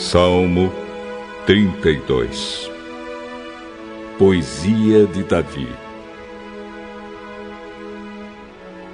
Salmo 0.00 0.72
32 1.44 2.70
Poesia 4.18 5.06
de 5.06 5.22
Davi 5.22 5.68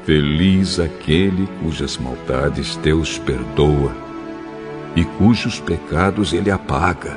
Feliz 0.05 0.80
aquele 0.80 1.46
cujas 1.62 1.96
maldades 1.96 2.74
Deus 2.79 3.19
perdoa 3.19 3.95
e 4.96 5.05
cujos 5.05 5.61
pecados 5.61 6.32
ele 6.32 6.50
apaga. 6.50 7.16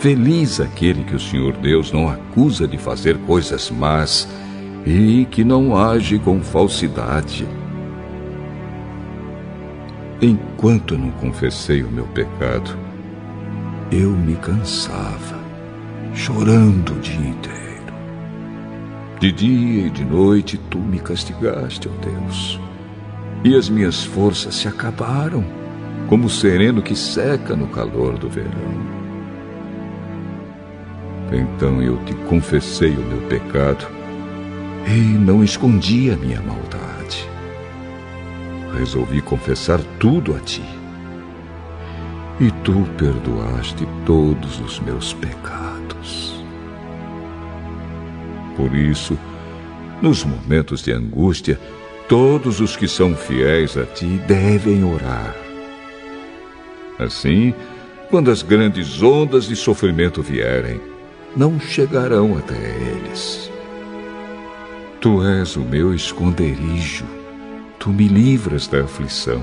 Feliz 0.00 0.60
aquele 0.60 1.04
que 1.04 1.14
o 1.14 1.20
Senhor 1.20 1.52
Deus 1.58 1.92
não 1.92 2.08
acusa 2.08 2.66
de 2.66 2.76
fazer 2.76 3.18
coisas 3.18 3.70
más 3.70 4.26
e 4.84 5.26
que 5.30 5.44
não 5.44 5.76
age 5.76 6.18
com 6.18 6.42
falsidade. 6.42 7.46
Enquanto 10.22 10.98
não 10.98 11.10
confessei 11.12 11.82
o 11.82 11.90
meu 11.90 12.04
pecado, 12.08 12.76
eu 13.90 14.10
me 14.10 14.36
cansava, 14.36 15.38
chorando 16.14 16.92
o 16.92 17.00
dia 17.00 17.26
inteiro. 17.26 17.60
De 19.18 19.32
dia 19.32 19.86
e 19.86 19.90
de 19.90 20.04
noite 20.04 20.58
tu 20.68 20.78
me 20.78 20.98
castigaste, 20.98 21.88
ó 21.88 22.04
Deus, 22.04 22.60
e 23.42 23.56
as 23.56 23.70
minhas 23.70 24.04
forças 24.04 24.56
se 24.56 24.68
acabaram, 24.68 25.42
como 26.06 26.26
o 26.26 26.30
sereno 26.30 26.82
que 26.82 26.94
seca 26.94 27.56
no 27.56 27.68
calor 27.68 28.18
do 28.18 28.28
verão. 28.28 29.00
Então 31.32 31.80
eu 31.80 31.96
te 32.04 32.12
confessei 32.28 32.92
o 32.92 33.06
meu 33.06 33.22
pecado 33.22 33.86
e 34.86 35.00
não 35.00 35.42
escondi 35.42 36.10
a 36.10 36.16
minha 36.16 36.42
maldade. 36.42 36.89
Resolvi 38.74 39.20
confessar 39.20 39.80
tudo 39.98 40.34
a 40.34 40.40
ti. 40.40 40.64
E 42.40 42.50
tu 42.62 42.86
perdoaste 42.96 43.86
todos 44.06 44.60
os 44.60 44.80
meus 44.80 45.12
pecados. 45.12 46.42
Por 48.56 48.74
isso, 48.74 49.18
nos 50.00 50.24
momentos 50.24 50.82
de 50.82 50.92
angústia, 50.92 51.60
todos 52.08 52.60
os 52.60 52.76
que 52.76 52.88
são 52.88 53.14
fiéis 53.14 53.76
a 53.76 53.84
ti 53.84 54.06
devem 54.26 54.84
orar. 54.84 55.34
Assim, 56.98 57.54
quando 58.10 58.30
as 58.30 58.42
grandes 58.42 59.02
ondas 59.02 59.46
de 59.46 59.54
sofrimento 59.54 60.20
vierem, 60.22 60.80
não 61.36 61.60
chegarão 61.60 62.36
até 62.36 62.56
eles. 62.56 63.50
Tu 65.00 65.24
és 65.24 65.56
o 65.56 65.60
meu 65.60 65.94
esconderijo, 65.94 67.06
tu 67.80 67.88
me 67.88 68.06
livras 68.06 68.68
da 68.68 68.82
aflição. 68.82 69.42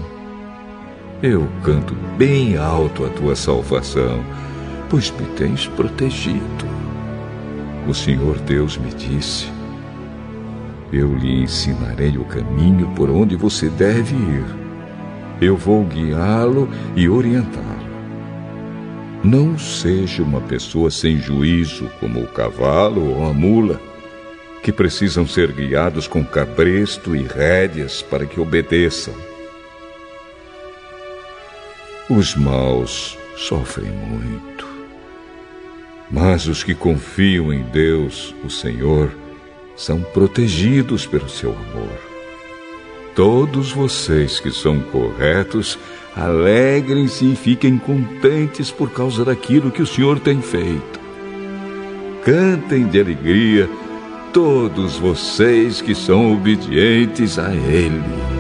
Eu 1.24 1.48
canto 1.64 1.96
bem 2.18 2.56
alto 2.56 3.04
a 3.04 3.10
tua 3.10 3.36
salvação, 3.36 4.24
pois 4.90 5.12
me 5.12 5.26
tens 5.36 5.66
protegido. 5.66 6.68
O 7.88 7.94
Senhor 7.96 8.38
Deus 8.42 8.78
me 8.78 8.92
disse: 8.92 9.48
Eu 10.94 11.16
lhe 11.16 11.42
ensinarei 11.42 12.16
o 12.16 12.26
caminho 12.26 12.88
por 12.96 13.10
onde 13.10 13.36
você 13.36 13.70
deve 13.70 14.16
ir. 14.16 14.46
Eu 15.42 15.58
vou 15.58 15.84
guiá-lo 15.84 16.70
e 16.96 17.10
orientá-lo. 17.10 17.66
Não 19.24 19.58
seja 19.58 20.22
uma 20.22 20.42
pessoa 20.42 20.92
sem 20.92 21.18
juízo 21.18 21.90
como 22.00 22.22
o 22.22 22.28
cavalo 22.28 23.16
ou 23.16 23.28
a 23.28 23.34
mula, 23.34 23.82
que 24.68 24.74
precisam 24.74 25.26
ser 25.26 25.54
guiados 25.54 26.10
com 26.10 26.26
cabresto 26.26 27.16
e 27.16 27.24
rédeas 27.24 28.02
para 28.02 28.26
que 28.26 28.38
obedeçam. 28.38 29.14
Os 32.10 32.36
maus 32.36 33.18
sofrem 33.38 33.90
muito, 33.90 34.68
mas 36.12 36.48
os 36.48 36.66
que 36.66 36.76
confiam 36.76 37.54
em 37.54 37.64
Deus, 37.64 38.36
o 38.44 38.50
Senhor, 38.50 39.10
são 39.74 40.02
protegidos 40.02 41.06
pelo 41.06 41.30
seu 41.30 41.52
amor. 41.52 41.98
Todos 43.16 43.72
vocês 43.72 44.42
que 44.42 44.52
são 44.52 44.82
corretos 44.82 45.80
Alegrem-se 46.14 47.32
e 47.32 47.36
fiquem 47.38 47.78
contentes 47.78 48.70
por 48.70 48.92
causa 48.92 49.24
daquilo 49.24 49.72
que 49.72 49.82
o 49.82 49.88
Senhor 49.88 50.20
tem 50.20 50.42
feito. 50.42 51.00
Cantem 52.26 52.86
de 52.86 53.00
alegria 53.00 53.70
todos 54.38 54.98
vocês 54.98 55.82
que 55.82 55.96
são 55.96 56.32
obedientes 56.32 57.40
a 57.40 57.52
Ele. 57.56 58.37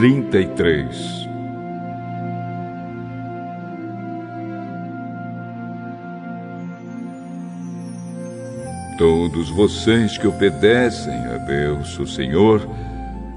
33 0.00 1.28
Todos 8.96 9.50
vocês 9.50 10.16
que 10.16 10.26
obedecem 10.26 11.12
a 11.26 11.36
Deus, 11.46 11.98
o 11.98 12.06
Senhor, 12.06 12.66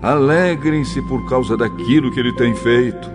alegrem-se 0.01 1.01
por 1.01 1.27
causa 1.27 1.57
daquilo 1.57 2.09
que 2.13 2.21
Ele 2.21 2.33
tem 2.35 2.55
feito. 2.55 3.11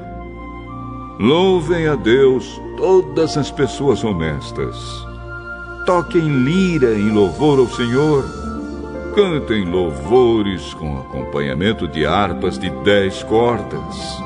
Louvem 1.19 1.87
a 1.88 1.94
Deus 1.94 2.60
todas 2.76 3.38
as 3.38 3.50
pessoas 3.50 4.04
honestas. 4.04 4.76
Toquem 5.87 6.28
lira 6.44 6.92
em 6.92 7.10
louvor 7.10 7.58
ao 7.58 7.66
Senhor 7.69 8.38
Cantem 9.18 9.64
louvores 9.64 10.72
com 10.74 10.96
acompanhamento 10.96 11.88
de 11.88 12.06
harpas 12.06 12.56
de 12.56 12.70
dez 12.84 13.20
cordas. 13.24 14.16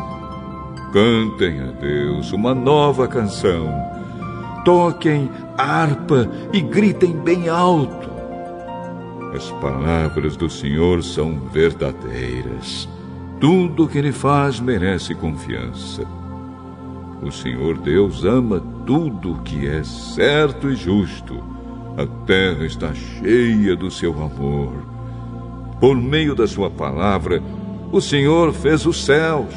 Cantem 0.93 1.63
a 1.63 1.73
Deus 1.81 2.31
uma 2.31 2.55
nova 2.55 3.09
canção. 3.09 3.73
Toquem 4.67 5.31
harpa 5.57 6.31
e 6.53 6.61
gritem 6.61 7.13
bem 7.13 7.49
alto. 7.49 8.11
As 9.35 9.51
palavras 9.53 10.37
do 10.37 10.51
Senhor 10.51 11.03
são 11.03 11.41
verdadeiras. 11.51 12.87
Tudo 13.41 13.85
o 13.85 13.89
que 13.89 13.97
Ele 13.97 14.13
faz 14.13 14.61
merece 14.61 15.15
confiança. 15.15 16.07
O 17.23 17.33
Senhor 17.33 17.79
Deus 17.79 18.27
ama 18.27 18.63
tudo 18.85 19.41
que 19.43 19.67
é 19.67 19.83
certo 19.85 20.69
e 20.69 20.77
justo 20.77 21.52
a 21.97 22.07
terra 22.27 22.65
está 22.65 22.93
cheia 22.95 23.77
do 23.77 23.91
seu 23.91 24.13
amor. 24.13 24.73
Por 25.79 25.97
meio 25.97 26.35
da 26.35 26.47
sua 26.47 26.71
palavra, 26.71 27.43
o 27.91 28.01
Senhor 28.01 28.53
fez 28.53 28.87
os 28.87 29.05
céus. 29.05 29.55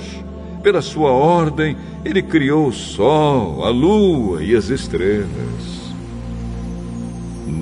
Pela 0.61 0.81
sua 0.81 1.11
ordem, 1.11 1.77
ele 2.03 2.21
criou 2.21 2.67
o 2.67 2.73
sol, 2.73 3.63
a 3.63 3.69
lua 3.69 4.43
e 4.43 4.55
as 4.55 4.69
estrelas. 4.69 5.85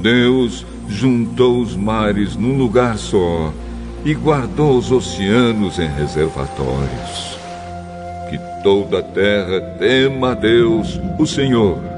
Deus 0.02 0.66
juntou 0.88 1.60
os 1.60 1.76
mares 1.76 2.36
num 2.36 2.58
lugar 2.58 2.98
só 2.98 3.54
e 4.06 4.14
guardou 4.14 4.78
os 4.78 4.92
oceanos 4.92 5.80
em 5.80 5.88
reservatórios. 5.88 7.38
Que 8.30 8.40
toda 8.64 9.00
a 9.00 9.04
terra 9.04 9.62
tema 9.78 10.32
a 10.32 10.34
Deus, 10.34 11.00
o 11.20 11.28
Senhor 11.28 11.93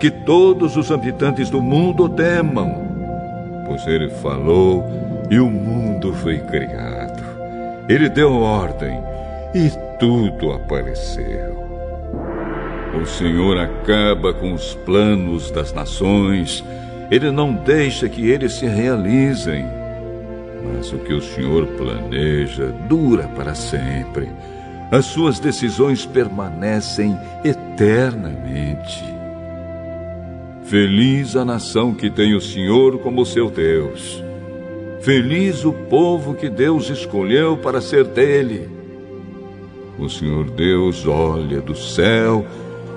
que 0.00 0.10
todos 0.10 0.76
os 0.76 0.92
habitantes 0.92 1.48
do 1.50 1.62
mundo 1.62 2.08
temam, 2.08 2.86
pois 3.66 3.86
ele 3.86 4.08
falou 4.08 4.84
e 5.30 5.38
o 5.38 5.50
mundo 5.50 6.12
foi 6.14 6.38
criado. 6.38 7.22
Ele 7.88 8.08
deu 8.08 8.32
ordem 8.34 9.00
e 9.54 9.70
tudo 9.98 10.52
apareceu. 10.52 11.56
O 13.00 13.06
Senhor 13.06 13.58
acaba 13.58 14.32
com 14.32 14.52
os 14.52 14.74
planos 14.74 15.50
das 15.50 15.72
nações, 15.72 16.64
ele 17.10 17.30
não 17.30 17.52
deixa 17.52 18.08
que 18.08 18.28
eles 18.30 18.54
se 18.54 18.66
realizem. 18.66 19.66
Mas 20.74 20.92
o 20.92 20.98
que 20.98 21.14
o 21.14 21.20
Senhor 21.20 21.66
planeja 21.66 22.72
dura 22.88 23.28
para 23.36 23.54
sempre. 23.54 24.28
As 24.90 25.04
suas 25.04 25.38
decisões 25.38 26.06
permanecem 26.06 27.18
eternamente. 27.44 29.15
Feliz 30.66 31.36
a 31.36 31.44
nação 31.44 31.94
que 31.94 32.10
tem 32.10 32.34
o 32.34 32.40
Senhor 32.40 32.98
como 32.98 33.24
seu 33.24 33.48
Deus. 33.48 34.20
Feliz 35.00 35.64
o 35.64 35.72
povo 35.72 36.34
que 36.34 36.50
Deus 36.50 36.90
escolheu 36.90 37.56
para 37.56 37.80
ser 37.80 38.02
dele. 38.02 38.68
O 39.96 40.08
Senhor 40.08 40.50
Deus 40.50 41.06
olha 41.06 41.60
do 41.60 41.76
céu 41.76 42.44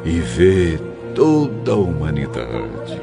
e 0.04 0.10
vê 0.20 0.80
toda 1.14 1.74
a 1.74 1.76
humanidade. 1.76 3.00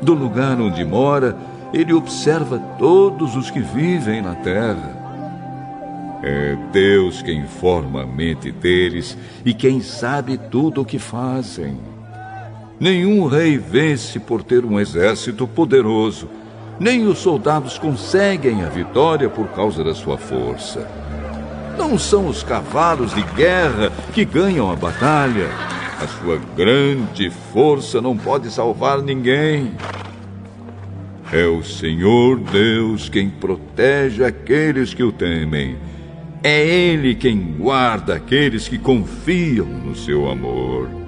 Do 0.00 0.14
lugar 0.14 0.58
onde 0.58 0.82
mora, 0.82 1.36
ele 1.74 1.92
observa 1.92 2.58
todos 2.78 3.36
os 3.36 3.50
que 3.50 3.60
vivem 3.60 4.22
na 4.22 4.34
terra. 4.36 4.98
É 6.22 6.56
Deus 6.72 7.20
quem 7.20 7.46
forma 7.46 8.04
a 8.04 8.06
mente 8.06 8.50
deles 8.50 9.14
e 9.44 9.52
quem 9.52 9.82
sabe 9.82 10.38
tudo 10.38 10.80
o 10.80 10.84
que 10.86 10.98
fazem. 10.98 11.91
Nenhum 12.82 13.26
rei 13.28 13.58
vence 13.58 14.18
por 14.18 14.42
ter 14.42 14.64
um 14.64 14.80
exército 14.80 15.46
poderoso 15.46 16.28
nem 16.80 17.06
os 17.06 17.18
soldados 17.18 17.78
conseguem 17.78 18.64
a 18.64 18.68
vitória 18.68 19.30
por 19.30 19.46
causa 19.50 19.84
da 19.84 19.94
sua 19.94 20.18
força. 20.18 20.90
Não 21.78 21.96
são 21.96 22.26
os 22.26 22.42
cavalos 22.42 23.14
de 23.14 23.22
guerra 23.36 23.92
que 24.12 24.24
ganham 24.24 24.68
a 24.68 24.74
batalha. 24.74 25.46
A 26.00 26.08
sua 26.08 26.40
grande 26.56 27.30
força 27.52 28.00
não 28.00 28.16
pode 28.16 28.50
salvar 28.50 29.00
ninguém. 29.00 29.76
É 31.32 31.46
o 31.46 31.62
Senhor 31.62 32.40
Deus 32.40 33.08
quem 33.08 33.30
protege 33.30 34.24
aqueles 34.24 34.92
que 34.92 35.04
o 35.04 35.12
temem. 35.12 35.76
É 36.42 36.66
Ele 36.66 37.14
quem 37.14 37.54
guarda 37.60 38.16
aqueles 38.16 38.66
que 38.66 38.76
confiam 38.76 39.66
no 39.66 39.94
seu 39.94 40.28
amor. 40.28 41.01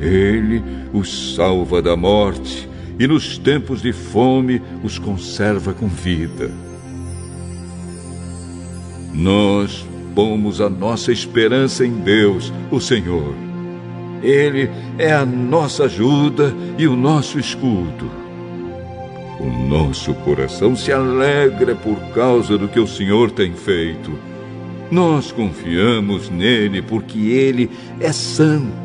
Ele 0.00 0.62
os 0.92 1.34
salva 1.34 1.80
da 1.80 1.96
morte 1.96 2.68
e 2.98 3.06
nos 3.06 3.38
tempos 3.38 3.82
de 3.82 3.92
fome 3.92 4.60
os 4.82 4.98
conserva 4.98 5.72
com 5.72 5.88
vida. 5.88 6.50
Nós 9.12 9.86
pomos 10.14 10.60
a 10.60 10.68
nossa 10.68 11.12
esperança 11.12 11.84
em 11.84 11.92
Deus, 11.92 12.52
o 12.70 12.80
Senhor. 12.80 13.34
Ele 14.22 14.70
é 14.98 15.12
a 15.12 15.26
nossa 15.26 15.84
ajuda 15.84 16.54
e 16.78 16.86
o 16.86 16.96
nosso 16.96 17.38
escudo. 17.38 18.10
O 19.40 19.68
nosso 19.68 20.14
coração 20.14 20.74
se 20.74 20.92
alegra 20.92 21.74
por 21.74 21.96
causa 22.14 22.56
do 22.56 22.68
que 22.68 22.80
o 22.80 22.86
Senhor 22.86 23.30
tem 23.30 23.52
feito. 23.52 24.12
Nós 24.90 25.32
confiamos 25.32 26.30
nele 26.30 26.80
porque 26.80 27.18
ele 27.18 27.70
é 28.00 28.12
santo. 28.12 28.83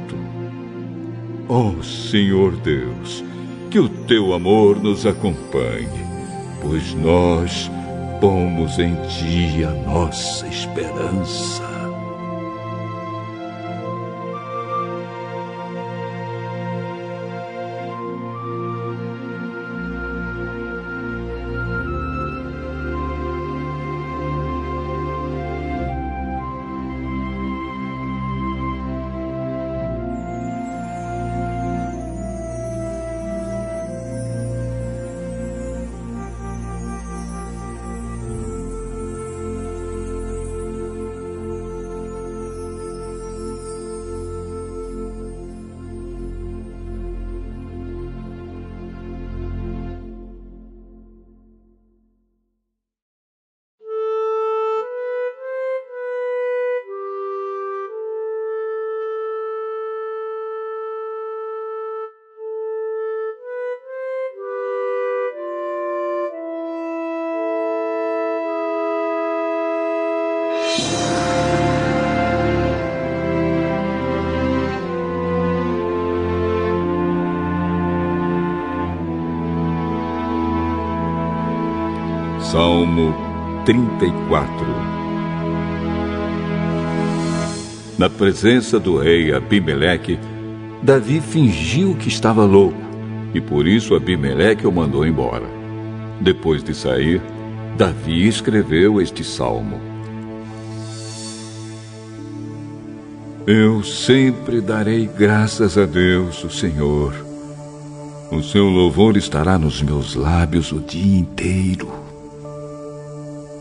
Ó 1.52 1.72
oh, 1.72 1.84
Senhor 1.84 2.56
Deus, 2.58 3.24
que 3.72 3.80
o 3.80 3.90
teu 3.90 4.36
amor 4.36 4.80
nos 4.80 5.08
acompanhe, 5.08 5.90
pois 6.62 6.94
nós 6.94 7.72
pomos 8.22 8.78
em 8.78 8.94
ti 9.08 9.64
a 9.64 9.72
nossa 9.72 10.46
esperança. 10.46 11.69
Salmo 82.52 83.14
34 83.64 84.66
Na 87.96 88.10
presença 88.10 88.80
do 88.80 88.98
rei 88.98 89.32
Abimeleque, 89.32 90.18
Davi 90.82 91.22
fingiu 91.22 91.94
que 91.94 92.08
estava 92.08 92.44
louco 92.46 92.82
e 93.36 93.40
por 93.40 93.68
isso 93.68 93.94
Abimeleque 93.94 94.66
o 94.66 94.72
mandou 94.72 95.06
embora. 95.06 95.46
Depois 96.20 96.64
de 96.64 96.74
sair, 96.74 97.22
Davi 97.78 98.28
escreveu 98.28 99.00
este 99.00 99.24
salmo. 99.24 99.80
Eu 103.46 103.84
sempre 103.84 104.60
darei 104.60 105.06
graças 105.06 105.78
a 105.78 105.86
Deus, 105.86 106.44
o 106.44 106.50
Senhor. 106.50 107.14
O 108.32 108.42
seu 108.42 108.66
louvor 108.66 109.18
estará 109.18 109.56
nos 109.60 109.84
meus 109.84 110.16
lábios 110.16 110.72
o 110.72 110.80
dia 110.80 111.20
inteiro. 111.20 112.09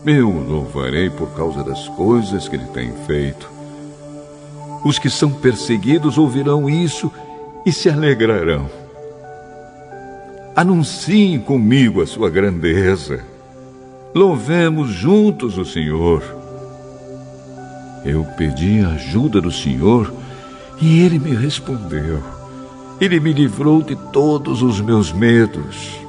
Eu 0.05 0.29
louvarei 0.29 1.09
por 1.09 1.29
causa 1.35 1.63
das 1.63 1.87
coisas 1.89 2.47
que 2.47 2.55
ele 2.55 2.67
tem 2.67 2.91
feito. 3.05 3.49
Os 4.83 4.97
que 4.97 5.09
são 5.09 5.29
perseguidos 5.29 6.17
ouvirão 6.17 6.69
isso 6.69 7.11
e 7.65 7.71
se 7.71 7.89
alegrarão. 7.89 8.69
Anunciem 10.55 11.39
comigo 11.39 12.01
a 12.01 12.07
sua 12.07 12.29
grandeza. 12.29 13.23
Louvemos 14.15 14.89
juntos 14.89 15.57
o 15.57 15.65
Senhor. 15.65 16.23
Eu 18.05 18.25
pedi 18.37 18.79
a 18.81 18.89
ajuda 18.89 19.41
do 19.41 19.51
Senhor 19.51 20.13
e 20.81 21.01
ele 21.01 21.19
me 21.19 21.35
respondeu. 21.35 22.23
Ele 23.01 23.19
me 23.19 23.33
livrou 23.33 23.81
de 23.81 23.95
todos 23.95 24.61
os 24.61 24.79
meus 24.79 25.11
medos. 25.11 25.99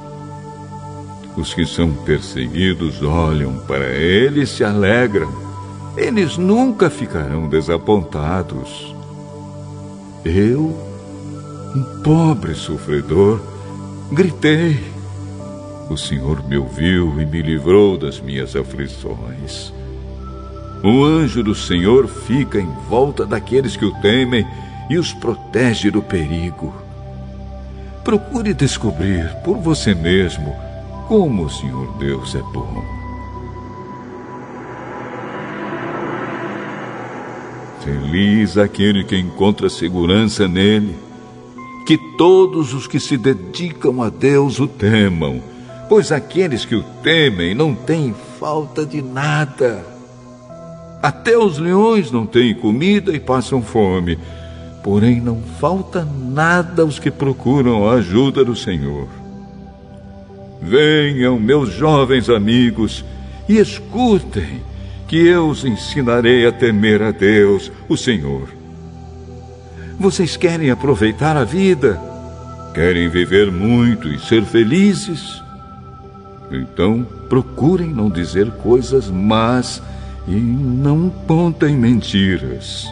Os 1.35 1.53
que 1.53 1.65
são 1.65 1.93
perseguidos 1.93 3.01
olham 3.01 3.57
para 3.65 3.87
ele 3.87 4.41
e 4.41 4.47
se 4.47 4.63
alegram. 4.63 5.31
Eles 5.95 6.37
nunca 6.37 6.89
ficarão 6.89 7.47
desapontados. 7.47 8.95
Eu, 10.25 10.77
um 11.75 12.01
pobre 12.03 12.53
sofredor, 12.53 13.39
gritei. 14.11 14.79
O 15.89 15.97
Senhor 15.97 16.43
me 16.47 16.57
ouviu 16.57 17.19
e 17.21 17.25
me 17.25 17.41
livrou 17.41 17.97
das 17.97 18.19
minhas 18.19 18.55
aflições. 18.55 19.73
O 20.83 21.03
anjo 21.03 21.43
do 21.43 21.55
Senhor 21.55 22.07
fica 22.07 22.59
em 22.59 22.69
volta 22.89 23.25
daqueles 23.25 23.75
que 23.77 23.85
o 23.85 23.93
temem 24.01 24.45
e 24.89 24.97
os 24.97 25.13
protege 25.13 25.91
do 25.91 26.01
perigo. 26.01 26.73
Procure 28.03 28.53
descobrir 28.53 29.29
por 29.43 29.57
você 29.57 29.93
mesmo 29.93 30.70
como 31.11 31.43
o 31.43 31.49
Senhor 31.49 31.91
Deus 31.97 32.35
é 32.35 32.41
bom. 32.53 32.81
Feliz 37.83 38.57
aquele 38.57 39.03
que 39.03 39.17
encontra 39.17 39.69
segurança 39.69 40.47
nele. 40.47 40.95
Que 41.85 41.97
todos 42.17 42.73
os 42.73 42.87
que 42.87 42.97
se 42.97 43.17
dedicam 43.17 44.01
a 44.01 44.07
Deus 44.07 44.57
o 44.61 44.67
temam, 44.69 45.43
pois 45.89 46.13
aqueles 46.13 46.63
que 46.63 46.75
o 46.75 46.83
temem 47.03 47.53
não 47.53 47.75
têm 47.75 48.15
falta 48.39 48.85
de 48.85 49.01
nada. 49.01 49.85
Até 51.03 51.37
os 51.37 51.57
leões 51.57 52.09
não 52.09 52.25
têm 52.25 52.55
comida 52.55 53.11
e 53.11 53.19
passam 53.19 53.61
fome, 53.61 54.17
porém 54.81 55.19
não 55.19 55.41
falta 55.59 56.05
nada 56.05 56.83
aos 56.83 56.99
que 56.99 57.11
procuram 57.11 57.89
a 57.89 57.95
ajuda 57.95 58.45
do 58.45 58.55
Senhor. 58.55 59.20
Venham, 60.61 61.39
meus 61.39 61.73
jovens 61.73 62.29
amigos, 62.29 63.03
e 63.49 63.57
escutem 63.57 64.61
que 65.07 65.17
eu 65.17 65.49
os 65.49 65.65
ensinarei 65.65 66.45
a 66.45 66.51
temer 66.51 67.01
a 67.01 67.11
Deus, 67.11 67.71
o 67.89 67.97
Senhor. 67.97 68.47
Vocês 69.99 70.37
querem 70.37 70.69
aproveitar 70.69 71.35
a 71.35 71.43
vida? 71.43 71.99
Querem 72.73 73.09
viver 73.09 73.51
muito 73.51 74.07
e 74.07 74.19
ser 74.19 74.43
felizes? 74.45 75.41
Então, 76.51 77.05
procurem 77.27 77.89
não 77.89 78.09
dizer 78.09 78.49
coisas 78.51 79.09
más 79.09 79.81
e 80.27 80.31
não 80.31 81.09
contem 81.27 81.75
mentiras. 81.75 82.85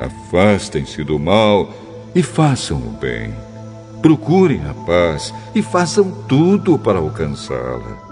Afastem-se 0.00 1.04
do 1.04 1.18
mal 1.18 1.72
e 2.14 2.22
façam 2.22 2.78
o 2.78 2.98
bem. 3.00 3.32
Procurem 4.02 4.62
a 4.66 4.74
paz 4.74 5.34
e 5.54 5.62
façam 5.62 6.10
tudo 6.26 6.78
para 6.78 6.98
alcançá-la. 6.98 8.10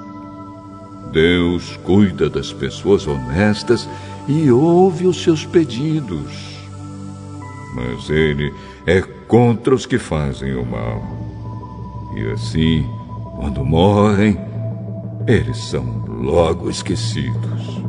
Deus 1.13 1.79
cuida 1.85 2.29
das 2.29 2.53
pessoas 2.53 3.07
honestas 3.07 3.89
e 4.27 4.51
ouve 4.51 5.07
os 5.07 5.23
seus 5.23 5.47
pedidos. 5.47 6.59
Mas 7.75 8.11
Ele 8.11 8.53
é 8.87 9.01
contra 9.01 9.75
os 9.75 9.87
que 9.87 9.99
fazem 9.99 10.55
o 10.55 10.67
mal. 10.67 11.03
E 12.15 12.31
assim, 12.31 12.87
quando 13.37 13.65
morrem, 13.65 14.39
eles 15.27 15.57
são 15.57 16.05
logo 16.07 16.69
esquecidos. 16.69 17.83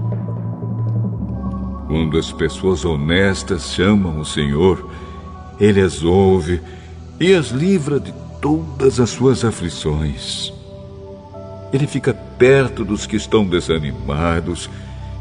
Quando 1.88 2.18
as 2.18 2.32
pessoas 2.32 2.86
honestas 2.86 3.74
chamam 3.74 4.20
o 4.20 4.26
Senhor, 4.26 4.90
Ele 5.60 5.82
as 5.82 6.04
ouve 6.04 6.62
e 7.20 7.34
as 7.34 7.48
livra 7.48 8.00
de 8.00 8.14
todas 8.42 9.00
as 9.00 9.10
suas 9.10 9.44
aflições. 9.44 10.54
Ele 11.72 11.86
fica 11.86 12.14
perto 12.14 12.84
dos 12.86 13.06
que 13.06 13.16
estão 13.16 13.46
desanimados 13.46 14.70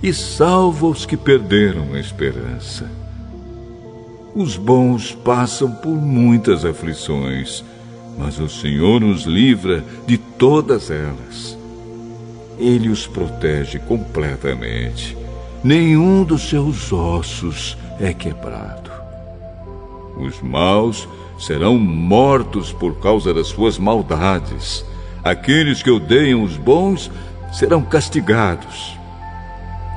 e 0.02 0.12
salva 0.14 0.86
os 0.86 1.04
que 1.04 1.16
perderam 1.16 1.94
a 1.94 1.98
esperança. 1.98 2.88
Os 4.34 4.56
bons 4.56 5.12
passam 5.12 5.70
por 5.70 5.94
muitas 5.94 6.64
aflições, 6.64 7.64
mas 8.16 8.38
o 8.38 8.48
Senhor 8.48 9.02
os 9.02 9.24
livra 9.24 9.84
de 10.06 10.16
todas 10.16 10.90
elas. 10.90 11.58
Ele 12.58 12.88
os 12.88 13.06
protege 13.06 13.78
completamente. 13.80 15.16
Nenhum 15.62 16.22
dos 16.22 16.48
seus 16.48 16.92
ossos 16.92 17.76
é 17.98 18.12
quebrado. 18.12 18.90
Os 20.16 20.40
maus 20.40 21.08
serão 21.38 21.78
mortos 21.78 22.72
por 22.72 22.96
causa 22.96 23.32
das 23.32 23.46
suas 23.48 23.78
maldades 23.78 24.84
Aqueles 25.28 25.82
que 25.82 25.90
odeiam 25.90 26.42
os 26.42 26.56
bons 26.56 27.10
serão 27.52 27.82
castigados. 27.82 28.96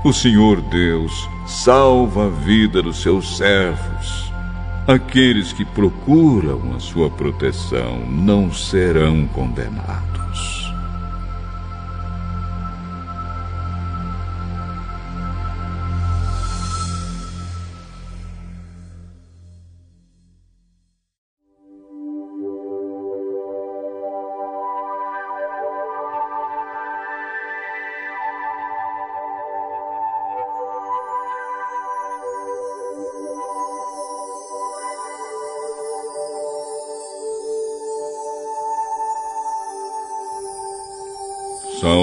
O 0.04 0.12
Senhor 0.12 0.60
Deus 0.62 1.12
salva 1.48 2.26
a 2.26 2.30
vida 2.30 2.82
dos 2.82 3.02
seus 3.02 3.38
servos. 3.38 4.32
Aqueles 4.88 5.54
que 5.54 5.64
procuram 5.64 6.74
a 6.76 6.80
sua 6.80 7.10
proteção 7.10 8.00
não 8.10 8.52
serão 8.52 9.28
condenados. 9.28 10.11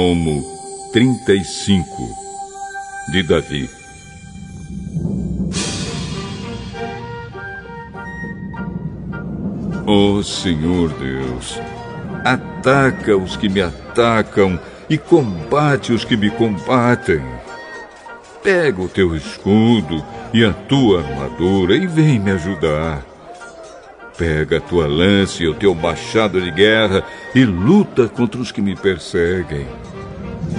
Salmo 0.09 0.43
35 0.91 1.87
de 3.13 3.23
Davi. 3.25 3.69
Ó 9.87 10.13
oh, 10.13 10.23
Senhor 10.23 10.89
Deus, 10.95 11.61
ataca 12.25 13.19
os 13.19 13.37
que 13.37 13.51
me 13.51 13.61
atacam 13.61 14.59
e 14.89 14.97
combate 14.97 15.93
os 15.93 16.07
que 16.07 16.17
me 16.17 16.31
combatem. 16.31 17.21
Pega 18.43 18.81
o 18.81 18.89
teu 18.89 19.15
escudo 19.15 20.03
e 20.33 20.43
a 20.43 20.55
tua 20.55 21.01
armadura 21.01 21.77
e 21.77 21.87
vem 21.87 22.19
me 22.19 22.31
ajudar. 22.31 23.05
Pega 24.17 24.57
a 24.57 24.61
tua 24.61 24.87
lança 24.87 25.43
e 25.43 25.49
o 25.49 25.55
teu 25.55 25.75
machado 25.75 26.41
de 26.41 26.51
guerra 26.51 27.05
e 27.35 27.45
luta 27.45 28.09
contra 28.09 28.41
os 28.41 28.51
que 28.51 28.63
me 28.63 28.75
perseguem. 28.75 29.67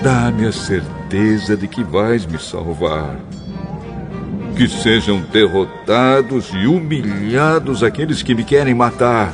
Dá-me 0.01 0.45
a 0.45 0.51
certeza 0.51 1.57
de 1.57 1.67
que 1.67 1.83
vais 1.83 2.25
me 2.25 2.39
salvar. 2.39 3.19
Que 4.55 4.67
sejam 4.67 5.21
derrotados 5.21 6.51
e 6.53 6.67
humilhados 6.67 7.83
aqueles 7.83 8.23
que 8.23 8.33
me 8.33 8.43
querem 8.43 8.73
matar. 8.73 9.33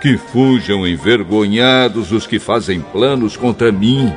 Que 0.00 0.18
fujam 0.18 0.86
envergonhados 0.86 2.12
os 2.12 2.26
que 2.26 2.38
fazem 2.38 2.80
planos 2.80 3.36
contra 3.36 3.72
mim. 3.72 4.12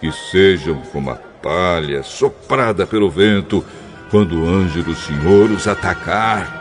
Que 0.00 0.12
sejam 0.12 0.82
como 0.92 1.10
a 1.10 1.14
palha 1.14 2.02
soprada 2.02 2.86
pelo 2.86 3.10
vento 3.10 3.64
quando 4.10 4.42
o 4.42 4.48
anjo 4.48 4.82
do 4.82 4.94
Senhor 4.94 5.50
os 5.50 5.66
atacar 5.66 6.60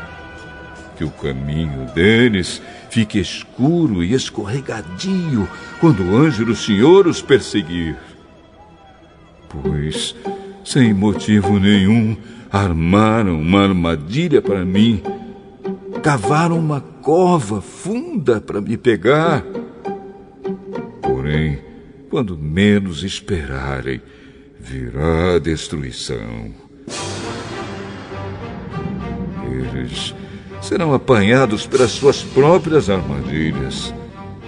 que 1.00 1.06
o 1.06 1.10
caminho 1.10 1.86
deles 1.96 2.62
fique 2.90 3.20
escuro 3.20 4.04
e 4.04 4.14
escorregadio 4.14 5.48
quando 5.80 6.04
o 6.04 6.18
anjo 6.18 6.46
do 6.46 6.56
Senhor 6.56 7.08
os 7.08 7.22
perseguir. 7.22 7.96
Pois, 9.48 10.16
sem 10.64 10.94
motivo 10.94 11.60
nenhum, 11.60 12.18
armaram 12.52 13.40
uma 13.40 13.64
armadilha 13.64 14.42
para 14.42 14.66
mim, 14.66 15.02
cavaram 16.04 16.60
uma 16.60 16.82
cova 16.82 17.62
funda 17.62 18.42
para 18.42 18.62
me 18.62 18.78
pegar. 18.78 19.44
Porém, 21.02 21.60
quando 22.10 22.38
menos 22.38 23.04
esperarem, 23.04 24.02
virá 24.60 25.36
a 25.36 25.40
destruição. 25.40 26.54
Eles 29.52 30.14
serão 30.70 30.94
apanhados 30.94 31.66
pelas 31.66 31.90
suas 31.90 32.22
próprias 32.22 32.92
armadilhas, 32.92 33.92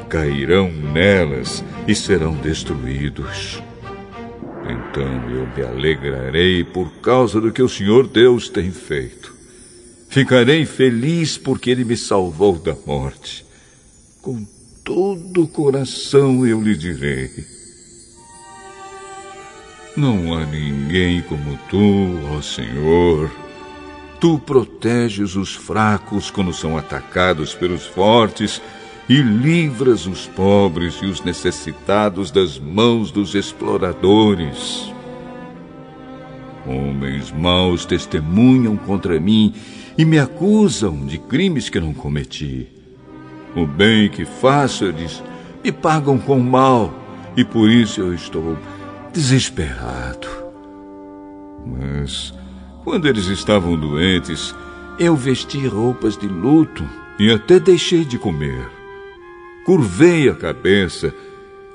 cairão 0.07 0.71
nelas 0.71 1.63
e 1.87 1.95
serão 1.95 2.35
destruídos. 2.35 3.59
Então 4.63 5.31
eu 5.31 5.47
me 5.47 5.63
alegrarei 5.63 6.63
por 6.63 6.91
causa 7.01 7.41
do 7.41 7.51
que 7.51 7.63
o 7.63 7.67
Senhor 7.67 8.07
Deus 8.07 8.49
tem 8.49 8.69
feito. 8.69 9.33
Ficarei 10.09 10.63
feliz 10.63 11.39
porque 11.39 11.71
Ele 11.71 11.83
me 11.83 11.97
salvou 11.97 12.59
da 12.59 12.75
morte. 12.85 13.43
Com 14.21 14.45
todo 14.83 15.45
o 15.45 15.47
coração 15.47 16.45
eu 16.45 16.61
lhe 16.61 16.77
direi. 16.77 17.31
Não 19.97 20.35
há 20.35 20.45
ninguém 20.45 21.23
como 21.23 21.57
tu, 21.67 22.19
ó 22.37 22.41
Senhor. 22.43 23.50
Tu 24.21 24.37
proteges 24.37 25.35
os 25.35 25.55
fracos 25.55 26.29
quando 26.29 26.53
são 26.53 26.77
atacados 26.77 27.55
pelos 27.55 27.87
fortes 27.87 28.61
e 29.09 29.19
livras 29.19 30.05
os 30.05 30.27
pobres 30.27 30.93
e 31.01 31.07
os 31.07 31.23
necessitados 31.23 32.29
das 32.29 32.59
mãos 32.59 33.09
dos 33.09 33.33
exploradores. 33.33 34.93
Homens 36.67 37.31
maus 37.31 37.83
testemunham 37.83 38.77
contra 38.77 39.19
mim 39.19 39.55
e 39.97 40.05
me 40.05 40.19
acusam 40.19 41.03
de 41.03 41.17
crimes 41.17 41.67
que 41.67 41.79
não 41.79 41.91
cometi. 41.91 42.67
O 43.55 43.65
bem 43.65 44.07
que 44.07 44.23
faço, 44.23 44.85
eles 44.85 45.23
me 45.63 45.71
pagam 45.71 46.19
com 46.19 46.37
mal 46.37 46.93
e 47.35 47.43
por 47.43 47.67
isso 47.67 48.01
eu 48.01 48.13
estou 48.13 48.55
desesperado. 49.11 50.27
Mas 51.65 52.39
quando 52.83 53.07
eles 53.07 53.25
estavam 53.27 53.77
doentes, 53.77 54.55
eu 54.99 55.15
vesti 55.15 55.67
roupas 55.67 56.17
de 56.17 56.27
luto 56.27 56.87
e 57.19 57.31
até 57.31 57.59
deixei 57.59 58.03
de 58.03 58.17
comer. 58.17 58.69
Curvei 59.65 60.29
a 60.29 60.35
cabeça 60.35 61.13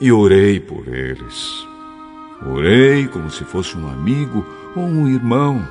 e 0.00 0.10
orei 0.10 0.60
por 0.60 0.88
eles. 0.88 1.66
Orei 2.44 3.06
como 3.06 3.30
se 3.30 3.44
fosse 3.44 3.76
um 3.76 3.88
amigo 3.88 4.44
ou 4.74 4.82
um 4.82 5.08
irmão. 5.08 5.66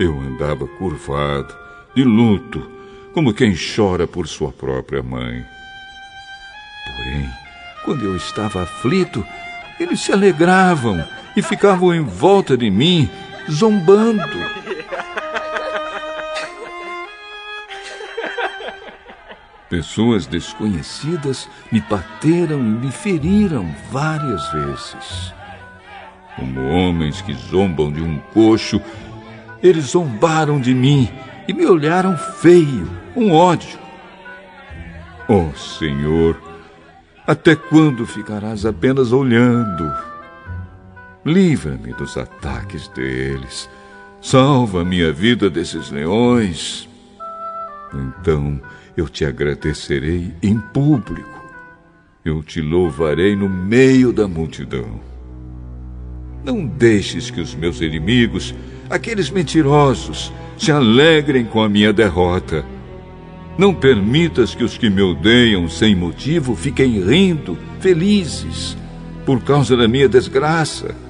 Eu 0.00 0.18
andava 0.20 0.66
curvado, 0.66 1.54
de 1.94 2.02
luto, 2.02 2.68
como 3.12 3.32
quem 3.32 3.54
chora 3.54 4.06
por 4.06 4.26
sua 4.26 4.50
própria 4.50 5.02
mãe. 5.02 5.44
Porém, 6.84 7.28
quando 7.84 8.04
eu 8.04 8.16
estava 8.16 8.62
aflito, 8.62 9.24
eles 9.78 10.00
se 10.00 10.12
alegravam 10.12 11.04
e 11.36 11.42
ficavam 11.42 11.94
em 11.94 12.02
volta 12.02 12.56
de 12.56 12.70
mim, 12.70 13.08
zombando. 13.50 14.22
Pessoas 19.68 20.26
desconhecidas 20.26 21.48
me 21.72 21.80
bateram 21.80 22.58
e 22.60 22.62
me 22.62 22.92
feriram 22.92 23.74
várias 23.90 24.52
vezes. 24.52 25.34
Como 26.36 26.68
homens 26.68 27.20
que 27.22 27.34
zombam 27.34 27.90
de 27.92 28.00
um 28.00 28.18
coxo, 28.32 28.80
eles 29.62 29.86
zombaram 29.86 30.60
de 30.60 30.74
mim 30.74 31.08
e 31.48 31.52
me 31.52 31.66
olharam 31.66 32.16
feio, 32.16 32.88
um 33.16 33.32
ódio. 33.32 33.78
Oh 35.26 35.56
Senhor, 35.56 36.40
até 37.26 37.56
quando 37.56 38.06
ficarás 38.06 38.66
apenas 38.66 39.10
olhando? 39.12 40.13
Livra-me 41.24 41.94
dos 41.94 42.18
ataques 42.18 42.88
deles. 42.88 43.68
Salva 44.20 44.84
minha 44.84 45.10
vida 45.10 45.48
desses 45.48 45.90
leões. 45.90 46.86
Então 47.94 48.60
eu 48.96 49.08
te 49.08 49.24
agradecerei 49.24 50.34
em 50.42 50.58
público. 50.58 51.42
Eu 52.24 52.42
te 52.42 52.60
louvarei 52.60 53.34
no 53.34 53.48
meio 53.48 54.12
da 54.12 54.28
multidão. 54.28 55.00
Não 56.44 56.66
deixes 56.66 57.30
que 57.30 57.40
os 57.40 57.54
meus 57.54 57.80
inimigos, 57.80 58.54
aqueles 58.90 59.30
mentirosos, 59.30 60.30
se 60.58 60.70
alegrem 60.70 61.46
com 61.46 61.62
a 61.62 61.68
minha 61.68 61.92
derrota. 61.92 62.64
Não 63.56 63.72
permitas 63.72 64.54
que 64.54 64.64
os 64.64 64.76
que 64.76 64.90
me 64.90 65.00
odeiam 65.00 65.68
sem 65.68 65.94
motivo 65.94 66.54
fiquem 66.54 67.02
rindo, 67.02 67.56
felizes, 67.80 68.76
por 69.24 69.42
causa 69.42 69.74
da 69.76 69.88
minha 69.88 70.08
desgraça. 70.08 71.03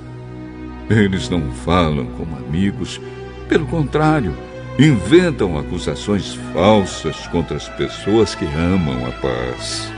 Eles 0.88 1.28
não 1.28 1.50
falam 1.50 2.06
como 2.06 2.36
amigos, 2.36 3.00
pelo 3.48 3.66
contrário, 3.66 4.36
inventam 4.78 5.58
acusações 5.58 6.34
falsas 6.52 7.26
contra 7.28 7.56
as 7.56 7.68
pessoas 7.70 8.34
que 8.34 8.44
amam 8.44 9.06
a 9.06 9.10
paz. 9.12 9.92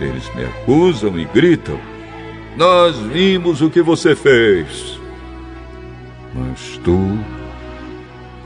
Eles 0.00 0.32
me 0.34 0.44
acusam 0.44 1.18
e 1.18 1.24
gritam: 1.24 1.78
Nós 2.56 2.98
vimos 2.98 3.62
o 3.62 3.70
que 3.70 3.82
você 3.82 4.14
fez. 4.14 4.98
Mas 6.34 6.78
tu, 6.82 7.18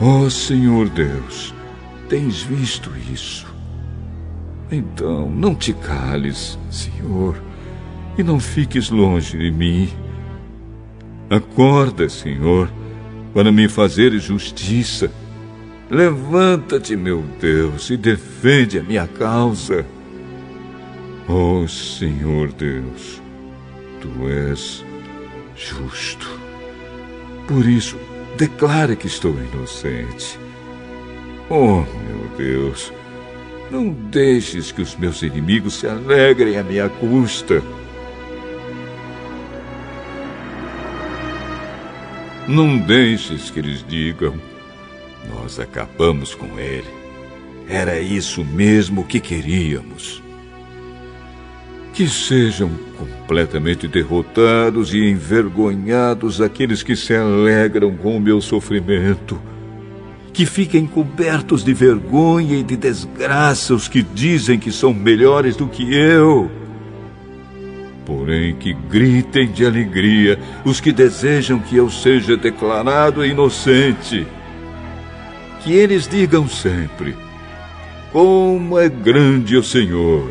ó 0.00 0.20
oh 0.20 0.30
Senhor 0.30 0.88
Deus, 0.90 1.54
tens 2.08 2.42
visto 2.42 2.90
isso. 3.10 3.46
Então, 4.70 5.30
não 5.30 5.54
te 5.54 5.72
cales, 5.72 6.58
Senhor, 6.70 7.42
e 8.18 8.22
não 8.22 8.38
fiques 8.38 8.90
longe 8.90 9.38
de 9.38 9.50
mim. 9.50 9.88
Acorda, 11.30 12.08
Senhor 12.08 12.68
para 13.38 13.52
me 13.52 13.68
fazer 13.68 14.18
justiça. 14.18 15.10
Levanta-te, 15.90 16.96
meu 16.96 17.22
Deus, 17.40 17.88
e 17.88 17.96
defende 17.96 18.78
a 18.78 18.82
minha 18.82 19.06
causa. 19.06 19.86
Oh, 21.28 21.66
Senhor 21.68 22.52
Deus, 22.52 23.22
tu 24.00 24.28
és 24.28 24.84
justo. 25.54 26.28
Por 27.46 27.64
isso, 27.66 27.96
declara 28.36 28.96
que 28.96 29.06
estou 29.06 29.32
inocente. 29.32 30.38
Oh, 31.48 31.84
meu 32.06 32.28
Deus, 32.36 32.92
não 33.70 33.88
deixes 33.90 34.72
que 34.72 34.82
os 34.82 34.96
meus 34.96 35.22
inimigos 35.22 35.74
se 35.74 35.86
alegrem 35.86 36.58
à 36.58 36.62
minha 36.62 36.88
custa. 36.88 37.62
Não 42.48 42.78
deixes 42.78 43.50
que 43.50 43.58
eles 43.58 43.84
digam: 43.86 44.34
Nós 45.28 45.60
acabamos 45.60 46.34
com 46.34 46.58
ele. 46.58 46.88
Era 47.68 48.00
isso 48.00 48.42
mesmo 48.42 49.04
que 49.04 49.20
queríamos. 49.20 50.22
Que 51.92 52.08
sejam 52.08 52.70
completamente 52.96 53.86
derrotados 53.86 54.94
e 54.94 55.10
envergonhados 55.10 56.40
aqueles 56.40 56.82
que 56.82 56.96
se 56.96 57.14
alegram 57.14 57.94
com 57.94 58.16
o 58.16 58.20
meu 58.20 58.40
sofrimento. 58.40 59.38
Que 60.32 60.46
fiquem 60.46 60.86
cobertos 60.86 61.62
de 61.62 61.74
vergonha 61.74 62.56
e 62.56 62.62
de 62.62 62.76
desgraça 62.76 63.74
os 63.74 63.88
que 63.88 64.02
dizem 64.02 64.58
que 64.58 64.72
são 64.72 64.94
melhores 64.94 65.54
do 65.54 65.68
que 65.68 65.94
eu 65.94 66.50
porém 68.08 68.56
que 68.56 68.72
gritem 68.72 69.52
de 69.52 69.66
alegria 69.66 70.38
os 70.64 70.80
que 70.80 70.90
desejam 70.90 71.60
que 71.60 71.76
eu 71.76 71.90
seja 71.90 72.38
declarado 72.38 73.24
inocente. 73.24 74.26
Que 75.60 75.74
eles 75.74 76.08
digam 76.08 76.48
sempre: 76.48 77.14
Como 78.10 78.78
é 78.78 78.88
grande 78.88 79.58
o 79.58 79.62
Senhor! 79.62 80.30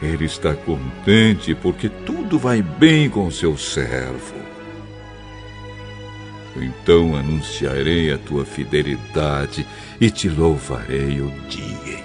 Ele 0.00 0.24
está 0.24 0.54
contente 0.54 1.54
porque 1.54 1.88
tudo 1.88 2.38
vai 2.38 2.62
bem 2.62 3.10
com 3.10 3.30
seu 3.30 3.56
servo. 3.58 4.38
Então 6.56 7.14
anunciarei 7.14 8.10
a 8.12 8.16
tua 8.16 8.44
fidelidade 8.44 9.66
e 10.00 10.10
te 10.10 10.28
louvarei 10.28 11.20
o 11.20 11.30
dia 11.48 11.97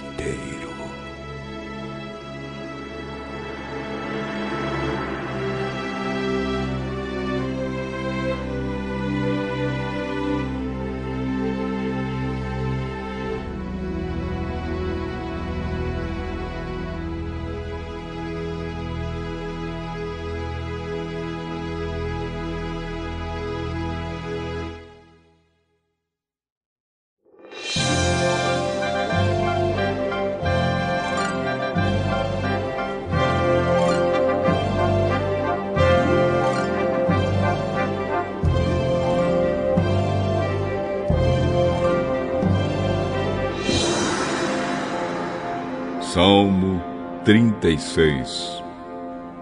36 47.63 48.61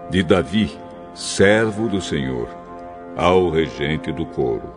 De 0.08 0.22
Davi, 0.22 0.70
servo 1.12 1.88
do 1.88 2.00
Senhor, 2.00 2.48
ao 3.16 3.50
regente 3.50 4.12
do 4.12 4.24
coro. 4.26 4.72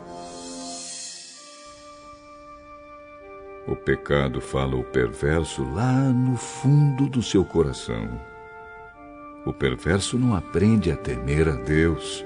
O 3.68 3.76
pecado 3.76 4.42
fala 4.42 4.76
o 4.76 4.84
perverso 4.84 5.64
lá 5.76 5.94
no 5.94 6.36
fundo 6.36 7.08
do 7.08 7.22
seu 7.22 7.46
coração. 7.46 8.20
O 9.46 9.54
perverso 9.54 10.18
não 10.18 10.36
aprende 10.36 10.92
a 10.92 10.98
temer 10.98 11.48
a 11.48 11.56
Deus. 11.56 12.26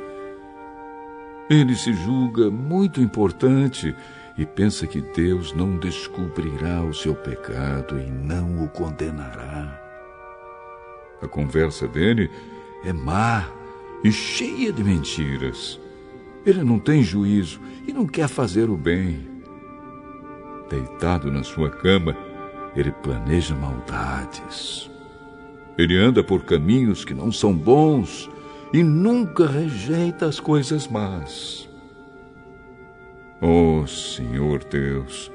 Ele 1.50 1.76
se 1.76 1.92
julga 1.92 2.50
muito 2.50 3.02
importante 3.02 3.94
e 4.38 4.46
pensa 4.46 4.88
que 4.88 5.02
Deus 5.02 5.52
não 5.52 5.78
descobrirá 5.80 6.82
o 6.82 6.94
seu 6.94 7.14
pecado 7.14 8.00
e 8.00 8.10
não 8.10 8.64
o 8.64 8.70
condenará. 8.70 9.79
A 11.22 11.28
conversa 11.28 11.88
dele 11.88 12.30
é 12.84 12.94
má 12.94 13.48
e 14.04 14.12
cheia 14.12 14.72
de 14.72 14.84
mentiras. 14.84 15.80
Ele 16.46 16.64
não 16.64 16.80
tem 16.80 17.04
juízo 17.04 17.60
e 17.86 17.92
não 17.92 18.08
quer 18.08 18.28
fazer 18.28 18.70
o 18.70 18.78
bem. 18.78 19.28
Deitado 20.70 21.32
na 21.32 21.44
sua 21.44 21.70
cama, 21.70 22.16
ele 22.76 22.92
planeja 22.92 23.56
maldades. 23.56 24.90
Ele 25.78 25.98
anda 25.98 26.24
por 26.24 26.44
caminhos 26.44 27.04
que 27.04 27.14
não 27.14 27.32
são 27.32 27.54
bons 27.54 28.30
e 28.72 28.84
nunca 28.84 29.48
rejeita 29.48 30.26
as 30.26 30.40
coisas 30.40 30.88
más. 30.88 31.68
Oh, 33.42 33.88
Senhor 33.88 34.64
Deus, 34.66 35.32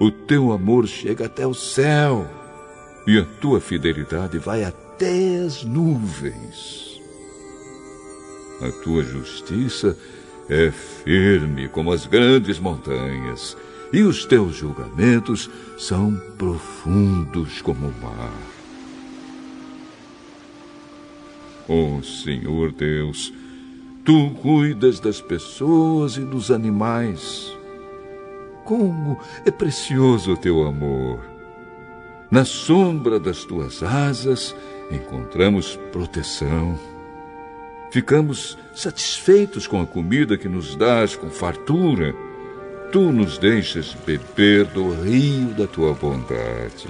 o 0.00 0.10
teu 0.10 0.52
amor 0.52 0.86
chega 0.86 1.26
até 1.26 1.46
o 1.46 1.54
céu 1.54 2.26
e 3.06 3.18
a 3.18 3.24
tua 3.40 3.60
fidelidade 3.60 4.38
vai 4.38 4.64
até 4.64 4.85
as 5.04 5.62
nuvens. 5.64 7.00
A 8.62 8.70
tua 8.82 9.02
justiça 9.02 9.96
é 10.48 10.70
firme 10.70 11.68
como 11.68 11.92
as 11.92 12.06
grandes 12.06 12.58
montanhas 12.58 13.56
e 13.92 14.02
os 14.02 14.24
teus 14.24 14.56
julgamentos 14.56 15.50
são 15.78 16.14
profundos 16.38 17.60
como 17.60 17.88
o 17.88 17.94
mar. 18.02 18.32
Oh 21.68 22.02
Senhor 22.02 22.72
Deus, 22.72 23.32
Tu 24.06 24.30
cuidas 24.40 25.00
das 25.00 25.20
pessoas 25.20 26.16
e 26.16 26.20
dos 26.20 26.52
animais. 26.52 27.52
Como 28.64 29.18
é 29.44 29.50
precioso 29.50 30.34
o 30.34 30.36
teu 30.36 30.64
amor. 30.64 31.18
Na 32.30 32.44
sombra 32.44 33.18
das 33.18 33.44
tuas 33.44 33.82
asas 33.82 34.54
encontramos 34.90 35.78
proteção. 35.92 36.78
Ficamos 37.90 38.58
satisfeitos 38.74 39.66
com 39.66 39.80
a 39.80 39.86
comida 39.86 40.36
que 40.36 40.48
nos 40.48 40.76
dás 40.76 41.16
com 41.16 41.30
fartura. 41.30 42.14
Tu 42.92 43.00
nos 43.12 43.38
deixas 43.38 43.94
beber 44.06 44.66
do 44.66 44.90
rio 45.02 45.48
da 45.54 45.66
tua 45.66 45.94
bondade. 45.94 46.88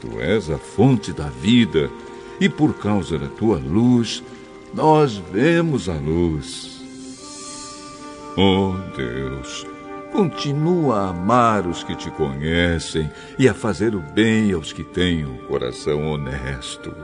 Tu 0.00 0.20
és 0.20 0.50
a 0.50 0.58
fonte 0.58 1.12
da 1.12 1.28
vida, 1.28 1.88
e 2.40 2.48
por 2.48 2.74
causa 2.78 3.18
da 3.18 3.28
tua 3.28 3.58
luz, 3.58 4.22
nós 4.74 5.16
vemos 5.32 5.88
a 5.88 5.94
luz. 5.94 6.82
Oh 8.36 8.74
Deus, 8.96 9.66
continua 10.12 11.00
a 11.00 11.08
amar 11.08 11.66
os 11.66 11.82
que 11.82 11.96
te 11.96 12.10
conhecem 12.10 13.10
e 13.38 13.48
a 13.48 13.54
fazer 13.54 13.94
o 13.94 14.00
bem 14.00 14.52
aos 14.52 14.72
que 14.72 14.84
têm 14.84 15.24
um 15.24 15.38
coração 15.46 16.06
honesto. 16.06 16.94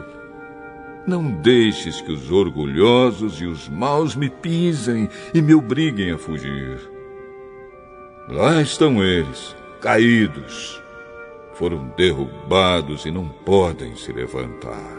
Não 1.06 1.30
deixes 1.40 2.02
que 2.02 2.12
os 2.12 2.30
orgulhosos 2.30 3.40
e 3.40 3.46
os 3.46 3.66
maus 3.66 4.14
me 4.14 4.28
pisem 4.28 5.08
e 5.32 5.40
me 5.40 5.54
obriguem 5.54 6.12
a 6.12 6.18
fugir. 6.18 6.78
Lá 8.28 8.60
estão 8.60 9.02
eles, 9.02 9.56
caídos. 9.80 10.82
Foram 11.54 11.90
derrubados 11.96 13.06
e 13.06 13.10
não 13.10 13.26
podem 13.26 13.96
se 13.96 14.12
levantar. 14.12 14.98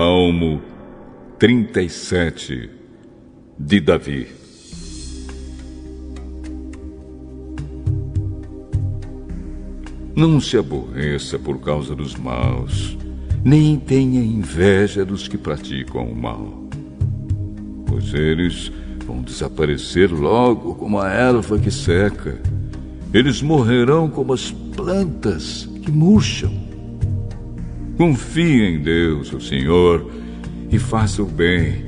Salmo 0.00 0.62
37 1.40 2.70
de 3.58 3.80
Davi. 3.80 4.28
Não 10.14 10.40
se 10.40 10.56
aborreça 10.56 11.36
por 11.36 11.58
causa 11.58 11.96
dos 11.96 12.14
maus, 12.14 12.96
nem 13.44 13.76
tenha 13.76 14.22
inveja 14.22 15.04
dos 15.04 15.26
que 15.26 15.36
praticam 15.36 16.04
o 16.04 16.14
mal, 16.14 16.46
pois 17.84 18.14
eles 18.14 18.70
vão 19.04 19.20
desaparecer 19.20 20.12
logo 20.12 20.76
como 20.76 21.00
a 21.00 21.10
erva 21.10 21.58
que 21.58 21.72
seca. 21.72 22.40
Eles 23.12 23.42
morrerão 23.42 24.08
como 24.08 24.32
as 24.32 24.52
plantas 24.52 25.68
que 25.82 25.90
murcham. 25.90 26.67
Confie 27.98 28.62
em 28.62 28.78
Deus, 28.78 29.32
o 29.32 29.40
Senhor, 29.40 30.08
e 30.70 30.78
faça 30.78 31.20
o 31.20 31.26
bem, 31.26 31.84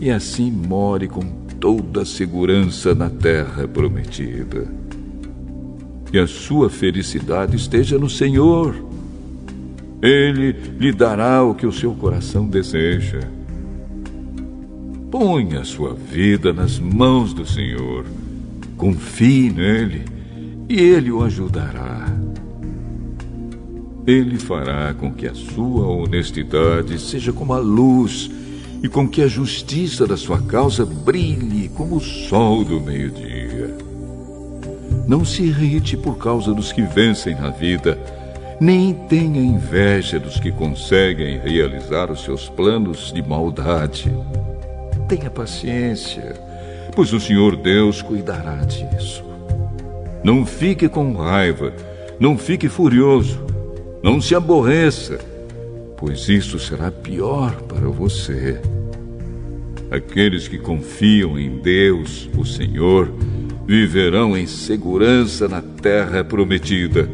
e 0.00 0.10
assim 0.10 0.50
more 0.50 1.06
com 1.06 1.20
toda 1.60 2.00
a 2.00 2.06
segurança 2.06 2.94
na 2.94 3.10
terra 3.10 3.68
prometida. 3.68 4.66
Que 6.10 6.18
a 6.18 6.26
sua 6.26 6.70
felicidade 6.70 7.56
esteja 7.56 7.98
no 7.98 8.08
Senhor. 8.08 8.74
Ele 10.00 10.52
lhe 10.78 10.92
dará 10.92 11.42
o 11.44 11.54
que 11.54 11.66
o 11.66 11.72
seu 11.72 11.92
coração 11.92 12.48
deseja. 12.48 13.20
Ponha 15.10 15.60
a 15.60 15.64
sua 15.64 15.92
vida 15.92 16.54
nas 16.54 16.78
mãos 16.78 17.34
do 17.34 17.44
Senhor. 17.44 18.06
Confie 18.78 19.50
nele 19.50 20.04
e 20.70 20.80
ele 20.80 21.12
o 21.12 21.22
ajudará. 21.22 21.99
Ele 24.06 24.38
fará 24.38 24.94
com 24.94 25.12
que 25.12 25.26
a 25.26 25.34
sua 25.34 25.86
honestidade 25.86 26.98
seja 26.98 27.32
como 27.32 27.52
a 27.52 27.58
luz 27.58 28.30
e 28.82 28.88
com 28.88 29.06
que 29.06 29.22
a 29.22 29.28
justiça 29.28 30.06
da 30.06 30.16
sua 30.16 30.40
causa 30.40 30.86
brilhe 30.86 31.68
como 31.68 31.96
o 31.96 32.00
sol 32.00 32.64
do 32.64 32.80
meio-dia. 32.80 33.76
Não 35.06 35.24
se 35.24 35.42
irrite 35.42 35.96
por 35.96 36.16
causa 36.16 36.54
dos 36.54 36.72
que 36.72 36.82
vencem 36.82 37.34
na 37.34 37.50
vida, 37.50 37.98
nem 38.58 38.94
tenha 38.94 39.40
inveja 39.40 40.18
dos 40.18 40.40
que 40.40 40.50
conseguem 40.50 41.38
realizar 41.38 42.10
os 42.10 42.22
seus 42.22 42.48
planos 42.48 43.12
de 43.12 43.22
maldade. 43.22 44.10
Tenha 45.08 45.30
paciência, 45.30 46.40
pois 46.94 47.12
o 47.12 47.20
Senhor 47.20 47.54
Deus 47.56 48.00
cuidará 48.00 48.56
disso. 48.64 49.22
Não 50.24 50.46
fique 50.46 50.88
com 50.88 51.12
raiva, 51.12 51.72
não 52.18 52.38
fique 52.38 52.68
furioso 52.68 53.49
não 54.02 54.20
se 54.20 54.34
aborreça, 54.34 55.18
pois 55.96 56.28
isso 56.28 56.58
será 56.58 56.90
pior 56.90 57.52
para 57.62 57.88
você. 57.88 58.60
Aqueles 59.90 60.48
que 60.48 60.58
confiam 60.58 61.38
em 61.38 61.58
Deus, 61.58 62.30
o 62.36 62.44
Senhor, 62.44 63.12
viverão 63.66 64.36
em 64.36 64.46
segurança 64.46 65.48
na 65.48 65.60
terra 65.60 66.24
prometida. 66.24 67.08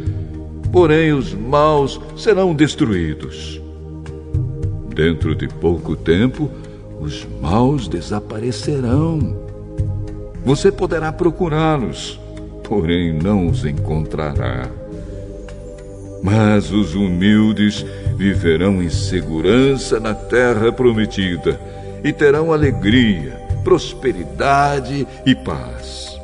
Porém, 0.70 1.12
os 1.12 1.34
maus 1.34 2.00
serão 2.16 2.54
destruídos. 2.54 3.60
Dentro 4.94 5.34
de 5.34 5.48
pouco 5.48 5.96
tempo, 5.96 6.50
os 7.00 7.26
maus 7.40 7.88
desaparecerão. 7.88 9.36
Você 10.44 10.70
poderá 10.70 11.10
procurá-los, 11.12 12.20
porém 12.62 13.12
não 13.12 13.48
os 13.48 13.64
encontrará. 13.64 14.70
Mas 16.26 16.72
os 16.72 16.96
humildes 16.96 17.86
viverão 18.16 18.82
em 18.82 18.90
segurança 18.90 20.00
na 20.00 20.12
terra 20.12 20.72
prometida 20.72 21.60
e 22.02 22.12
terão 22.12 22.52
alegria, 22.52 23.40
prosperidade 23.62 25.06
e 25.24 25.34
paz. 25.36 26.18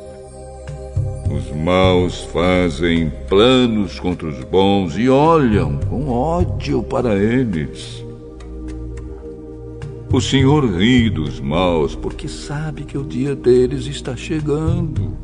Os 1.31 1.57
maus 1.57 2.25
fazem 2.33 3.13
planos 3.29 4.01
contra 4.01 4.27
os 4.27 4.43
bons 4.43 4.99
e 4.99 5.09
olham 5.09 5.79
com 5.89 6.09
ódio 6.09 6.83
para 6.83 7.15
eles. 7.15 8.05
O 10.13 10.21
Senhor 10.21 10.65
ri 10.65 11.11
dos 11.11 11.39
maus 11.39 11.95
porque 11.95 12.27
sabe 12.27 12.83
que 12.83 12.99
o 12.99 13.05
dia 13.05 13.37
deles 13.37 13.87
está 13.87 14.17
chegando. 14.17 15.17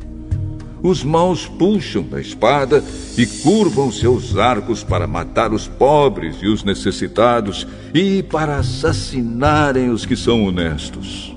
Os 0.81 1.03
maus 1.03 1.45
puxam 1.45 2.03
da 2.03 2.21
espada 2.21 2.83
e 3.17 3.25
curvam 3.25 3.91
seus 3.91 4.37
arcos 4.37 4.83
para 4.83 5.05
matar 5.05 5.51
os 5.53 5.67
pobres 5.67 6.37
e 6.41 6.47
os 6.47 6.63
necessitados 6.63 7.67
e 7.93 8.23
para 8.23 8.57
assassinarem 8.57 9.89
os 9.89 10.05
que 10.05 10.15
são 10.15 10.45
honestos. 10.45 11.35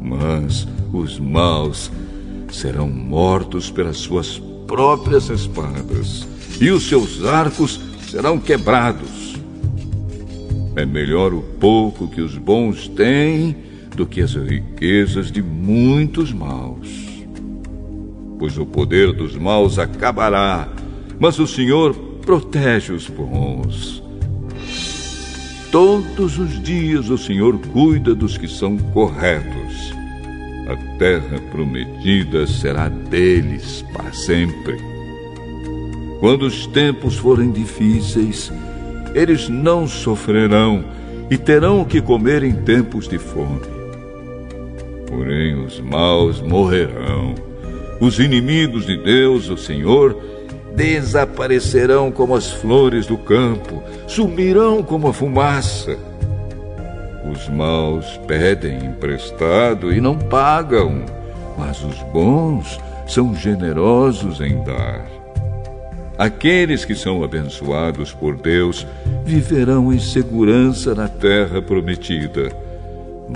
Mas 0.00 0.68
os 0.92 1.18
maus 1.18 1.90
serão 2.50 2.88
mortos 2.88 3.70
pelas 3.70 3.96
suas 3.96 4.38
próprias 4.66 5.30
espadas 5.30 6.26
e 6.60 6.70
os 6.70 6.86
seus 6.86 7.24
arcos 7.24 7.80
serão 8.10 8.38
quebrados. 8.38 9.36
É 10.76 10.84
melhor 10.84 11.32
o 11.32 11.40
pouco 11.40 12.08
que 12.08 12.20
os 12.20 12.36
bons 12.36 12.88
têm 12.88 13.56
do 13.96 14.04
que 14.04 14.20
as 14.20 14.34
riquezas 14.34 15.30
de 15.30 15.42
muitos 15.42 16.30
maus 16.30 17.01
pois 18.42 18.58
o 18.58 18.66
poder 18.66 19.12
dos 19.12 19.36
maus 19.36 19.78
acabará, 19.78 20.66
mas 21.16 21.38
o 21.38 21.46
Senhor 21.46 21.94
protege 22.26 22.92
os 22.92 23.06
bons. 23.06 24.02
Todos 25.70 26.40
os 26.40 26.60
dias 26.60 27.08
o 27.08 27.16
Senhor 27.16 27.56
cuida 27.72 28.16
dos 28.16 28.36
que 28.36 28.48
são 28.48 28.76
corretos. 28.76 29.94
A 30.66 30.98
terra 30.98 31.40
prometida 31.52 32.44
será 32.48 32.88
deles 32.88 33.84
para 33.92 34.12
sempre. 34.12 34.76
Quando 36.18 36.42
os 36.42 36.66
tempos 36.66 37.16
forem 37.16 37.52
difíceis, 37.52 38.52
eles 39.14 39.48
não 39.48 39.86
sofrerão 39.86 40.84
e 41.30 41.38
terão 41.38 41.80
o 41.80 41.86
que 41.86 42.02
comer 42.02 42.42
em 42.42 42.54
tempos 42.54 43.06
de 43.06 43.18
fome. 43.18 43.60
Porém, 45.06 45.64
os 45.64 45.78
maus 45.78 46.40
morrerão. 46.40 47.51
Os 48.02 48.18
inimigos 48.18 48.84
de 48.84 48.96
Deus, 48.96 49.48
o 49.48 49.56
Senhor, 49.56 50.20
desaparecerão 50.74 52.10
como 52.10 52.34
as 52.34 52.50
flores 52.50 53.06
do 53.06 53.16
campo, 53.16 53.80
sumirão 54.08 54.82
como 54.82 55.06
a 55.06 55.12
fumaça. 55.12 55.96
Os 57.30 57.48
maus 57.48 58.20
pedem 58.26 58.86
emprestado 58.86 59.94
e 59.94 60.00
não 60.00 60.18
pagam, 60.18 61.04
mas 61.56 61.84
os 61.84 61.96
bons 62.12 62.80
são 63.06 63.36
generosos 63.36 64.40
em 64.40 64.60
dar. 64.64 65.06
Aqueles 66.18 66.84
que 66.84 66.96
são 66.96 67.22
abençoados 67.22 68.12
por 68.12 68.34
Deus 68.34 68.84
viverão 69.24 69.92
em 69.92 70.00
segurança 70.00 70.92
na 70.92 71.06
terra 71.06 71.62
prometida, 71.62 72.50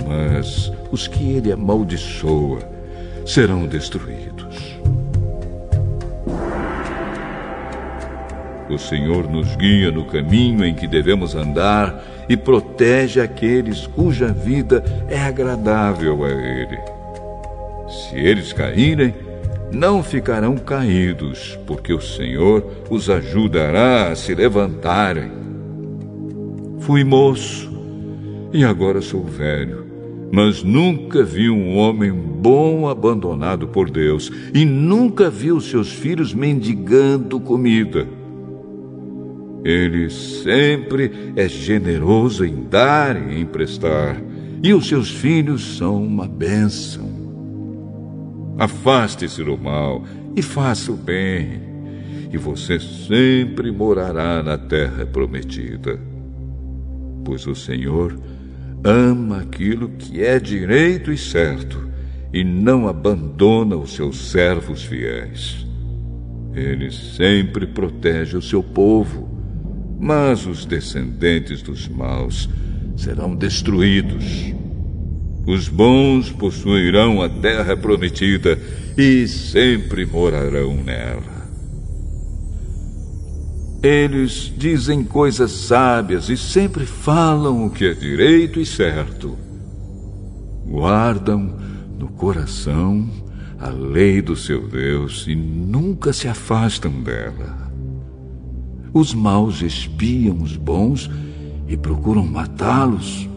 mas 0.05 0.73
os 0.91 1.07
que 1.07 1.37
ele 1.37 1.53
amaldiçoa 1.53 2.59
serão 3.25 3.65
destruídos. 3.65 4.26
O 8.69 8.77
Senhor 8.77 9.29
nos 9.29 9.55
guia 9.55 9.91
no 9.91 10.05
caminho 10.05 10.65
em 10.65 10.73
que 10.73 10.87
devemos 10.87 11.35
andar 11.35 12.03
e 12.27 12.35
protege 12.35 13.21
aqueles 13.21 13.87
cuja 13.87 14.27
vida 14.27 14.83
é 15.07 15.19
agradável 15.19 16.23
a 16.25 16.29
Ele. 16.29 16.77
Se 17.87 18.15
eles 18.17 18.51
caírem, 18.51 19.13
não 19.71 20.03
ficarão 20.03 20.57
caídos, 20.57 21.57
porque 21.65 21.93
o 21.93 22.01
Senhor 22.01 22.65
os 22.89 23.09
ajudará 23.09 24.09
a 24.09 24.15
se 24.15 24.33
levantarem. 24.35 25.31
Fui 26.79 27.03
moço 27.03 27.69
e 28.53 28.63
agora 28.63 29.01
sou 29.01 29.23
velho, 29.23 29.85
mas 30.31 30.63
nunca 30.63 31.23
vi 31.23 31.49
um 31.49 31.77
homem 31.77 32.11
bom 32.11 32.87
abandonado 32.87 33.67
por 33.67 33.89
Deus 33.89 34.31
e 34.53 34.63
nunca 34.63 35.29
vi 35.29 35.51
os 35.51 35.69
seus 35.69 35.91
filhos 35.91 36.33
mendigando 36.33 37.39
comida. 37.39 38.16
Ele 39.63 40.09
sempre 40.09 41.33
é 41.35 41.47
generoso 41.47 42.45
em 42.45 42.63
dar 42.69 43.29
e 43.29 43.41
emprestar, 43.41 44.21
e 44.63 44.73
os 44.73 44.87
seus 44.87 45.09
filhos 45.09 45.77
são 45.77 46.03
uma 46.03 46.27
bênção. 46.27 47.05
Afaste-se 48.57 49.43
do 49.43 49.57
mal 49.57 50.03
e 50.35 50.41
faça 50.41 50.91
o 50.91 50.95
bem, 50.95 51.61
e 52.31 52.37
você 52.37 52.79
sempre 52.79 53.71
morará 53.71 54.41
na 54.41 54.57
terra 54.57 55.05
prometida. 55.05 55.99
Pois 57.23 57.45
o 57.45 57.55
Senhor 57.55 58.17
ama 58.83 59.39
aquilo 59.39 59.89
que 59.89 60.23
é 60.23 60.39
direito 60.39 61.11
e 61.11 61.17
certo, 61.17 61.87
e 62.33 62.43
não 62.43 62.87
abandona 62.87 63.75
os 63.75 63.93
seus 63.93 64.31
servos 64.31 64.83
fiéis. 64.83 65.65
Ele 66.53 66.91
sempre 66.91 67.67
protege 67.67 68.35
o 68.37 68.41
seu 68.41 68.63
povo 68.63 69.36
mas 69.99 70.45
os 70.45 70.65
descendentes 70.65 71.61
dos 71.61 71.87
maus 71.87 72.49
serão 72.95 73.35
destruídos. 73.35 74.53
Os 75.45 75.69
bons 75.69 76.29
possuirão 76.29 77.21
a 77.21 77.29
terra 77.29 77.77
prometida 77.77 78.59
e 78.97 79.27
sempre 79.27 80.05
morarão 80.05 80.75
nela. 80.75 81.37
Eles 83.81 84.51
dizem 84.57 85.03
coisas 85.03 85.51
sábias 85.51 86.29
e 86.29 86.35
sempre 86.35 86.85
falam 86.85 87.65
o 87.65 87.69
que 87.69 87.85
é 87.85 87.93
direito 87.93 88.59
e 88.59 88.65
certo. 88.65 89.37
Guardam 90.65 91.55
no 91.97 92.09
coração 92.09 93.09
a 93.59 93.69
lei 93.69 94.21
do 94.21 94.35
seu 94.35 94.67
Deus 94.67 95.25
e 95.27 95.35
nunca 95.35 96.11
se 96.11 96.27
afastam 96.27 96.91
dela. 97.01 97.66
Os 98.93 99.13
maus 99.13 99.61
espiam 99.61 100.41
os 100.41 100.55
bons 100.55 101.09
e 101.67 101.75
procuram 101.75 102.25
matá-los. 102.25 103.27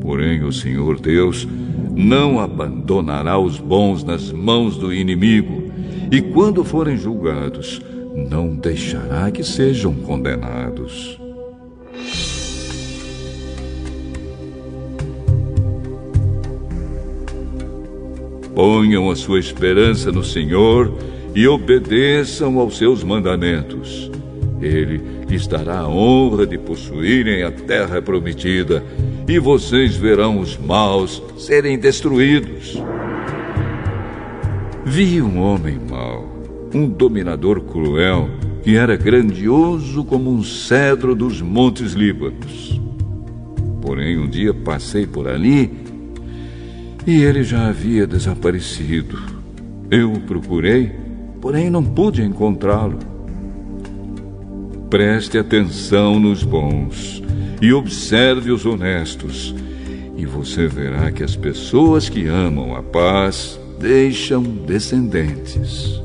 Porém, 0.00 0.42
o 0.44 0.52
Senhor 0.52 0.98
Deus 1.00 1.46
não 1.94 2.40
abandonará 2.40 3.38
os 3.38 3.58
bons 3.58 4.02
nas 4.04 4.32
mãos 4.32 4.76
do 4.76 4.94
inimigo, 4.94 5.70
e 6.10 6.20
quando 6.20 6.64
forem 6.64 6.96
julgados, 6.96 7.80
não 8.30 8.54
deixará 8.56 9.30
que 9.30 9.44
sejam 9.44 9.94
condenados. 9.94 11.18
Ponham 18.54 19.10
a 19.10 19.16
sua 19.16 19.38
esperança 19.38 20.10
no 20.10 20.24
Senhor 20.24 20.92
e 21.34 21.46
obedeçam 21.46 22.58
aos 22.58 22.76
seus 22.76 23.02
mandamentos. 23.04 24.09
Ele 24.60 25.00
lhes 25.28 25.46
dará 25.46 25.80
a 25.80 25.88
honra 25.88 26.46
de 26.46 26.58
possuírem 26.58 27.42
a 27.42 27.50
terra 27.50 28.02
prometida, 28.02 28.84
e 29.26 29.38
vocês 29.38 29.96
verão 29.96 30.40
os 30.40 30.56
maus 30.58 31.22
serem 31.38 31.78
destruídos. 31.78 32.82
Vi 34.84 35.22
um 35.22 35.40
homem 35.40 35.78
mau, 35.88 36.28
um 36.74 36.88
dominador 36.88 37.60
cruel, 37.60 38.28
que 38.62 38.76
era 38.76 38.96
grandioso 38.96 40.04
como 40.04 40.30
um 40.30 40.42
cedro 40.42 41.14
dos 41.14 41.40
montes 41.40 41.92
Líbanos. 41.92 42.80
Porém, 43.80 44.18
um 44.18 44.28
dia 44.28 44.52
passei 44.52 45.06
por 45.06 45.26
ali 45.26 45.70
e 47.06 47.22
ele 47.22 47.42
já 47.42 47.68
havia 47.68 48.06
desaparecido. 48.06 49.18
Eu 49.90 50.12
o 50.12 50.20
procurei, 50.20 50.92
porém 51.40 51.70
não 51.70 51.82
pude 51.82 52.22
encontrá-lo. 52.22 52.98
Preste 54.90 55.38
atenção 55.38 56.18
nos 56.18 56.42
bons 56.42 57.22
e 57.62 57.72
observe 57.72 58.50
os 58.50 58.66
honestos, 58.66 59.54
e 60.16 60.26
você 60.26 60.66
verá 60.66 61.12
que 61.12 61.22
as 61.22 61.36
pessoas 61.36 62.08
que 62.08 62.26
amam 62.26 62.74
a 62.74 62.82
paz 62.82 63.56
deixam 63.78 64.42
descendentes. 64.42 66.02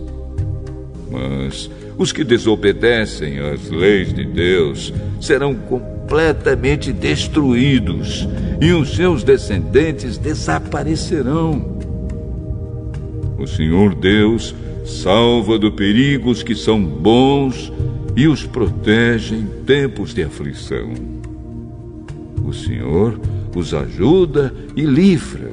Mas 1.10 1.68
os 1.98 2.12
que 2.12 2.24
desobedecem 2.24 3.40
às 3.40 3.72
leis 3.72 4.14
de 4.14 4.24
Deus 4.24 4.94
serão 5.20 5.56
completamente 5.56 6.94
destruídos 6.94 8.30
e 8.62 8.72
os 8.72 8.96
seus 8.96 9.24
descendentes 9.24 10.16
desaparecerão. 10.20 11.80
O 13.40 13.48
Senhor 13.48 13.96
Deus 13.96 14.54
salva 14.86 15.58
do 15.58 15.72
perigo 15.72 16.30
os 16.30 16.44
que 16.44 16.54
são 16.54 16.80
bons 16.84 17.74
e 18.16 18.28
os 18.28 18.46
protege 18.46 19.36
em 19.36 19.46
tempos 19.66 20.14
de 20.14 20.24
aflição. 20.24 20.94
O 22.46 22.54
Senhor 22.54 23.20
os 23.56 23.74
ajuda 23.74 24.54
e 24.76 24.82
livra. 24.82 25.52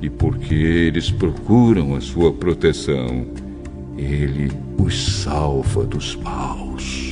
E 0.00 0.10
porque 0.10 0.54
eles 0.54 1.10
procuram 1.10 1.94
a 1.94 2.00
sua 2.00 2.32
proteção, 2.32 3.26
ele 3.96 4.50
os 4.78 5.22
salva 5.22 5.84
dos 5.84 6.16
maus. 6.16 7.11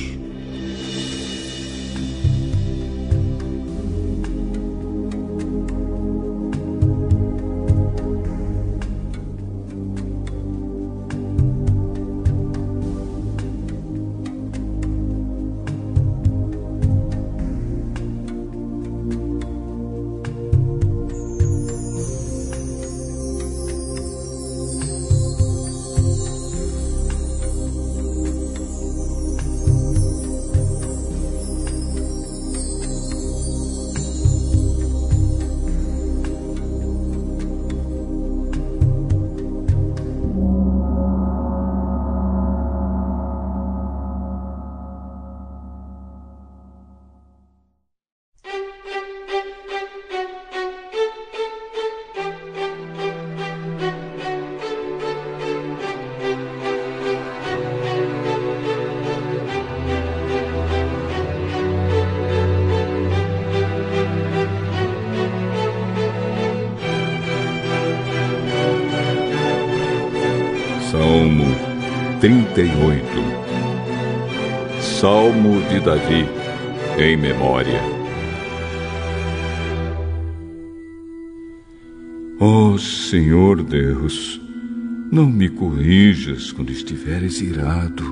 De 75.71 75.79
Davi 75.79 76.25
em 76.99 77.15
memória. 77.15 77.81
Ó 82.37 82.73
oh, 82.73 82.77
Senhor 82.77 83.63
Deus, 83.63 84.41
não 85.09 85.27
me 85.31 85.47
corrijas 85.47 86.51
quando 86.51 86.71
estiveres 86.71 87.39
irado. 87.39 88.03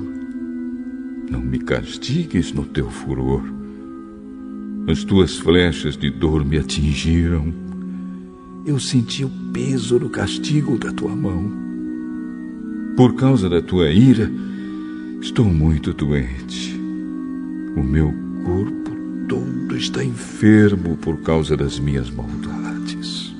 Não 1.30 1.40
me 1.40 1.58
castigues 1.58 2.50
no 2.50 2.64
teu 2.64 2.88
furor. 2.88 3.42
As 4.88 5.04
tuas 5.04 5.36
flechas 5.36 5.98
de 5.98 6.08
dor 6.10 6.42
me 6.46 6.56
atingiram. 6.56 7.52
Eu 8.64 8.80
senti 8.80 9.22
o 9.22 9.30
peso 9.52 9.98
do 9.98 10.08
castigo 10.08 10.78
da 10.78 10.92
tua 10.92 11.14
mão. 11.14 11.52
Por 12.96 13.14
causa 13.16 13.50
da 13.50 13.60
tua 13.60 13.90
ira, 13.90 14.30
estou 15.20 15.44
muito 15.44 15.92
doente. 15.92 16.79
O 17.80 17.82
meu 17.82 18.12
corpo 18.44 18.90
todo 19.26 19.74
está 19.74 20.04
enfermo 20.04 20.98
por 20.98 21.16
causa 21.22 21.56
das 21.56 21.78
minhas 21.78 22.10
maldades. 22.10 23.34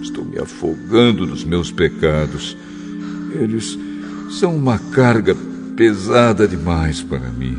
Estou 0.00 0.24
me 0.24 0.38
afogando 0.38 1.26
nos 1.26 1.42
meus 1.42 1.72
pecados. 1.72 2.56
Eles 3.34 3.76
são 4.30 4.56
uma 4.56 4.78
carga 4.78 5.36
pesada 5.74 6.46
demais 6.46 7.02
para 7.02 7.28
mim. 7.30 7.58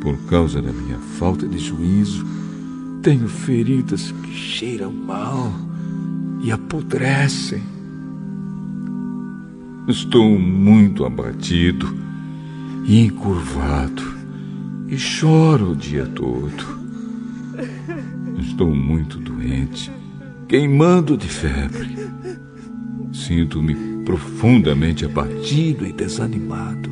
Por 0.00 0.16
causa 0.30 0.62
da 0.62 0.72
minha 0.72 0.98
falta 1.18 1.46
de 1.46 1.58
juízo, 1.58 2.24
tenho 3.02 3.28
feridas 3.28 4.12
que 4.22 4.32
cheiram 4.32 4.90
mal 4.90 5.52
e 6.42 6.50
apodrecem. 6.50 7.62
Estou 9.86 10.38
muito 10.38 11.04
abatido 11.04 11.94
e 12.86 12.98
encurvado 13.04 14.11
e 14.92 14.98
choro 14.98 15.70
o 15.70 15.76
dia 15.76 16.04
todo. 16.04 16.82
Estou 18.38 18.74
muito 18.74 19.18
doente, 19.18 19.90
queimando 20.46 21.16
de 21.16 21.28
febre. 21.28 21.96
Sinto-me 23.10 24.04
profundamente 24.04 25.06
abatido 25.06 25.86
e 25.86 25.94
desanimado. 25.94 26.90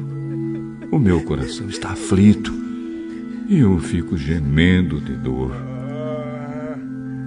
O 0.91 0.99
meu 0.99 1.21
coração 1.25 1.69
está 1.69 1.91
aflito 1.91 2.51
e 3.47 3.59
eu 3.59 3.79
fico 3.79 4.17
gemendo 4.17 4.99
de 4.99 5.13
dor. 5.17 5.53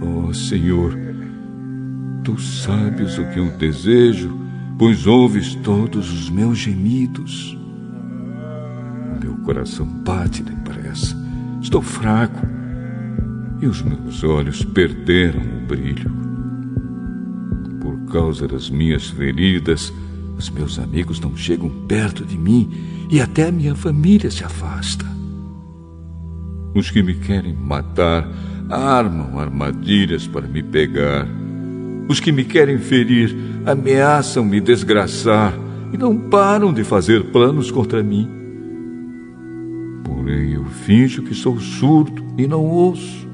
Oh 0.01 0.33
Senhor, 0.33 0.97
tu 2.23 2.41
sabes 2.41 3.19
o 3.19 3.25
que 3.25 3.37
eu 3.37 3.51
desejo, 3.57 4.35
pois 4.79 5.05
ouves 5.05 5.53
todos 5.53 6.11
os 6.11 6.31
meus 6.31 6.57
gemidos. 6.57 7.62
Meu 9.23 9.35
coração 9.35 9.85
bate 9.85 10.43
depressa, 10.43 11.15
estou 11.61 11.81
fraco 11.81 12.45
e 13.61 13.65
os 13.65 13.81
meus 13.81 14.21
olhos 14.21 14.65
perderam 14.65 15.39
o 15.39 15.65
brilho. 15.65 16.11
Por 17.79 18.11
causa 18.11 18.45
das 18.49 18.69
minhas 18.69 19.07
feridas, 19.07 19.93
os 20.37 20.49
meus 20.49 20.77
amigos 20.77 21.21
não 21.21 21.37
chegam 21.37 21.69
perto 21.87 22.25
de 22.25 22.37
mim 22.37 22.69
e 23.09 23.21
até 23.21 23.47
a 23.47 23.51
minha 23.51 23.73
família 23.73 24.29
se 24.29 24.43
afasta. 24.43 25.05
Os 26.75 26.91
que 26.91 27.01
me 27.01 27.13
querem 27.13 27.53
matar 27.53 28.27
armam 28.69 29.39
armadilhas 29.39 30.27
para 30.27 30.45
me 30.49 30.61
pegar. 30.61 31.25
Os 32.09 32.19
que 32.19 32.33
me 32.33 32.43
querem 32.43 32.77
ferir 32.77 33.33
ameaçam 33.65 34.43
me 34.43 34.59
desgraçar 34.59 35.53
e 35.93 35.97
não 35.97 36.17
param 36.17 36.73
de 36.73 36.83
fazer 36.83 37.31
planos 37.31 37.71
contra 37.71 38.03
mim. 38.03 38.42
Porém, 40.23 40.53
eu 40.53 40.63
finjo 40.63 41.21
que 41.21 41.35
sou 41.35 41.59
surdo 41.59 42.23
e 42.37 42.47
não 42.47 42.63
ouço. 42.63 43.27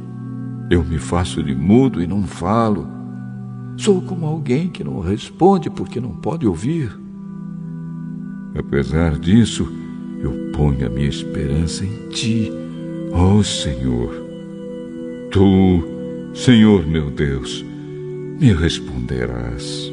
Eu 0.72 0.84
me 0.84 0.98
faço 0.98 1.44
de 1.44 1.54
mudo 1.54 2.02
e 2.02 2.08
não 2.08 2.24
falo. 2.24 2.88
Sou 3.78 4.02
como 4.02 4.26
alguém 4.26 4.70
que 4.70 4.84
não 4.84 5.00
responde 5.00 5.70
porque 5.70 6.00
não 6.00 6.16
pode 6.16 6.48
ouvir. 6.48 6.92
Apesar 8.58 9.20
disso, 9.20 9.72
eu 10.20 10.52
ponho 10.52 10.88
a 10.88 10.90
minha 10.90 11.08
esperança 11.08 11.86
em 11.86 12.10
ti 12.10 12.52
Ó 13.12 13.36
oh, 13.36 13.44
Senhor, 13.44 14.12
tu, 15.30 15.84
Senhor 16.34 16.88
meu 16.88 17.12
Deus, 17.12 17.64
me 18.40 18.52
responderás. 18.52 19.92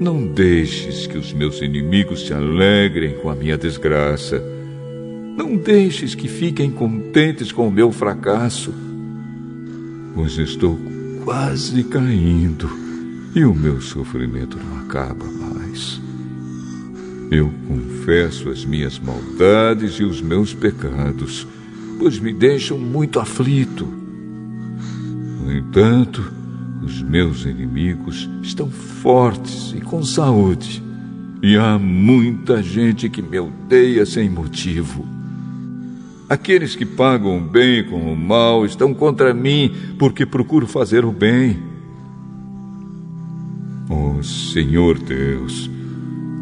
Não 0.00 0.26
deixes 0.26 1.06
que 1.06 1.18
os 1.18 1.34
meus 1.34 1.60
inimigos 1.60 2.26
se 2.26 2.32
alegrem 2.32 3.14
com 3.18 3.28
a 3.28 3.34
minha 3.34 3.58
desgraça. 3.58 4.55
Não 5.36 5.56
deixes 5.56 6.14
que 6.14 6.28
fiquem 6.28 6.70
contentes 6.70 7.52
com 7.52 7.68
o 7.68 7.72
meu 7.72 7.92
fracasso, 7.92 8.72
pois 10.14 10.38
estou 10.38 10.78
quase 11.24 11.84
caindo 11.84 12.68
e 13.34 13.44
o 13.44 13.54
meu 13.54 13.80
sofrimento 13.80 14.58
não 14.58 14.80
acaba 14.80 15.26
mais. 15.26 16.00
Eu 17.30 17.52
confesso 17.68 18.48
as 18.48 18.64
minhas 18.64 18.98
maldades 18.98 19.94
e 19.94 20.04
os 20.04 20.22
meus 20.22 20.54
pecados 20.54 21.46
pois 21.98 22.18
me 22.18 22.32
deixam 22.32 22.78
muito 22.78 23.18
aflito. 23.18 23.86
No 25.44 25.52
entanto, 25.52 26.32
os 26.82 27.02
meus 27.02 27.44
inimigos 27.44 28.28
estão 28.42 28.70
fortes 28.70 29.72
e 29.74 29.80
com 29.80 30.02
saúde, 30.02 30.82
e 31.42 31.56
há 31.56 31.78
muita 31.78 32.62
gente 32.62 33.08
que 33.08 33.22
me 33.22 33.38
odeia 33.38 34.04
sem 34.04 34.28
motivo. 34.28 35.15
Aqueles 36.28 36.74
que 36.74 36.84
pagam 36.84 37.38
o 37.38 37.40
bem 37.40 37.84
com 37.84 38.12
o 38.12 38.16
mal 38.16 38.66
estão 38.66 38.92
contra 38.92 39.32
mim 39.32 39.72
porque 39.96 40.26
procuro 40.26 40.66
fazer 40.66 41.04
o 41.04 41.12
bem. 41.12 41.56
Oh 43.88 44.20
Senhor 44.22 44.98
Deus, 44.98 45.70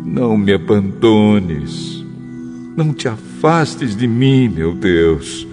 não 0.05 0.38
me 0.38 0.55
abandones. 0.55 2.03
Não 2.75 2.94
te 2.94 3.09
afastes 3.09 3.94
de 3.94 4.07
mim, 4.07 4.49
meu 4.49 4.75
Deus. 4.75 5.47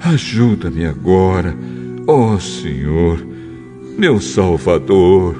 Ajuda-me 0.00 0.86
agora, 0.86 1.56
ó 2.06 2.34
oh 2.34 2.40
Senhor, 2.40 3.24
meu 3.98 4.20
Salvador. 4.20 5.36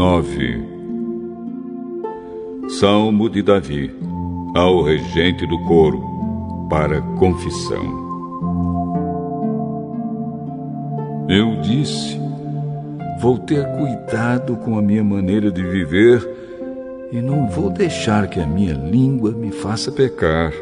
39 0.00 0.64
Salmo 2.80 3.28
de 3.28 3.42
Davi 3.42 3.94
ao 4.56 4.82
regente 4.82 5.46
do 5.46 5.58
coro 5.66 6.00
para 6.70 7.02
confissão. 7.18 8.00
Eu 11.28 11.60
disse: 11.60 12.18
Vou 13.20 13.38
ter 13.40 13.62
cuidado 13.76 14.56
com 14.56 14.78
a 14.78 14.82
minha 14.82 15.04
maneira 15.04 15.52
de 15.52 15.62
viver 15.62 16.26
e 17.12 17.20
não 17.20 17.46
vou 17.46 17.68
deixar 17.68 18.26
que 18.28 18.40
a 18.40 18.46
minha 18.46 18.72
língua 18.72 19.32
me 19.32 19.52
faça 19.52 19.92
pecar. 19.92 20.54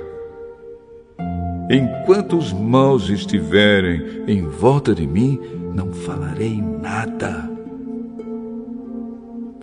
Enquanto 1.71 2.37
os 2.37 2.53
maus 2.53 3.09
estiverem 3.09 4.25
em 4.27 4.43
volta 4.43 4.93
de 4.93 5.07
mim, 5.07 5.39
não 5.73 5.93
falarei 5.93 6.61
nada. 6.61 7.58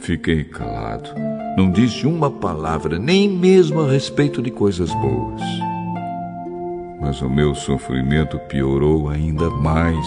Fiquei 0.06 0.44
calado. 0.44 1.10
Não 1.58 1.72
disse 1.72 2.06
uma 2.06 2.30
palavra, 2.30 3.00
nem 3.00 3.28
mesmo 3.28 3.82
a 3.82 3.90
respeito 3.90 4.40
de 4.40 4.52
coisas 4.52 4.94
boas. 4.94 5.42
Mas 7.02 7.24
o 7.24 7.30
meu 7.30 7.56
sofrimento 7.56 8.38
piorou 8.48 9.10
ainda 9.10 9.50
mais 9.50 10.06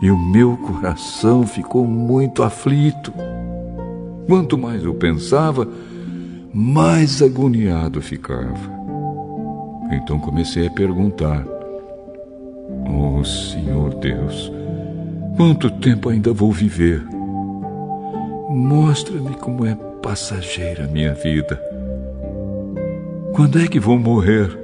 e 0.00 0.10
o 0.10 0.16
meu 0.16 0.56
coração 0.56 1.46
ficou 1.46 1.86
muito 1.86 2.42
aflito. 2.42 3.12
Quanto 4.26 4.56
mais 4.56 4.82
eu 4.82 4.94
pensava, 4.94 5.68
mais 6.50 7.20
agoniado 7.20 8.00
ficava. 8.00 8.72
Então 9.92 10.18
comecei 10.18 10.66
a 10.66 10.70
perguntar: 10.70 11.44
Oh 12.88 13.22
Senhor 13.22 13.96
Deus, 13.96 14.50
quanto 15.36 15.70
tempo 15.72 16.08
ainda 16.08 16.32
vou 16.32 16.50
viver? 16.50 17.04
Mostra-me 18.54 19.34
como 19.34 19.66
é 19.66 19.74
passageira 20.00 20.84
a 20.84 20.86
minha 20.86 21.12
vida. 21.12 21.60
Quando 23.34 23.58
é 23.58 23.66
que 23.66 23.80
vou 23.80 23.98
morrer? 23.98 24.56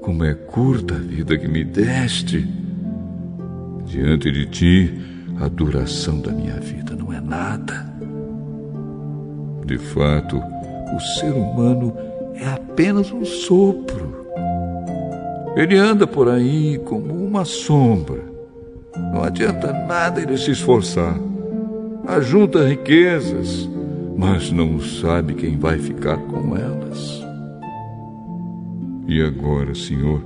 Como 0.00 0.24
é 0.24 0.32
curta 0.32 0.94
a 0.94 0.98
vida 0.98 1.36
que 1.36 1.46
me 1.46 1.62
deste. 1.62 2.48
Diante 3.84 4.32
de 4.32 4.46
ti, 4.46 4.94
a 5.38 5.46
duração 5.46 6.20
da 6.20 6.32
minha 6.32 6.54
vida 6.54 6.96
não 6.96 7.12
é 7.12 7.20
nada. 7.20 7.86
De 9.66 9.76
fato, 9.76 10.42
o 10.96 11.00
ser 11.00 11.32
humano 11.32 11.94
é 12.34 12.48
apenas 12.48 13.12
um 13.12 13.26
sopro. 13.26 14.26
Ele 15.54 15.76
anda 15.76 16.06
por 16.06 16.30
aí 16.30 16.78
como 16.78 17.12
uma 17.12 17.44
sombra. 17.44 18.22
Não 19.12 19.22
adianta 19.22 19.70
nada 19.86 20.22
ele 20.22 20.38
se 20.38 20.52
esforçar 20.52 21.27
ajunta 22.08 22.66
riquezas, 22.66 23.68
mas 24.16 24.50
não 24.50 24.80
sabe 24.80 25.34
quem 25.34 25.58
vai 25.58 25.78
ficar 25.78 26.16
com 26.16 26.56
elas. 26.56 27.22
E 29.06 29.20
agora, 29.20 29.74
Senhor, 29.74 30.24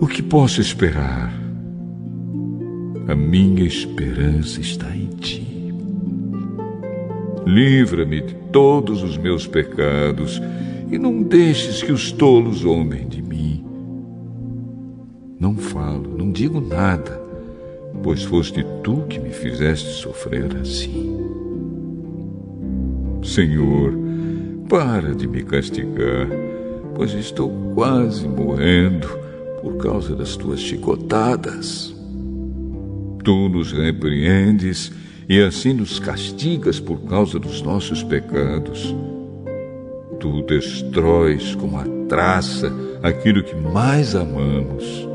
o 0.00 0.06
que 0.06 0.22
posso 0.22 0.62
esperar? 0.62 1.30
A 3.06 3.14
minha 3.14 3.64
esperança 3.64 4.58
está 4.60 4.96
em 4.96 5.08
Ti. 5.08 5.74
Livra-me 7.46 8.22
de 8.22 8.34
todos 8.50 9.02
os 9.02 9.18
meus 9.18 9.46
pecados 9.46 10.40
e 10.90 10.98
não 10.98 11.22
deixes 11.22 11.82
que 11.82 11.92
os 11.92 12.10
tolos 12.10 12.60
zombem 12.60 13.06
de 13.06 13.20
mim. 13.20 13.62
Não 15.38 15.54
falo, 15.54 16.16
não 16.16 16.32
digo 16.32 16.60
nada 16.62 17.25
pois 18.06 18.22
foste 18.22 18.64
tu 18.84 19.04
que 19.08 19.18
me 19.18 19.30
fizeste 19.30 19.88
sofrer 19.94 20.56
assim. 20.62 21.26
Senhor, 23.20 23.94
para 24.68 25.12
de 25.12 25.26
me 25.26 25.42
castigar, 25.42 26.28
pois 26.94 27.12
estou 27.14 27.50
quase 27.74 28.28
morrendo 28.28 29.08
por 29.60 29.76
causa 29.78 30.14
das 30.14 30.36
tuas 30.36 30.60
chicotadas. 30.60 31.92
Tu 33.24 33.48
nos 33.48 33.72
repreendes 33.72 34.92
e 35.28 35.42
assim 35.42 35.72
nos 35.72 35.98
castigas 35.98 36.78
por 36.78 37.00
causa 37.06 37.40
dos 37.40 37.60
nossos 37.60 38.04
pecados. 38.04 38.94
Tu 40.20 40.42
destróis 40.42 41.56
como 41.56 41.76
a 41.76 41.84
traça 42.08 42.72
aquilo 43.02 43.42
que 43.42 43.56
mais 43.56 44.14
amamos. 44.14 45.08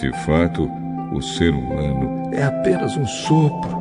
De 0.00 0.10
fato, 0.24 0.66
o 1.12 1.22
ser 1.22 1.54
humano 1.54 2.30
é 2.32 2.44
apenas 2.44 2.96
um 2.96 3.06
sopro. 3.06 3.78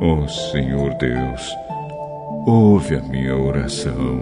Oh 0.00 0.28
Senhor 0.28 0.94
Deus, 0.94 1.56
ouve 2.46 2.96
a 2.96 3.02
minha 3.02 3.36
oração. 3.36 4.20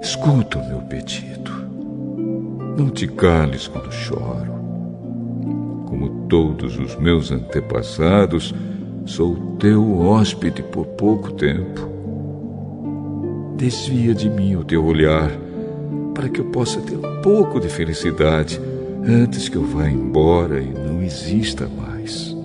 Escuta 0.00 0.58
o 0.58 0.66
meu 0.66 0.80
pedido. 0.82 1.50
Não 2.76 2.88
te 2.88 3.06
cales 3.06 3.68
quando 3.68 3.92
choro. 3.92 4.50
Como 5.86 6.26
todos 6.28 6.78
os 6.78 6.96
meus 6.96 7.30
antepassados, 7.30 8.54
sou 9.04 9.36
teu 9.58 10.00
hóspede 10.00 10.62
por 10.62 10.86
pouco 10.86 11.32
tempo. 11.32 11.88
Desvia 13.56 14.14
de 14.14 14.30
mim 14.30 14.56
o 14.56 14.64
teu 14.64 14.82
olhar 14.82 15.30
para 16.14 16.28
que 16.28 16.40
eu 16.40 16.44
possa 16.46 16.80
ter 16.80 16.96
um 16.96 17.22
pouco 17.22 17.60
de 17.60 17.68
felicidade 17.68 18.60
antes 19.06 19.48
que 19.48 19.56
eu 19.56 19.64
vá 19.64 19.88
embora 19.88 20.60
e 20.60 20.68
não 20.72 21.02
exista 21.02 21.68
mais. 21.68 22.36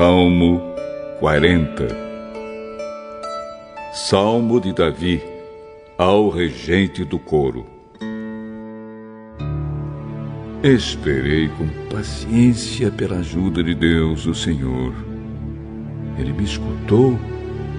Salmo 0.00 0.62
40 1.18 1.86
Salmo 3.92 4.58
de 4.58 4.72
Davi 4.72 5.22
ao 5.98 6.30
regente 6.30 7.04
do 7.04 7.18
coro. 7.18 7.66
Esperei 10.62 11.48
com 11.48 11.68
paciência 11.94 12.90
pela 12.90 13.16
ajuda 13.16 13.62
de 13.62 13.74
Deus, 13.74 14.24
o 14.24 14.34
Senhor. 14.34 14.94
Ele 16.18 16.32
me 16.32 16.44
escutou 16.44 17.18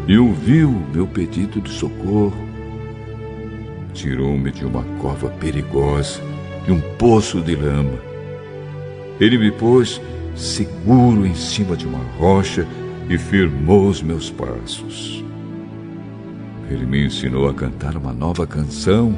e 0.08 0.16
ouviu 0.16 0.70
meu 0.94 1.08
pedido 1.08 1.60
de 1.60 1.72
socorro. 1.72 2.38
Tirou-me 3.96 4.52
de 4.52 4.64
uma 4.64 4.84
cova 5.02 5.28
perigosa, 5.28 6.22
de 6.66 6.72
um 6.72 6.82
poço 7.00 7.42
de 7.42 7.56
lama. 7.56 7.98
Ele 9.20 9.40
me 9.40 9.50
pôs 9.52 10.00
seguro 10.36 11.26
em 11.26 11.36
cima 11.36 11.76
de 11.76 11.86
uma 11.86 12.04
rocha 12.18 12.68
e 13.10 13.18
firmou 13.18 13.88
os 13.88 14.02
meus 14.02 14.30
passos. 14.30 15.24
Ele 16.70 16.86
me 16.86 17.06
ensinou 17.06 17.50
a 17.50 17.54
cantar 17.54 17.98
uma 17.98 18.14
nova 18.14 18.48
canção, 18.48 19.14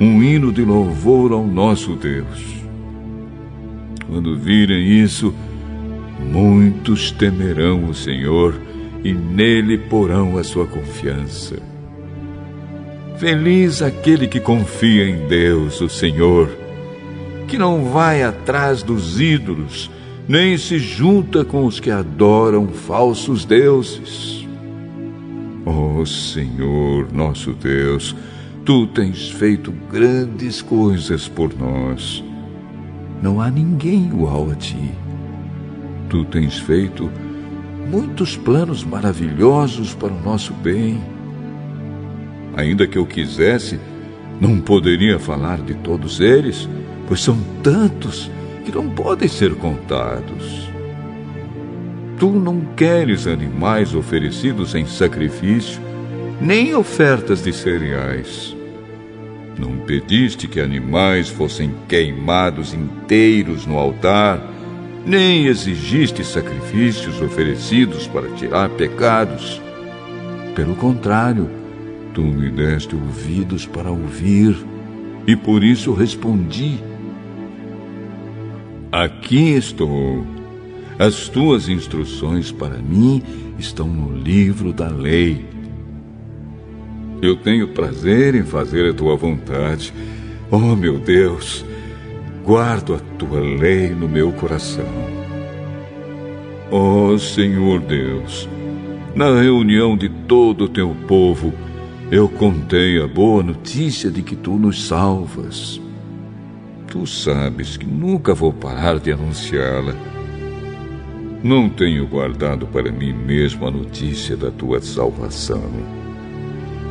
um 0.00 0.22
hino 0.22 0.52
de 0.52 0.62
louvor 0.62 1.32
ao 1.32 1.44
nosso 1.44 1.96
Deus. 1.96 2.56
Quando 4.08 4.36
virem 4.36 5.02
isso, 5.02 5.34
muitos 6.20 7.10
temerão 7.10 7.84
o 7.86 7.94
Senhor 7.94 8.54
e 9.02 9.12
nele 9.12 9.76
porão 9.76 10.38
a 10.38 10.44
sua 10.44 10.66
confiança. 10.66 11.56
Feliz 13.18 13.82
aquele 13.82 14.28
que 14.28 14.38
confia 14.38 15.08
em 15.08 15.26
Deus, 15.26 15.80
o 15.80 15.88
Senhor, 15.88 16.48
que 17.48 17.58
não 17.58 17.86
vai 17.86 18.22
atrás 18.22 18.82
dos 18.84 19.20
ídolos, 19.20 19.90
nem 20.28 20.58
se 20.58 20.78
junta 20.78 21.42
com 21.42 21.64
os 21.64 21.80
que 21.80 21.90
adoram 21.90 22.68
falsos 22.68 23.46
deuses. 23.46 24.46
Ó 25.64 26.00
oh, 26.00 26.06
Senhor, 26.06 27.10
nosso 27.12 27.54
Deus, 27.54 28.14
tu 28.64 28.86
tens 28.88 29.30
feito 29.30 29.72
grandes 29.90 30.60
coisas 30.60 31.26
por 31.26 31.58
nós. 31.58 32.22
Não 33.22 33.40
há 33.40 33.50
ninguém 33.50 34.04
igual 34.04 34.50
a 34.50 34.54
ti. 34.54 34.90
Tu 36.10 36.24
tens 36.26 36.58
feito 36.58 37.10
muitos 37.90 38.36
planos 38.36 38.84
maravilhosos 38.84 39.94
para 39.94 40.12
o 40.12 40.22
nosso 40.22 40.52
bem. 40.52 41.00
Ainda 42.54 42.86
que 42.86 42.98
eu 42.98 43.06
quisesse, 43.06 43.80
Não 44.40 44.60
poderia 44.60 45.18
falar 45.18 45.60
de 45.60 45.74
todos 45.74 46.20
eles, 46.20 46.68
pois 47.08 47.20
são 47.20 47.36
tantos 47.60 48.30
que 48.68 48.76
não 48.76 48.90
podem 48.90 49.26
ser 49.26 49.54
contados. 49.54 50.68
Tu 52.18 52.28
não 52.28 52.60
queres 52.76 53.26
animais 53.26 53.94
oferecidos 53.94 54.74
em 54.74 54.86
sacrifício, 54.86 55.80
nem 56.38 56.74
ofertas 56.74 57.42
de 57.42 57.50
cereais. 57.50 58.54
Não 59.58 59.78
pediste 59.78 60.46
que 60.46 60.60
animais 60.60 61.30
fossem 61.30 61.72
queimados 61.88 62.74
inteiros 62.74 63.64
no 63.64 63.78
altar, 63.78 64.46
nem 65.06 65.46
exigiste 65.46 66.22
sacrifícios 66.22 67.22
oferecidos 67.22 68.06
para 68.06 68.28
tirar 68.32 68.68
pecados. 68.68 69.62
Pelo 70.54 70.74
contrário, 70.74 71.48
tu 72.12 72.20
me 72.20 72.50
deste 72.50 72.94
ouvidos 72.94 73.64
para 73.64 73.90
ouvir, 73.90 74.54
e 75.26 75.34
por 75.34 75.64
isso 75.64 75.94
respondi. 75.94 76.87
Aqui 78.90 79.50
estou. 79.50 80.26
As 80.98 81.28
tuas 81.28 81.68
instruções 81.68 82.50
para 82.50 82.78
mim 82.78 83.22
estão 83.58 83.86
no 83.86 84.16
livro 84.16 84.72
da 84.72 84.88
lei. 84.88 85.44
Eu 87.20 87.36
tenho 87.36 87.68
prazer 87.68 88.34
em 88.34 88.44
fazer 88.44 88.90
a 88.90 88.94
tua 88.94 89.14
vontade. 89.14 89.92
Oh, 90.50 90.74
meu 90.74 90.98
Deus, 90.98 91.66
guardo 92.42 92.94
a 92.94 92.98
tua 93.18 93.40
lei 93.40 93.90
no 93.90 94.08
meu 94.08 94.32
coração. 94.32 94.88
Oh, 96.70 97.18
Senhor 97.18 97.80
Deus, 97.80 98.48
na 99.14 99.38
reunião 99.38 99.98
de 99.98 100.08
todo 100.08 100.64
o 100.64 100.68
teu 100.68 100.96
povo, 101.06 101.52
eu 102.10 102.26
contei 102.26 103.02
a 103.02 103.06
boa 103.06 103.42
notícia 103.42 104.10
de 104.10 104.22
que 104.22 104.34
tu 104.34 104.52
nos 104.52 104.86
salvas. 104.86 105.78
Tu 106.90 107.06
sabes 107.06 107.76
que 107.76 107.86
nunca 107.86 108.32
vou 108.32 108.50
parar 108.50 108.98
de 108.98 109.12
anunciá-la. 109.12 109.94
Não 111.42 111.68
tenho 111.68 112.06
guardado 112.06 112.66
para 112.66 112.90
mim 112.90 113.12
mesmo 113.12 113.66
a 113.66 113.70
notícia 113.70 114.36
da 114.36 114.50
tua 114.50 114.80
salvação. 114.80 115.70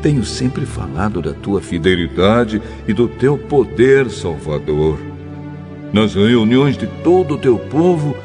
Tenho 0.01 0.23
sempre 0.23 0.65
falado 0.65 1.19
da 1.19 1.33
tua 1.33 1.61
fidelidade 1.61 2.61
e 2.87 2.93
do 2.93 3.07
teu 3.07 3.37
poder 3.37 4.09
salvador. 4.11 4.99
Nas 5.91 6.13
reuniões 6.13 6.77
de 6.77 6.85
todo 7.03 7.33
o 7.33 7.37
teu 7.37 7.57
povo, 7.57 8.15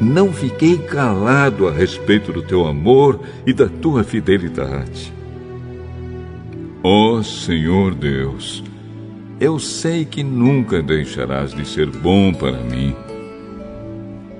não 0.00 0.32
fiquei 0.32 0.78
calado 0.78 1.68
a 1.68 1.72
respeito 1.72 2.32
do 2.32 2.40
teu 2.40 2.66
amor 2.66 3.20
e 3.46 3.52
da 3.52 3.68
tua 3.68 4.02
fidelidade. 4.02 5.12
Ó 6.82 7.18
oh, 7.18 7.22
Senhor 7.22 7.94
Deus, 7.94 8.64
eu 9.40 9.58
sei 9.58 10.04
que 10.04 10.22
nunca 10.22 10.82
deixarás 10.82 11.52
de 11.52 11.66
ser 11.66 11.86
bom 11.86 12.32
para 12.32 12.58
mim 12.58 12.94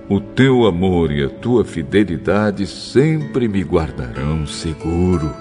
o 0.08 0.18
teu 0.20 0.66
amor 0.66 1.12
e 1.12 1.22
a 1.22 1.28
tua 1.28 1.66
fidelidade 1.66 2.66
sempre 2.66 3.46
me 3.46 3.62
guardarão 3.62 4.46
seguro. 4.46 5.34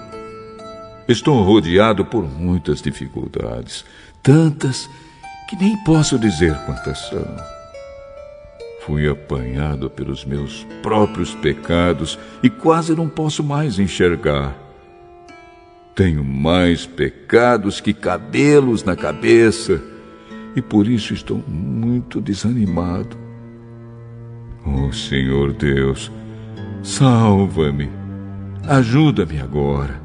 Estou 1.08 1.42
rodeado 1.42 2.04
por 2.04 2.28
muitas 2.28 2.82
dificuldades, 2.82 3.82
tantas 4.22 4.86
que 5.48 5.56
nem 5.56 5.74
posso 5.84 6.18
dizer 6.18 6.54
quantas 6.66 6.98
são. 7.08 7.26
Fui 8.82 9.08
apanhado 9.08 9.88
pelos 9.88 10.26
meus 10.26 10.66
próprios 10.82 11.34
pecados 11.34 12.18
e 12.42 12.50
quase 12.50 12.94
não 12.94 13.08
posso 13.08 13.42
mais 13.42 13.78
enxergar. 13.78 14.67
Tenho 15.98 16.22
mais 16.22 16.86
pecados 16.86 17.80
que 17.80 17.92
cabelos 17.92 18.84
na 18.84 18.94
cabeça 18.94 19.82
e 20.54 20.62
por 20.62 20.86
isso 20.86 21.12
estou 21.12 21.42
muito 21.48 22.20
desanimado. 22.20 23.16
Oh 24.64 24.92
Senhor 24.92 25.52
Deus, 25.54 26.08
salva-me, 26.84 27.90
ajuda-me 28.68 29.40
agora. 29.40 30.00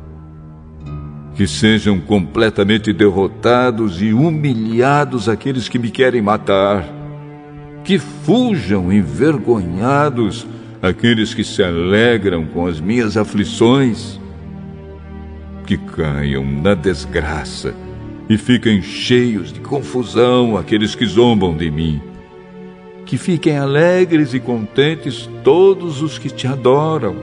Que 1.35 1.45
sejam 1.45 1.99
completamente 1.99 2.91
derrotados 2.91 4.01
e 4.01 4.13
humilhados 4.13 5.29
aqueles 5.29 5.69
que 5.69 5.77
me 5.77 5.91
querem 5.91 6.23
matar. 6.23 6.83
Que 7.83 7.99
fujam 7.99 8.91
envergonhados 8.91 10.47
aqueles 10.81 11.35
que 11.35 11.43
se 11.43 11.61
alegram 11.61 12.47
com 12.47 12.65
as 12.65 12.79
minhas 12.81 13.15
aflições. 13.15 14.22
Que 15.65 15.77
caiam 15.77 16.43
na 16.45 16.73
desgraça 16.73 17.73
e 18.29 18.37
fiquem 18.37 18.81
cheios 18.81 19.51
de 19.51 19.59
confusão 19.59 20.57
aqueles 20.57 20.95
que 20.95 21.05
zombam 21.05 21.55
de 21.55 21.69
mim 21.69 22.01
que 23.05 23.17
fiquem 23.17 23.57
alegres 23.57 24.33
e 24.33 24.39
contentes 24.39 25.29
todos 25.43 26.01
os 26.01 26.17
que 26.17 26.29
te 26.29 26.47
adoram. 26.47 27.15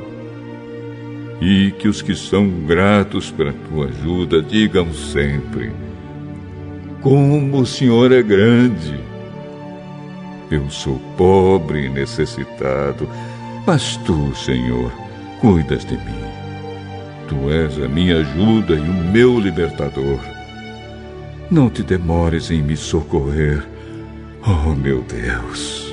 E 1.41 1.73
que 1.79 1.89
os 1.89 2.03
que 2.03 2.15
são 2.15 2.49
gratos 2.67 3.31
pela 3.31 3.53
tua 3.53 3.87
ajuda 3.87 4.43
digam 4.43 4.93
sempre: 4.93 5.73
Como 7.01 7.59
o 7.59 7.67
Senhor 7.67 8.13
é 8.13 8.23
grande! 8.23 9.01
Eu 10.51 10.69
sou 10.69 11.01
pobre 11.17 11.87
e 11.87 11.89
necessitado, 11.89 13.09
mas 13.67 13.97
tu, 13.99 14.35
Senhor, 14.35 14.93
cuidas 15.41 15.85
de 15.85 15.95
mim. 15.95 16.20
Tu 17.31 17.49
és 17.53 17.79
a 17.79 17.87
minha 17.87 18.19
ajuda 18.19 18.75
e 18.75 18.81
o 18.81 19.05
meu 19.13 19.39
libertador. 19.39 20.19
Não 21.49 21.71
te 21.71 21.85
demores 21.85 22.51
em 22.51 22.61
me 22.61 22.77
socorrer 22.77 23.65
Oh, 24.45 24.75
meu 24.75 25.03
Deus. 25.03 25.90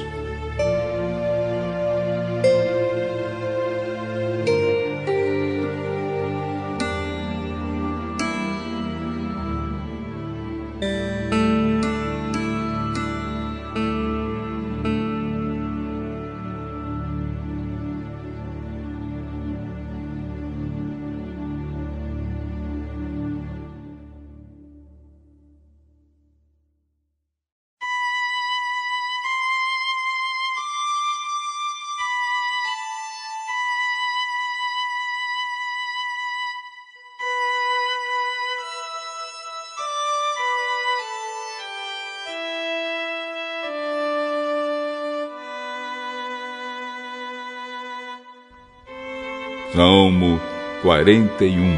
Salmo 49.77 50.41
41 50.81 51.77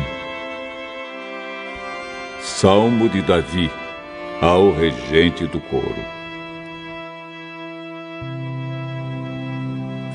Salmo 2.40 3.10
de 3.10 3.22
Davi 3.22 3.70
ao 4.40 4.72
regente 4.72 5.46
do 5.46 5.60
coro. 5.60 6.02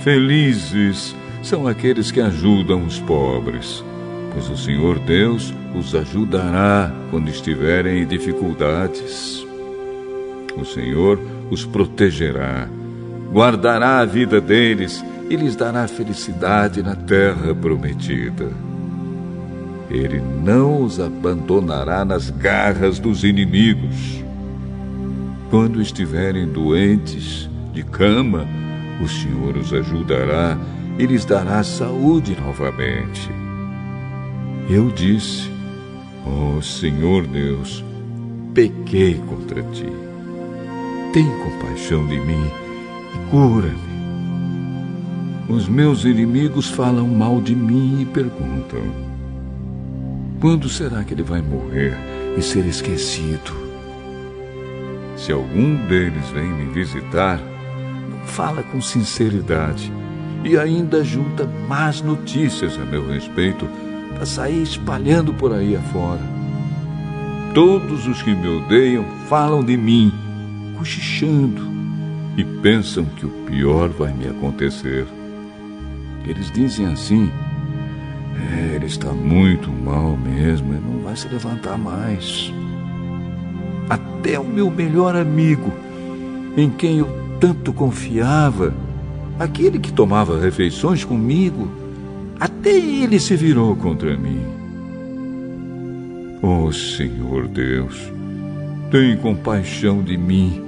Felizes 0.02 1.14
são 1.42 1.66
aqueles 1.66 2.10
que 2.10 2.22
ajudam 2.22 2.86
os 2.86 3.00
pobres, 3.00 3.84
pois 4.32 4.48
o 4.48 4.56
Senhor 4.56 4.98
Deus 5.00 5.52
os 5.74 5.94
ajudará 5.94 6.90
quando 7.10 7.28
estiverem 7.28 8.00
em 8.00 8.06
dificuldades. 8.06 9.46
O 10.56 10.64
Senhor 10.64 11.20
os 11.50 11.66
protegerá, 11.66 12.66
guardará 13.30 13.98
a 13.98 14.06
vida 14.06 14.40
deles 14.40 15.04
e 15.28 15.36
lhes 15.36 15.56
dará 15.56 15.88
felicidade 15.88 16.82
na 16.82 16.94
terra 16.94 17.54
prometida. 17.54 18.50
Ele 19.90 20.20
não 20.20 20.82
os 20.82 20.98
abandonará 20.98 22.04
nas 22.04 22.30
garras 22.30 22.98
dos 22.98 23.24
inimigos. 23.24 24.24
Quando 25.50 25.80
estiverem 25.80 26.48
doentes, 26.48 27.48
de 27.74 27.82
cama, 27.82 28.46
o 29.02 29.08
Senhor 29.08 29.56
os 29.56 29.72
ajudará 29.72 30.56
e 30.96 31.04
lhes 31.04 31.24
dará 31.24 31.62
saúde 31.62 32.36
novamente. 32.40 33.28
Eu 34.70 34.90
disse: 34.90 35.50
Ó 36.24 36.56
oh, 36.56 36.62
Senhor 36.62 37.26
Deus, 37.26 37.84
pequei 38.54 39.14
contra 39.28 39.62
ti. 39.64 39.92
Tem 41.12 41.26
compaixão 41.40 42.06
de 42.06 42.18
mim 42.20 42.46
e 43.14 43.30
cura-me. 43.30 43.83
Os 45.48 45.68
meus 45.68 46.04
inimigos 46.04 46.70
falam 46.70 47.06
mal 47.06 47.40
de 47.40 47.54
mim 47.54 48.00
e 48.00 48.06
perguntam: 48.06 48.80
quando 50.40 50.68
será 50.68 51.02
que 51.04 51.14
ele 51.14 51.22
vai 51.22 51.40
morrer 51.40 51.96
e 52.36 52.42
ser 52.42 52.66
esquecido? 52.66 53.52
Se 55.16 55.32
algum 55.32 55.76
deles 55.86 56.28
vem 56.34 56.48
me 56.48 56.72
visitar, 56.72 57.40
não 58.10 58.26
fala 58.26 58.62
com 58.62 58.80
sinceridade 58.80 59.92
e 60.44 60.58
ainda 60.58 61.02
junta 61.02 61.48
más 61.68 62.02
notícias 62.02 62.78
a 62.78 62.84
meu 62.84 63.08
respeito 63.08 63.66
para 64.12 64.26
sair 64.26 64.62
espalhando 64.62 65.32
por 65.32 65.52
aí 65.52 65.76
afora. 65.76 66.20
Todos 67.54 68.06
os 68.06 68.22
que 68.22 68.34
me 68.34 68.48
odeiam 68.48 69.04
falam 69.28 69.64
de 69.64 69.76
mim, 69.76 70.12
cochichando, 70.76 71.62
e 72.36 72.44
pensam 72.44 73.04
que 73.04 73.24
o 73.24 73.30
pior 73.46 73.88
vai 73.88 74.12
me 74.12 74.26
acontecer. 74.26 75.06
Eles 76.26 76.50
dizem 76.50 76.86
assim: 76.86 77.30
é, 78.36 78.74
ele 78.76 78.86
está 78.86 79.12
muito 79.12 79.70
mal 79.70 80.16
mesmo 80.16 80.74
e 80.74 80.78
não 80.78 81.02
vai 81.02 81.16
se 81.16 81.28
levantar 81.28 81.78
mais. 81.78 82.52
Até 83.88 84.38
o 84.38 84.44
meu 84.44 84.70
melhor 84.70 85.14
amigo, 85.14 85.72
em 86.56 86.70
quem 86.70 86.98
eu 86.98 87.08
tanto 87.38 87.72
confiava, 87.72 88.74
aquele 89.38 89.78
que 89.78 89.92
tomava 89.92 90.40
refeições 90.40 91.04
comigo, 91.04 91.68
até 92.40 92.70
ele 92.70 93.20
se 93.20 93.36
virou 93.36 93.76
contra 93.76 94.16
mim. 94.16 94.40
Oh 96.42 96.72
Senhor 96.72 97.48
Deus, 97.48 98.12
tem 98.90 99.16
compaixão 99.16 100.02
de 100.02 100.16
mim 100.16 100.63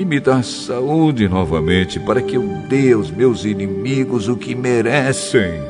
e 0.00 0.04
me 0.06 0.18
dá 0.18 0.42
saúde 0.42 1.28
novamente 1.28 2.00
para 2.00 2.22
que 2.22 2.34
eu 2.34 2.42
dê 2.70 2.94
aos 2.94 3.10
meus 3.10 3.44
inimigos 3.44 4.28
o 4.28 4.36
que 4.36 4.54
merecem. 4.54 5.60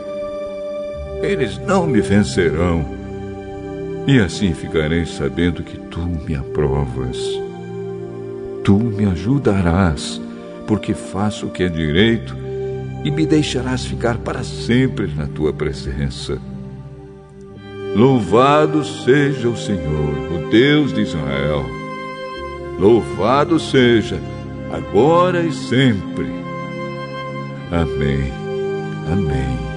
Eles 1.21 1.59
não 1.59 1.85
me 1.85 2.01
vencerão. 2.01 2.87
E 4.07 4.21
assim 4.21 4.55
ficarei 4.55 5.05
sabendo 5.05 5.65
que 5.65 5.77
tu 5.77 5.99
me 5.99 6.37
aprovas. 6.37 7.19
Tu 8.63 8.75
me 8.79 9.05
ajudarás 9.07 10.21
porque 10.65 10.95
faço 10.95 11.47
o 11.47 11.51
que 11.51 11.65
é 11.65 11.69
direito 11.69 12.37
e 13.03 13.11
me 13.11 13.27
deixarás 13.27 13.85
ficar 13.85 14.17
para 14.19 14.45
sempre 14.45 15.13
na 15.13 15.27
tua 15.27 15.53
presença. 15.53 16.39
Louvado 17.97 18.85
seja 18.85 19.49
o 19.49 19.57
Senhor, 19.57 20.15
o 20.33 20.51
Deus 20.53 20.95
de 20.95 21.01
Israel. 21.01 21.80
Louvado 22.81 23.61
seja, 23.61 24.19
agora 24.73 25.43
e 25.43 25.53
sempre. 25.53 26.33
Amém. 27.71 28.33
Amém. 29.13 29.70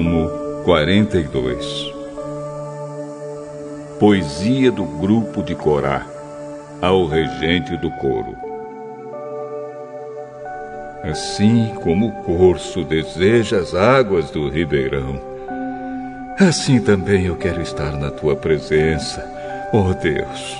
Salmo 0.00 0.30
42 0.64 1.92
Poesia 3.98 4.72
do 4.72 4.82
grupo 4.82 5.42
de 5.42 5.54
Corá 5.54 6.06
ao 6.80 7.04
regente 7.04 7.76
do 7.76 7.90
coro. 7.90 8.34
Assim 11.04 11.74
como 11.82 12.08
o 12.08 12.12
corso 12.22 12.82
deseja 12.82 13.58
as 13.58 13.74
águas 13.74 14.30
do 14.30 14.48
ribeirão, 14.48 15.20
assim 16.38 16.80
também 16.80 17.26
eu 17.26 17.36
quero 17.36 17.60
estar 17.60 17.92
na 17.98 18.10
tua 18.10 18.34
presença, 18.34 19.22
ó 19.70 19.90
oh 19.90 19.92
Deus. 19.92 20.56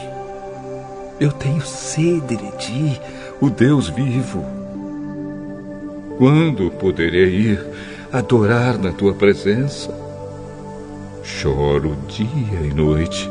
Eu 1.18 1.32
tenho 1.32 1.62
sede 1.62 2.36
de 2.36 2.56
ti, 2.58 3.00
o 3.40 3.48
Deus 3.48 3.88
vivo. 3.88 4.44
Quando 6.18 6.70
poderei 6.72 7.30
ir 7.30 7.66
adorar 8.12 8.76
na 8.76 8.92
tua 8.92 9.14
presença. 9.14 9.94
Choro 11.22 11.96
dia 12.08 12.60
e 12.64 12.74
noite, 12.74 13.30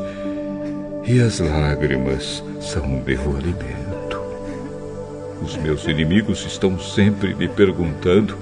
e 1.05 1.19
as 1.19 1.39
lágrimas 1.39 2.43
são 2.61 2.84
o 2.84 3.03
meu 3.03 3.36
alimento. 3.36 4.21
Os 5.41 5.57
meus 5.57 5.86
inimigos 5.86 6.45
estão 6.45 6.80
sempre 6.80 7.34
me 7.34 7.47
perguntando: 7.47 8.38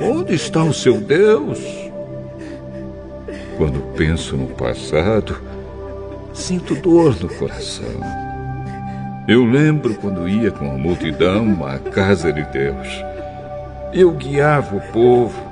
onde 0.00 0.34
está 0.34 0.62
o 0.62 0.74
seu 0.74 1.00
Deus? 1.00 1.60
Quando 3.56 3.80
penso 3.96 4.36
no 4.36 4.48
passado, 4.48 5.40
sinto 6.32 6.74
dor 6.74 7.18
no 7.20 7.28
coração. 7.28 8.00
Eu 9.26 9.44
lembro 9.44 9.94
quando 9.94 10.28
ia 10.28 10.50
com 10.50 10.70
a 10.70 10.78
multidão 10.78 11.66
à 11.66 11.78
casa 11.78 12.32
de 12.32 12.42
Deus 12.50 13.07
eu 13.92 14.10
guiava 14.12 14.76
o 14.76 14.80
povo 14.92 15.48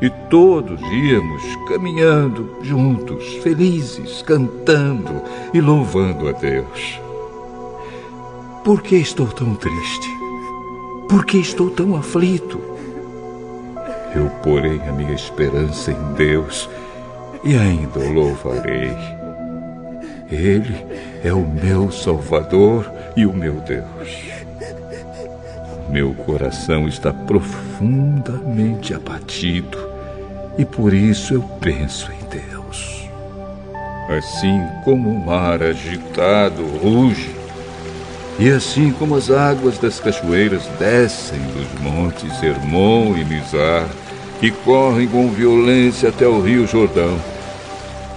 e 0.00 0.08
todos 0.30 0.80
íamos 0.80 1.42
caminhando 1.68 2.56
juntos, 2.62 3.24
felizes, 3.42 4.22
cantando 4.22 5.22
e 5.52 5.60
louvando 5.60 6.28
a 6.28 6.32
Deus. 6.32 7.00
Por 8.64 8.82
que 8.82 8.96
estou 8.96 9.26
tão 9.26 9.54
triste? 9.54 10.08
Por 11.08 11.24
que 11.24 11.38
estou 11.38 11.70
tão 11.70 11.96
aflito? 11.96 12.60
Eu 14.14 14.28
porei 14.42 14.80
a 14.80 14.92
minha 14.92 15.14
esperança 15.14 15.90
em 15.90 16.14
Deus 16.14 16.68
e 17.42 17.56
ainda 17.56 17.98
o 17.98 18.12
louvarei. 18.12 18.94
Ele 20.30 20.76
é 21.24 21.32
o 21.32 21.46
meu 21.46 21.90
Salvador 21.90 22.90
e 23.16 23.24
o 23.24 23.32
meu 23.32 23.54
Deus. 23.54 24.27
Meu 25.90 26.12
coração 26.12 26.86
está 26.86 27.12
profundamente 27.12 28.92
abatido 28.92 29.78
e 30.58 30.64
por 30.64 30.92
isso 30.92 31.32
eu 31.32 31.42
penso 31.60 32.10
em 32.12 32.28
Deus. 32.28 33.08
Assim 34.10 34.60
como 34.84 35.10
o 35.10 35.26
mar 35.26 35.62
agitado 35.62 36.62
ruge, 36.82 37.34
e 38.38 38.50
assim 38.50 38.92
como 38.92 39.16
as 39.16 39.30
águas 39.30 39.78
das 39.78 39.98
cachoeiras 39.98 40.66
descem 40.78 41.40
dos 41.40 41.80
montes 41.80 42.42
Hermon 42.42 43.16
e 43.16 43.24
Mizar 43.24 43.88
e 44.42 44.50
correm 44.50 45.08
com 45.08 45.30
violência 45.30 46.10
até 46.10 46.26
o 46.26 46.40
rio 46.40 46.66
Jordão, 46.66 47.18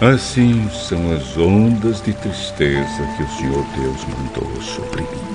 assim 0.02 0.70
são 0.70 1.14
as 1.14 1.38
ondas 1.38 2.02
de 2.02 2.14
tristeza 2.14 3.08
que 3.16 3.24
o 3.24 3.30
Senhor 3.30 3.66
Deus 3.76 4.06
mandou 4.06 4.62
sobre 4.62 5.02
mim 5.02 5.31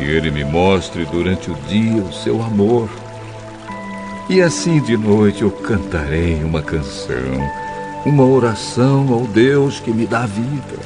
que 0.00 0.06
ele 0.06 0.30
me 0.30 0.42
mostre 0.42 1.04
durante 1.04 1.50
o 1.50 1.54
dia 1.68 2.02
o 2.02 2.10
seu 2.10 2.42
amor. 2.42 2.88
E 4.30 4.40
assim 4.40 4.80
de 4.80 4.96
noite 4.96 5.42
eu 5.42 5.50
cantarei 5.50 6.42
uma 6.42 6.62
canção, 6.62 7.14
uma 8.06 8.24
oração 8.24 9.12
ao 9.12 9.26
Deus 9.26 9.78
que 9.78 9.90
me 9.90 10.06
dá 10.06 10.24
vida. 10.24 10.78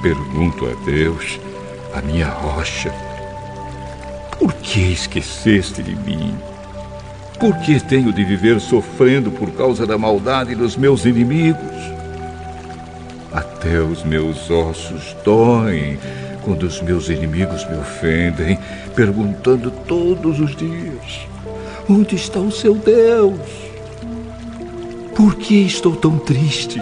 Pergunto 0.00 0.66
a 0.66 0.84
Deus, 0.86 1.38
a 1.94 2.00
minha 2.00 2.28
rocha, 2.28 2.90
por 4.38 4.54
que 4.54 4.80
esqueceste 4.92 5.82
de 5.82 5.94
mim? 5.96 6.34
Por 7.38 7.58
que 7.58 7.78
tenho 7.78 8.10
de 8.10 8.24
viver 8.24 8.58
sofrendo 8.58 9.30
por 9.30 9.50
causa 9.50 9.86
da 9.86 9.98
maldade 9.98 10.54
dos 10.54 10.78
meus 10.78 11.04
inimigos? 11.04 11.76
Até 13.30 13.80
os 13.80 14.02
meus 14.02 14.50
ossos 14.50 15.14
doem 15.22 15.98
quando 16.42 16.64
os 16.64 16.80
meus 16.82 17.08
inimigos 17.08 17.68
me 17.68 17.76
ofendem, 17.76 18.58
perguntando 18.94 19.70
todos 19.70 20.40
os 20.40 20.54
dias: 20.56 21.26
Onde 21.88 22.16
está 22.16 22.40
o 22.40 22.50
seu 22.50 22.74
Deus? 22.74 23.40
Por 25.14 25.36
que 25.36 25.66
estou 25.66 25.96
tão 25.96 26.18
triste? 26.18 26.80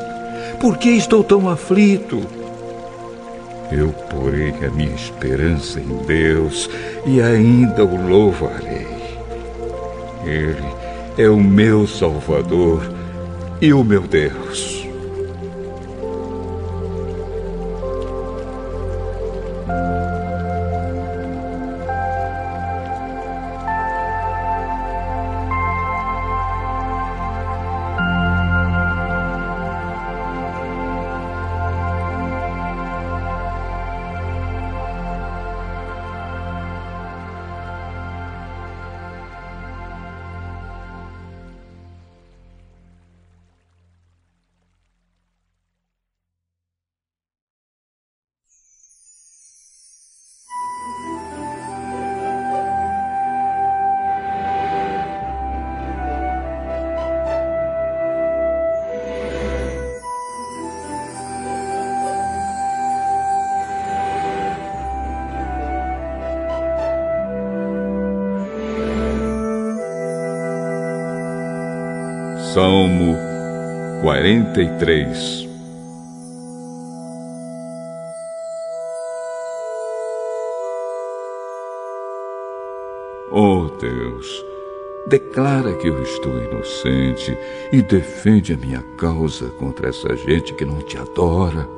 Por 0.61 0.77
que 0.79 0.91
estou 0.91 1.25
tão 1.25 1.49
aflito? 1.49 2.21
Eu 3.71 3.93
porei 4.09 4.55
a 4.67 4.71
minha 4.71 4.95
esperança 4.95 5.79
em 5.79 6.07
Deus 6.07 6.71
e 7.05 7.21
ainda 7.21 7.85
o 7.85 8.09
louvarei. 8.09 8.87
Ele 10.25 10.65
é 11.19 11.29
o 11.29 11.39
meu 11.39 11.87
Salvador 11.87 12.83
e 13.61 13.73
o 13.73 13.85
meu 13.85 14.03
Deus. 14.03 14.78
43 74.59 75.49
Oh 83.31 83.69
Deus, 83.81 84.45
declara 85.07 85.75
que 85.75 85.87
eu 85.87 86.03
estou 86.03 86.33
inocente 86.43 87.39
e 87.71 87.81
defende 87.83 88.53
a 88.53 88.57
minha 88.57 88.83
causa 88.99 89.49
contra 89.51 89.91
essa 89.91 90.17
gente 90.17 90.53
que 90.55 90.65
não 90.65 90.83
te 90.83 90.99
adora. 90.99 91.69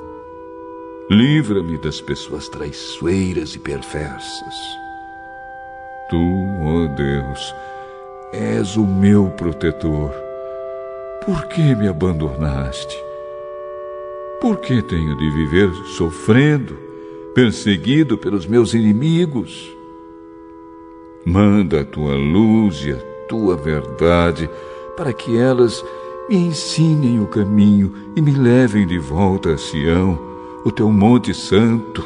Livra-me 1.10 1.76
das 1.76 2.00
pessoas 2.00 2.48
traiçoeiras 2.48 3.54
e 3.54 3.58
perversas. 3.58 4.54
Tu, 6.08 6.16
ó 6.16 6.84
oh 6.84 6.88
Deus, 6.96 7.54
és 8.32 8.74
o 8.76 8.86
meu 8.86 9.28
protetor. 9.32 10.29
Por 11.24 11.46
que 11.48 11.74
me 11.74 11.86
abandonaste? 11.86 12.96
Por 14.40 14.56
que 14.56 14.80
tenho 14.80 15.14
de 15.18 15.30
viver 15.30 15.70
sofrendo, 15.84 16.74
perseguido 17.34 18.16
pelos 18.16 18.46
meus 18.46 18.72
inimigos? 18.72 19.76
Manda 21.26 21.82
a 21.82 21.84
tua 21.84 22.14
luz 22.14 22.82
e 22.86 22.92
a 22.92 22.96
tua 23.28 23.54
verdade 23.54 24.48
para 24.96 25.12
que 25.12 25.36
elas 25.36 25.84
me 26.26 26.36
ensinem 26.36 27.20
o 27.20 27.26
caminho 27.26 27.92
e 28.16 28.22
me 28.22 28.32
levem 28.32 28.86
de 28.86 28.98
volta 28.98 29.52
a 29.52 29.58
Sião, 29.58 30.18
o 30.64 30.72
teu 30.72 30.90
monte 30.90 31.34
santo, 31.34 32.02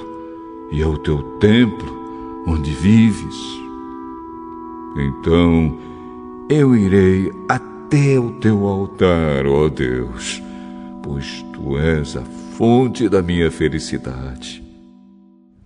e 0.72 0.82
ao 0.82 0.98
teu 0.98 1.22
templo 1.38 1.88
onde 2.48 2.72
vives. 2.72 3.36
Então 4.96 5.78
eu 6.50 6.74
irei 6.74 7.32
até 7.48 7.73
o 8.18 8.30
teu 8.40 8.66
altar, 8.66 9.46
ó 9.46 9.68
Deus, 9.68 10.42
pois 11.02 11.44
tu 11.52 11.78
és 11.78 12.16
a 12.16 12.22
fonte 12.56 13.08
da 13.08 13.22
minha 13.22 13.50
felicidade. 13.50 14.62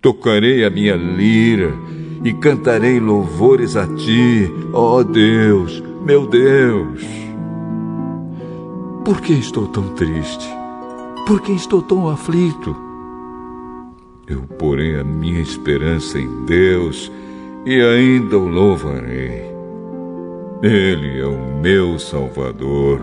Tocarei 0.01 0.65
a 0.65 0.71
minha 0.71 0.95
lira 0.95 1.73
e 2.25 2.33
cantarei 2.35 3.01
louvores 3.01 3.77
a 3.77 3.87
ti, 3.87 4.51
ó 4.73 5.03
Deus, 5.03 5.83
meu 6.05 6.27
Deus. 6.27 7.03
Por 9.05 9.21
que 9.21 9.33
estou 9.33 9.67
tão 9.69 9.95
triste? 9.95 10.47
Por 11.27 11.41
que 11.41 11.53
estou 11.53 11.81
tão 11.83 12.09
aflito? 12.09 12.77
Eu 14.27 14.43
porei 14.59 15.01
a 15.01 15.05
minha 15.05 15.41
esperança 15.41 16.19
em 16.19 16.45
Deus 16.45 17.11
e 17.65 17.81
ainda 17.81 18.39
o 18.39 18.47
louvarei. 18.49 19.58
Ele 20.63 21.21
é 21.21 21.27
o 21.27 21.61
meu 21.61 21.99
Salvador 22.01 23.01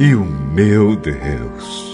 e 0.00 0.14
o 0.14 0.24
meu 0.24 0.96
Deus. 0.96 1.93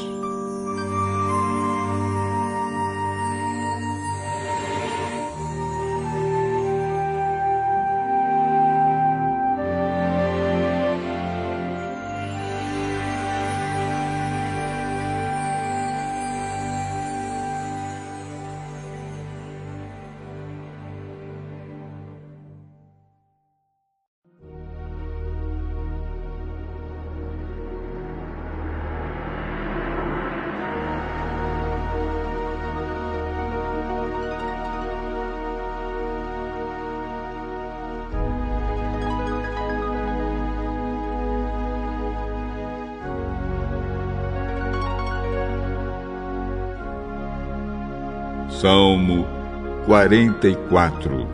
44 49.91 51.27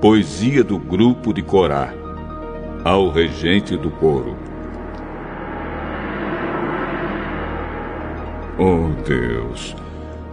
Poesia 0.00 0.62
do 0.62 0.78
grupo 0.78 1.34
de 1.34 1.42
Corá 1.42 1.92
ao 2.84 3.10
regente 3.10 3.76
do 3.76 3.90
coro. 3.90 4.36
Oh 8.56 8.90
Deus, 9.04 9.74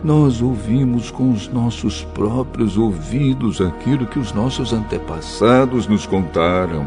nós 0.03 0.39
ouvimos 0.39 1.09
com 1.09 1.32
os 1.32 1.47
nossos 1.47 2.03
próprios 2.03 2.77
ouvidos 2.77 3.59
aquilo 3.59 4.05
que 4.05 4.19
os 4.19 4.32
nossos 4.32 4.71
antepassados 4.71 5.88
nos 5.88 6.05
contaram. 6.05 6.86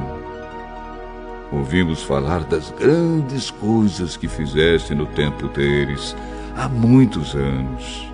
Ouvimos 1.51 2.01
falar 2.05 2.45
das 2.45 2.70
grandes 2.70 3.51
coisas 3.51 4.16
que 4.16 4.28
fizeste 4.28 4.95
no 4.95 5.07
tempo 5.07 5.49
deles 5.49 6.14
há 6.57 6.68
muitos 6.68 7.34
anos. 7.34 8.12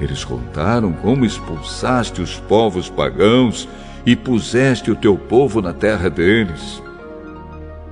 Eles 0.00 0.24
contaram 0.24 0.92
como 0.92 1.24
expulsaste 1.24 2.22
os 2.22 2.38
povos 2.38 2.88
pagãos 2.88 3.68
e 4.06 4.14
puseste 4.14 4.90
o 4.90 4.96
teu 4.96 5.16
povo 5.16 5.60
na 5.60 5.72
terra 5.72 6.08
deles. 6.08 6.82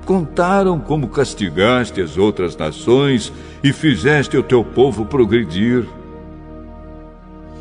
Contaram 0.05 0.79
como 0.79 1.09
castigaste 1.09 2.01
as 2.01 2.17
outras 2.17 2.57
nações 2.57 3.33
e 3.63 3.73
fizeste 3.73 4.37
o 4.37 4.43
teu 4.43 4.65
povo 4.65 5.05
progredir. 5.05 5.85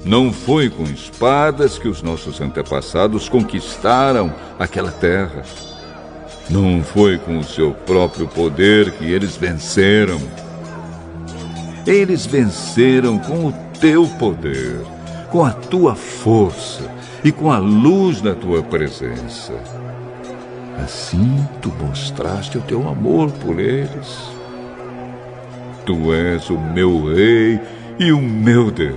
Não 0.06 0.32
foi 0.32 0.70
com 0.70 0.84
espadas 0.84 1.80
que 1.80 1.88
os 1.88 2.04
nossos 2.04 2.40
antepassados 2.40 3.28
conquistaram 3.28 4.32
aquela 4.60 4.92
terra. 4.92 5.42
Não 6.48 6.84
foi 6.84 7.18
com 7.18 7.40
o 7.40 7.44
seu 7.44 7.72
próprio 7.72 8.28
poder 8.28 8.92
que 8.92 9.06
eles 9.06 9.36
venceram. 9.36 10.22
Eles 11.88 12.28
venceram 12.28 13.18
com 13.18 13.48
o 13.48 13.65
teu 13.80 14.08
poder, 14.20 14.82
com 15.30 15.44
a 15.44 15.52
tua 15.52 15.96
força 15.96 16.90
e 17.24 17.32
com 17.32 17.52
a 17.52 17.58
luz 17.58 18.22
da 18.22 18.34
tua 18.34 18.64
presença. 18.64 19.54
Assim 20.84 21.46
tu 21.62 21.72
mostraste 21.82 22.58
o 22.58 22.62
teu 22.62 22.88
amor 22.88 23.32
por 23.32 23.60
eles. 23.60 24.30
Tu 25.86 26.14
és 26.14 26.50
o 26.50 26.58
meu 26.58 27.14
Rei 27.14 27.60
e 28.00 28.12
o 28.12 28.22
meu 28.22 28.72
Deus. 28.72 28.96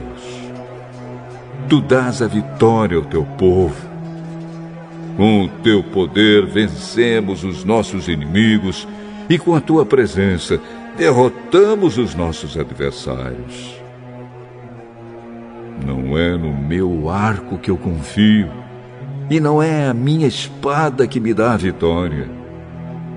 Tu 1.69 1.81
dás 1.81 2.23
a 2.23 2.27
vitória 2.27 2.97
ao 2.97 3.05
teu 3.05 3.25
povo. 3.25 3.89
Com 5.17 5.45
o 5.45 5.49
teu 5.63 5.83
poder 5.83 6.47
vencemos 6.47 7.45
os 7.45 7.65
nossos 7.65 8.09
inimigos 8.09 8.89
e 9.29 9.39
com 9.39 9.55
a 9.55 9.61
tua 9.61 9.85
presença 9.85 10.61
derrotamos 10.97 11.99
os 11.99 12.15
nossos 12.15 12.59
adversários. 12.59 13.78
Não 15.85 16.19
é 16.19 16.37
no 16.37 16.53
meu 16.53 17.09
arco 17.09 17.59
que 17.59 17.71
eu 17.71 17.77
confio, 17.77 18.49
e 19.31 19.41
não 19.41 19.63
é 19.63 19.89
a 19.89 19.95
minha 19.95 20.27
espada 20.27 21.07
que 21.07 21.21
me 21.21 21.35
dá 21.35 21.53
a 21.53 21.57
vitória, 21.57 22.29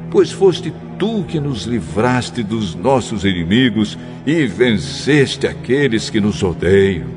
pois 0.09 0.31
foste 0.31 0.73
tu 0.99 1.23
que 1.23 1.39
nos 1.39 1.63
livraste 1.63 2.43
dos 2.43 2.75
nossos 2.75 3.23
inimigos 3.23 3.97
e 4.25 4.45
venceste 4.45 5.47
aqueles 5.47 6.09
que 6.09 6.19
nos 6.19 6.43
odeiam. 6.43 7.07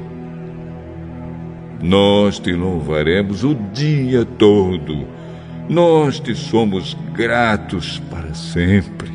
Nós 1.82 2.38
te 2.38 2.53
louvaremos 2.53 3.45
o 3.45 3.55
dia 3.55 4.24
todo, 4.24 5.07
nós 5.68 6.18
te 6.18 6.34
somos 6.34 6.97
gratos 7.12 8.01
para 8.11 8.32
sempre. 8.32 9.12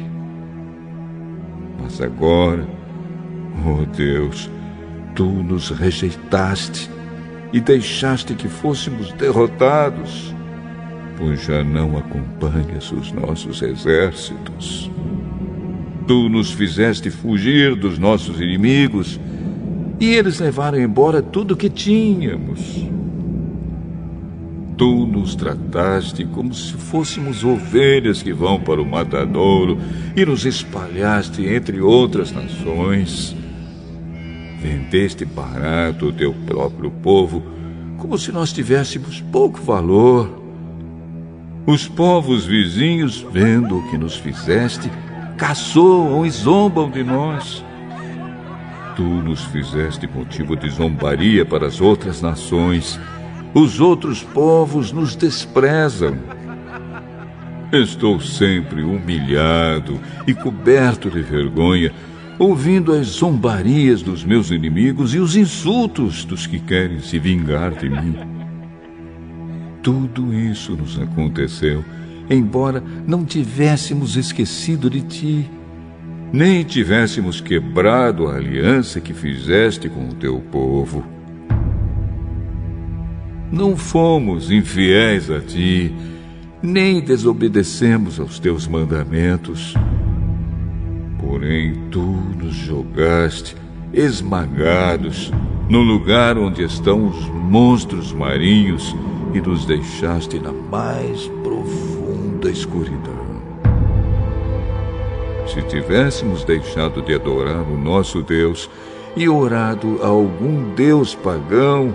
Mas 1.81 1.99
agora, 2.01 2.67
oh 3.65 3.85
Deus, 3.85 4.49
tu 5.19 5.25
nos 5.25 5.69
rejeitaste 5.69 6.89
e 7.51 7.59
deixaste 7.59 8.33
que 8.35 8.47
fôssemos 8.47 9.11
derrotados, 9.11 10.33
pois 11.17 11.43
já 11.43 11.61
não 11.61 11.97
acompanhas 11.97 12.89
os 12.93 13.11
nossos 13.11 13.61
exércitos. 13.61 14.89
Tu 16.07 16.29
nos 16.29 16.53
fizeste 16.53 17.09
fugir 17.09 17.75
dos 17.75 17.99
nossos 17.99 18.39
inimigos 18.39 19.19
e 19.99 20.05
eles 20.05 20.39
levaram 20.39 20.79
embora 20.79 21.21
tudo 21.21 21.57
que 21.57 21.69
tínhamos. 21.69 22.87
Tu 24.77 25.05
nos 25.05 25.35
trataste 25.35 26.23
como 26.27 26.53
se 26.53 26.71
fôssemos 26.71 27.43
ovelhas 27.43 28.23
que 28.23 28.31
vão 28.31 28.57
para 28.57 28.81
o 28.81 28.85
matadouro 28.85 29.79
e 30.15 30.23
nos 30.23 30.45
espalhaste 30.45 31.45
entre 31.45 31.81
outras 31.81 32.31
nações. 32.31 33.35
Vendeste 34.61 35.25
barato 35.25 36.07
o 36.07 36.13
teu 36.13 36.33
próprio 36.45 36.91
povo 36.91 37.41
como 37.99 38.17
se 38.17 38.31
nós 38.31 38.51
tivéssemos 38.53 39.21
pouco 39.21 39.61
valor. 39.61 40.39
Os 41.65 41.87
povos 41.87 42.45
vizinhos, 42.45 43.25
vendo 43.31 43.77
o 43.77 43.89
que 43.89 43.97
nos 43.97 44.15
fizeste, 44.15 44.89
caçoam 45.37 46.25
e 46.25 46.29
zombam 46.29 46.89
de 46.89 47.03
nós. 47.03 47.63
Tu 48.95 49.03
nos 49.03 49.43
fizeste 49.45 50.07
motivo 50.07 50.55
de 50.55 50.69
zombaria 50.69 51.45
para 51.45 51.67
as 51.67 51.79
outras 51.79 52.21
nações. 52.21 52.99
Os 53.53 53.79
outros 53.79 54.23
povos 54.23 54.91
nos 54.91 55.15
desprezam. 55.15 56.17
Estou 57.71 58.19
sempre 58.19 58.81
humilhado 58.81 59.99
e 60.25 60.33
coberto 60.33 61.09
de 61.09 61.21
vergonha, 61.21 61.93
ouvindo 62.39 62.93
as 62.93 63.07
zombarias 63.07 64.01
dos 64.01 64.23
meus 64.23 64.49
inimigos 64.49 65.13
e 65.13 65.19
os 65.19 65.35
insultos 65.35 66.23
dos 66.23 66.47
que 66.47 66.57
querem 66.57 67.01
se 67.01 67.19
vingar 67.19 67.71
de 67.73 67.89
mim. 67.89 68.15
Tudo 69.83 70.33
isso 70.33 70.71
nos 70.71 70.97
aconteceu, 70.97 71.83
embora 72.29 72.81
não 73.05 73.25
tivéssemos 73.25 74.15
esquecido 74.15 74.89
de 74.89 75.01
ti, 75.01 75.49
nem 76.31 76.63
tivéssemos 76.63 77.41
quebrado 77.41 78.27
a 78.27 78.35
aliança 78.35 79.01
que 79.01 79.13
fizeste 79.13 79.89
com 79.89 80.07
o 80.07 80.13
teu 80.13 80.39
povo. 80.39 81.03
Não 83.51 83.75
fomos 83.75 84.49
infiéis 84.49 85.29
a 85.29 85.41
ti, 85.41 85.91
nem 86.61 87.01
desobedecemos 87.01 88.19
aos 88.19 88.39
teus 88.39 88.67
mandamentos. 88.67 89.73
Porém, 91.29 91.75
tu 91.91 92.01
nos 92.01 92.55
jogaste 92.55 93.55
esmagados 93.93 95.31
no 95.69 95.79
lugar 95.79 96.39
onde 96.39 96.63
estão 96.63 97.07
os 97.07 97.29
monstros 97.29 98.11
marinhos 98.11 98.95
e 99.31 99.39
nos 99.39 99.63
deixaste 99.63 100.39
na 100.39 100.51
mais 100.51 101.27
profunda 101.43 102.49
escuridão. 102.49 103.29
Se 105.45 105.61
tivéssemos 105.61 106.43
deixado 106.43 106.99
de 107.03 107.13
adorar 107.13 107.61
o 107.61 107.77
nosso 107.77 108.23
Deus 108.23 108.67
e 109.15 109.29
orado 109.29 109.99
a 110.01 110.07
algum 110.07 110.73
Deus 110.73 111.13
pagão, 111.13 111.93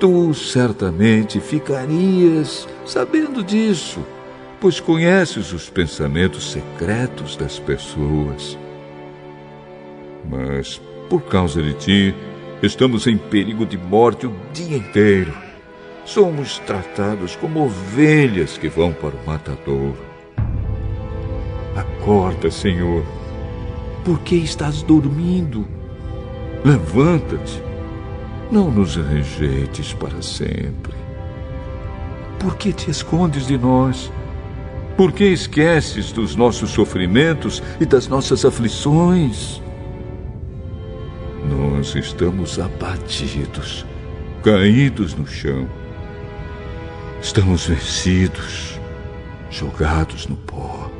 tu 0.00 0.32
certamente 0.32 1.40
ficarias 1.40 2.66
sabendo 2.86 3.44
disso, 3.44 4.00
pois 4.60 4.80
conheces 4.80 5.52
os 5.52 5.68
pensamentos 5.68 6.50
secretos 6.52 7.36
das 7.36 7.58
pessoas. 7.58 8.58
Mas, 10.28 10.80
por 11.08 11.22
causa 11.22 11.62
de 11.62 11.74
ti, 11.74 12.14
estamos 12.62 13.06
em 13.06 13.16
perigo 13.16 13.64
de 13.64 13.76
morte 13.76 14.26
o 14.26 14.34
dia 14.52 14.76
inteiro. 14.76 15.32
Somos 16.04 16.58
tratados 16.60 17.36
como 17.36 17.64
ovelhas 17.64 18.56
que 18.56 18.68
vão 18.68 18.92
para 18.92 19.14
o 19.14 19.26
matadouro. 19.26 19.98
Acorda, 21.76 22.50
Senhor. 22.50 23.04
Por 24.04 24.20
que 24.20 24.36
estás 24.36 24.82
dormindo? 24.82 25.66
Levanta-te. 26.64 27.62
Não 28.50 28.70
nos 28.70 28.96
rejeites 28.96 29.92
para 29.92 30.22
sempre. 30.22 30.94
Por 32.38 32.56
que 32.56 32.72
te 32.72 32.90
escondes 32.90 33.46
de 33.46 33.58
nós? 33.58 34.12
Por 34.96 35.12
que 35.12 35.24
esqueces 35.24 36.10
dos 36.10 36.34
nossos 36.34 36.70
sofrimentos 36.70 37.62
e 37.78 37.84
das 37.84 38.08
nossas 38.08 38.46
aflições? 38.46 39.60
Nós 41.44 41.94
estamos 41.94 42.58
abatidos, 42.58 43.84
caídos 44.42 45.14
no 45.14 45.26
chão. 45.26 45.68
Estamos 47.20 47.66
vencidos, 47.66 48.80
jogados 49.50 50.26
no 50.28 50.36
pó. 50.36 50.90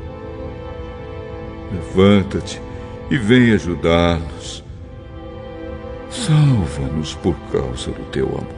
Levanta-te 1.71 2.61
e 3.09 3.17
vem 3.17 3.51
ajudar-nos. 3.53 4.63
Salva-nos 6.11 7.15
por 7.15 7.35
causa 7.51 7.91
do 7.91 8.03
teu 8.11 8.27
amor. 8.27 8.56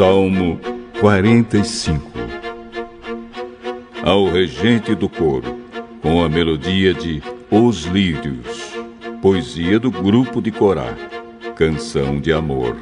Salmo 0.00 0.58
45 0.98 2.10
Ao 4.02 4.30
regente 4.30 4.94
do 4.94 5.10
coro, 5.10 5.60
com 6.00 6.24
a 6.24 6.26
melodia 6.26 6.94
de 6.94 7.22
Os 7.50 7.84
Lírios, 7.84 8.72
poesia 9.20 9.78
do 9.78 9.90
grupo 9.90 10.40
de 10.40 10.50
Corá, 10.50 10.96
canção 11.54 12.18
de 12.18 12.32
amor. 12.32 12.78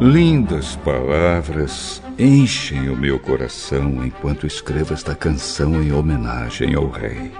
Lindas 0.00 0.74
palavras 0.76 2.02
enchem 2.18 2.88
o 2.88 2.96
meu 2.96 3.18
coração 3.18 4.02
enquanto 4.02 4.46
escrevo 4.46 4.94
esta 4.94 5.14
canção 5.14 5.82
em 5.82 5.92
homenagem 5.92 6.74
ao 6.74 6.88
Rei. 6.88 7.32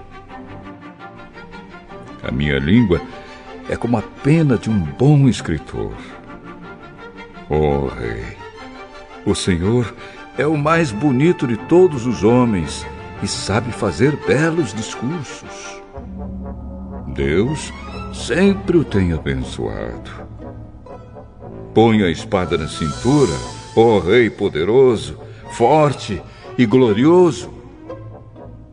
A 2.22 2.30
minha 2.30 2.58
língua 2.58 3.00
é 3.68 3.76
como 3.76 3.96
a 3.96 4.02
pena 4.02 4.56
de 4.56 4.70
um 4.70 4.80
bom 4.80 5.28
escritor. 5.28 5.94
Oh, 7.48 7.86
Rei, 7.86 8.36
o 9.26 9.34
Senhor 9.34 9.94
é 10.36 10.46
o 10.46 10.56
mais 10.56 10.90
bonito 10.90 11.46
de 11.46 11.56
todos 11.56 12.06
os 12.06 12.24
homens 12.24 12.86
e 13.22 13.28
sabe 13.28 13.72
fazer 13.72 14.16
belos 14.26 14.74
discursos. 14.74 15.82
Deus 17.08 17.72
sempre 18.12 18.76
o 18.76 18.84
tem 18.84 19.12
abençoado. 19.12 20.10
Põe 21.72 22.02
a 22.02 22.10
espada 22.10 22.56
na 22.56 22.68
cintura, 22.68 23.32
ó 23.76 23.80
oh 23.80 23.98
Rei 23.98 24.30
poderoso, 24.30 25.18
forte 25.50 26.22
e 26.56 26.66
glorioso. 26.66 27.52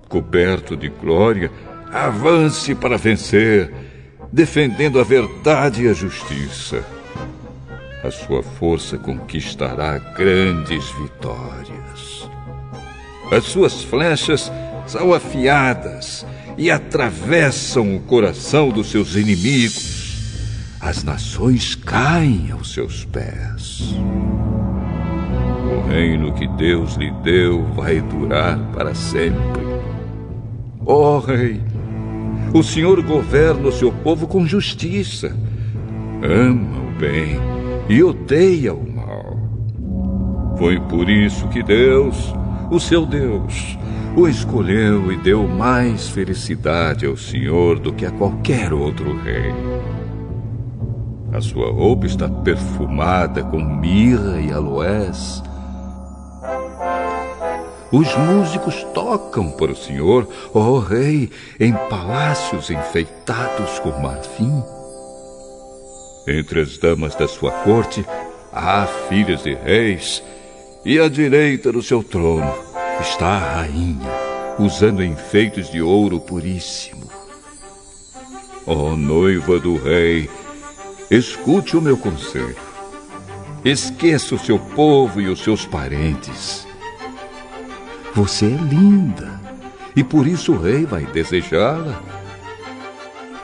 Coberto 0.07 0.75
de 0.75 0.89
glória, 0.89 1.51
avance 1.91 2.75
para 2.75 2.97
vencer 2.97 3.71
defendendo 4.32 4.99
a 4.99 5.03
verdade 5.03 5.84
e 5.84 5.89
a 5.89 5.93
justiça. 5.93 6.84
A 8.03 8.09
sua 8.09 8.41
força 8.41 8.97
conquistará 8.97 9.97
grandes 9.99 10.89
vitórias. 10.91 12.29
As 13.32 13.43
suas 13.43 13.84
flechas 13.84 14.51
são 14.88 15.13
afiadas 15.13 16.25
e 16.57 16.71
atravessam 16.71 17.95
o 17.95 17.99
coração 17.99 18.69
dos 18.69 18.89
seus 18.89 19.15
inimigos. 19.15 20.01
As 20.79 21.03
nações 21.03 21.75
caem 21.75 22.49
aos 22.51 22.73
seus 22.73 23.05
pés. 23.05 23.93
O 25.71 25.88
reino 25.88 26.34
que 26.34 26.47
Deus 26.47 26.95
lhe 26.95 27.11
deu 27.23 27.63
vai 27.73 28.01
durar 28.01 28.57
para 28.73 28.95
sempre. 28.95 29.61
Ó 30.84 31.17
oh, 31.17 31.19
Rei, 31.19 31.61
o 32.54 32.62
Senhor 32.62 33.02
governa 33.02 33.70
o 33.70 33.72
seu 33.72 33.91
povo 33.91 34.28
com 34.28 34.45
justiça. 34.45 35.36
Ama 36.22 36.80
o 36.80 36.99
bem 36.99 37.39
e 37.88 38.04
odeia 38.04 38.74
o 38.74 38.91
mal. 38.91 39.38
Foi 40.58 40.80
por 40.80 41.10
isso 41.10 41.47
que 41.47 41.64
Deus, 41.64 42.34
o 42.70 42.80
seu 42.80 43.06
Deus, 43.06 43.78
o 44.16 44.28
escolheu 44.28 45.12
e 45.12 45.18
deu 45.18 45.47
mais 45.47 46.10
felicidade 46.10 47.06
ao 47.06 47.16
Senhor 47.16 47.80
do 47.80 47.93
que 47.93 48.06
a 48.06 48.12
qualquer 48.12 48.74
outro 48.74 49.18
rei. 49.22 49.54
A 51.32 51.39
sua 51.39 51.72
roupa 51.72 52.06
está 52.06 52.28
perfumada 52.28 53.41
com 53.43 53.64
mirra 53.64 54.41
e 54.41 54.52
aloés 54.52 55.41
os 57.91 58.15
músicos 58.15 58.83
tocam 58.93 59.51
para 59.51 59.71
o 59.71 59.75
Senhor, 59.75 60.27
ó 60.53 60.79
Rei, 60.79 61.29
em 61.59 61.73
palácios 61.73 62.69
enfeitados 62.69 63.79
com 63.79 63.91
marfim. 63.99 64.63
Entre 66.27 66.61
as 66.61 66.77
damas 66.77 67.15
da 67.15 67.27
sua 67.27 67.51
corte 67.51 68.05
há 68.53 68.85
filhas 69.09 69.43
de 69.43 69.53
reis, 69.53 70.23
e 70.85 70.99
à 70.99 71.09
direita 71.09 71.71
do 71.71 71.83
seu 71.83 72.03
trono 72.03 72.53
está 72.99 73.27
a 73.27 73.55
rainha, 73.55 74.09
usando 74.57 75.03
enfeites 75.03 75.69
de 75.69 75.81
ouro 75.81 76.19
puríssimo. 76.19 77.09
Ó 78.65 78.95
noiva 78.95 79.59
do 79.59 79.75
rei, 79.75 80.29
escute 81.09 81.75
o 81.75 81.81
meu 81.81 81.97
conselho. 81.97 82.55
Esqueça 83.65 84.35
o 84.35 84.39
seu 84.39 84.57
povo 84.57 85.19
e 85.19 85.27
os 85.27 85.43
seus 85.43 85.65
parentes. 85.65 86.70
Você 88.14 88.45
é 88.45 88.57
linda 88.57 89.39
e 89.95 90.03
por 90.03 90.28
isso 90.28 90.53
o 90.53 90.62
rei 90.62 90.86
vai 90.86 91.05
desejá-la. 91.05 92.01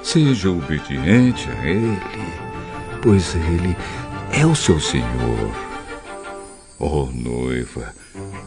Seja 0.04 0.50
obediente 0.50 1.50
a 1.50 1.66
ele, 1.66 2.00
pois 3.02 3.36
ele 3.36 3.76
é 4.32 4.46
o 4.46 4.56
seu 4.56 4.80
senhor. 4.80 5.52
Oh, 6.80 7.08
noiva, 7.14 7.94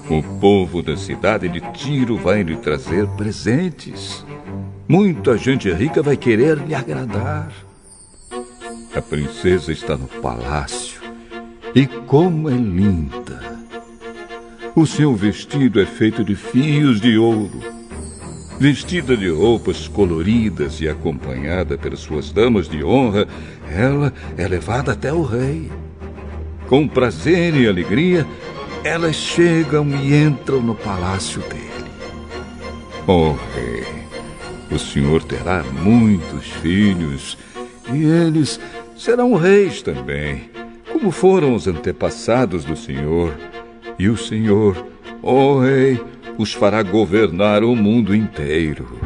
o 0.09 0.23
povo 0.39 0.83
da 0.83 0.97
cidade 0.97 1.49
de 1.49 1.61
Tiro 1.73 2.17
vai 2.17 2.43
lhe 2.43 2.57
trazer 2.57 3.07
presentes. 3.09 4.25
Muita 4.89 5.37
gente 5.37 5.71
rica 5.73 6.03
vai 6.03 6.17
querer 6.17 6.59
lhe 6.59 6.75
agradar. 6.75 7.53
A 8.95 9.01
princesa 9.01 9.71
está 9.73 9.97
no 9.97 10.07
palácio. 10.07 11.01
E 11.75 11.87
como 11.87 12.49
é 12.51 12.55
linda! 12.55 13.30
O 14.81 14.87
seu 14.87 15.15
vestido 15.15 15.79
é 15.79 15.85
feito 15.85 16.25
de 16.25 16.35
fios 16.35 17.03
de 17.03 17.19
ouro. 17.19 17.61
Vestida 18.59 19.15
de 19.15 19.29
roupas 19.29 19.87
coloridas 19.87 20.81
e 20.81 20.89
acompanhada 20.89 21.77
pelas 21.77 22.01
suas 22.01 22.33
damas 22.33 22.67
de 22.67 22.83
honra, 22.83 23.29
ela 23.71 24.11
é 24.39 24.49
levada 24.49 24.93
até 24.93 25.13
o 25.13 25.23
rei. 25.23 25.71
Com 26.67 26.89
prazer 26.89 27.55
e 27.57 27.69
alegria, 27.69 28.27
elas 28.83 29.17
chegam 29.17 29.87
e 29.91 30.15
entram 30.15 30.63
no 30.63 30.75
palácio 30.75 31.43
dele. 31.43 31.91
Oh 33.07 33.35
rei, 33.55 33.85
o 34.75 34.79
senhor 34.79 35.23
terá 35.25 35.63
muitos 35.63 36.47
filhos 36.63 37.37
e 37.93 38.03
eles 38.03 38.59
serão 38.97 39.35
reis 39.35 39.83
também, 39.83 40.51
como 40.91 41.11
foram 41.11 41.55
os 41.55 41.67
antepassados 41.67 42.65
do 42.65 42.75
senhor. 42.75 43.35
E 44.01 44.09
o 44.09 44.17
senhor, 44.17 44.83
oh 45.21 45.61
rei, 45.61 46.01
os 46.39 46.55
fará 46.55 46.83
governar 46.83 47.63
o 47.63 47.77
mundo 47.77 48.17
inteiro. 48.17 48.99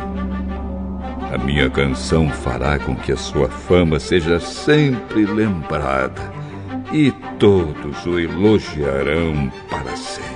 A 1.33 1.37
minha 1.37 1.69
canção 1.69 2.31
fará 2.31 2.79
com 2.79 2.95
que 2.95 3.11
a 3.11 3.17
sua 3.17 3.49
fama 3.49 3.99
seja 3.99 4.39
sempre 4.39 5.27
lembrada 5.27 6.23
e 6.93 7.11
todos 7.41 8.07
o 8.07 8.21
elogiarão 8.21 9.51
para 9.69 9.97
sempre. 9.97 10.34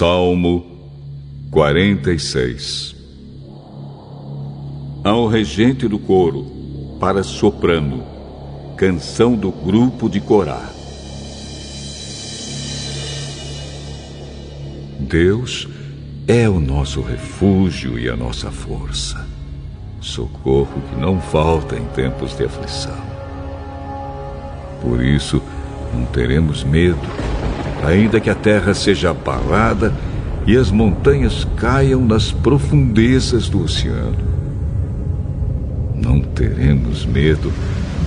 Salmo 0.00 0.64
46 1.50 2.96
Ao 5.04 5.26
regente 5.26 5.86
do 5.86 5.98
coro, 5.98 6.46
para 6.98 7.22
soprano, 7.22 8.02
Canção 8.78 9.34
do 9.34 9.52
grupo 9.52 10.08
de 10.08 10.18
Corá. 10.18 10.70
Deus 14.98 15.68
é 16.26 16.48
o 16.48 16.58
nosso 16.58 17.02
refúgio 17.02 17.98
e 17.98 18.08
a 18.08 18.16
nossa 18.16 18.50
força, 18.50 19.28
socorro 20.00 20.80
que 20.88 20.98
não 20.98 21.20
falta 21.20 21.76
em 21.76 21.84
tempos 21.88 22.34
de 22.34 22.46
aflição. 22.46 22.96
Por 24.80 25.04
isso, 25.04 25.42
não 25.92 26.06
teremos 26.06 26.64
medo, 26.64 27.06
ainda 27.84 28.20
que 28.20 28.30
a 28.30 28.34
terra 28.34 28.74
seja 28.74 29.10
abalada 29.10 29.92
e 30.46 30.56
as 30.56 30.70
montanhas 30.70 31.46
caiam 31.56 32.00
nas 32.00 32.32
profundezas 32.32 33.48
do 33.48 33.62
oceano. 33.62 34.30
Não 35.94 36.20
teremos 36.20 37.04
medo 37.04 37.52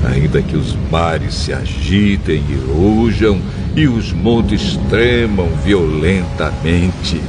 ainda 0.05 0.41
que 0.41 0.55
os 0.55 0.75
mares 0.91 1.33
se 1.33 1.53
agitem 1.53 2.43
e 2.49 2.55
rujam 2.71 3.39
e 3.75 3.87
os 3.87 4.11
montes 4.11 4.77
tremam 4.89 5.47
violentamente. 5.63 7.21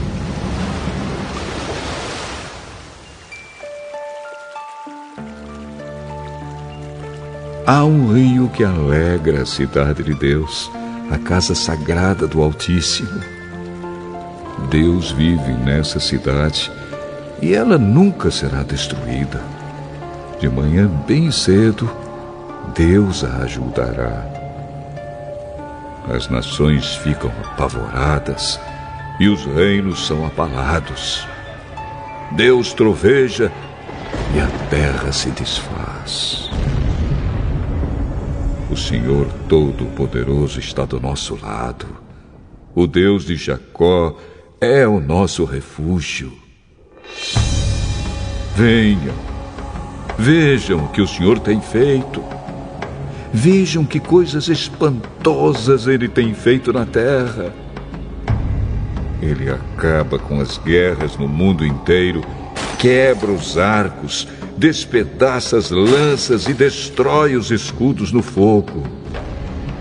Há 7.67 7.83
um 7.85 8.13
rio 8.13 8.49
que 8.49 8.63
alegra 8.63 9.41
a 9.41 9.47
cidade 9.47 10.03
de 10.03 10.13
Deus, 10.13 10.71
a 11.11 11.19
casa 11.19 11.55
sagrada 11.55 12.27
do 12.27 12.43
Altíssimo. 12.43 13.21
Deus 14.71 15.11
vive 15.13 15.53
nessa 15.53 16.01
cidade 16.01 16.71
e 17.41 17.55
ela 17.55 17.77
nunca 17.77 18.31
será 18.31 18.63
destruída. 18.63 19.41
De 20.41 20.49
manhã 20.49 20.89
bem 21.07 21.31
cedo, 21.31 21.91
Deus 22.75 23.25
a 23.25 23.39
ajudará. 23.39 24.25
As 26.15 26.29
nações 26.29 26.97
ficam 26.97 27.31
apavoradas 27.45 28.61
e 29.19 29.29
os 29.29 29.45
reinos 29.45 30.07
são 30.07 30.27
abalados. 30.27 31.27
Deus 32.33 32.73
troveja 32.73 33.51
e 34.35 34.41
a 34.41 34.47
terra 34.69 35.13
se 35.13 35.31
desfaz. 35.31 36.54
O 38.75 38.77
Senhor 38.77 39.29
Todo-Poderoso 39.49 40.59
está 40.59 40.85
do 40.85 40.99
nosso 40.99 41.39
lado. 41.41 41.87
O 42.75 42.89
Deus 42.89 43.25
de 43.25 43.37
Jacó 43.37 44.19
é 44.61 44.85
o 44.85 44.99
nosso 44.99 45.45
refúgio. 45.45 46.33
Venham, 48.57 49.15
vejam 50.19 50.87
o 50.87 50.89
que 50.89 51.01
o 51.01 51.07
Senhor 51.07 51.39
tem 51.39 51.61
feito. 51.61 52.21
Vejam 53.33 53.85
que 53.85 54.01
coisas 54.01 54.49
espantosas 54.49 55.87
ele 55.87 56.09
tem 56.09 56.35
feito 56.35 56.73
na 56.73 56.85
terra. 56.85 57.55
Ele 59.23 59.51
acaba 59.51 60.19
com 60.19 60.41
as 60.41 60.59
guerras 60.59 61.17
no 61.17 61.29
mundo 61.29 61.65
inteiro, 61.65 62.23
quebra 62.77 63.31
os 63.31 63.57
arcos, 63.57 64.27
despedaça 64.65 65.59
as 65.59 65.71
lanças 65.71 66.49
e 66.49 66.55
destrói 66.55 67.37
os 67.37 67.51
escudos 67.51 68.11
no 68.11 68.23
fogo. 68.23 68.83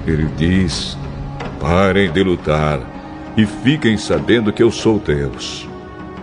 Ele 0.05 0.25
diz: 0.35 0.97
parem 1.57 2.11
de 2.11 2.21
lutar 2.21 2.81
e 3.37 3.45
fiquem 3.45 3.97
sabendo 3.97 4.51
que 4.51 4.61
eu 4.61 4.69
sou 4.69 4.99
Deus. 4.99 5.65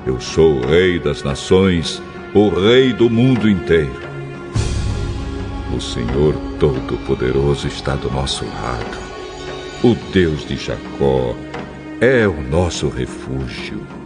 Eu 0.06 0.20
sou 0.20 0.56
o 0.56 0.66
Rei 0.66 0.98
das 0.98 1.22
nações, 1.22 2.02
o 2.34 2.50
Rei 2.50 2.92
do 2.92 3.08
mundo 3.08 3.48
inteiro. 3.48 4.10
O 5.74 5.80
Senhor 5.80 6.34
Todo-Poderoso 6.58 7.66
está 7.66 7.94
do 7.94 8.10
nosso 8.10 8.44
lado. 8.44 8.98
O 9.82 9.94
Deus 10.12 10.46
de 10.46 10.56
Jacó 10.56 11.34
é 11.98 12.28
o 12.28 12.42
nosso 12.42 12.90
refúgio. 12.90 13.99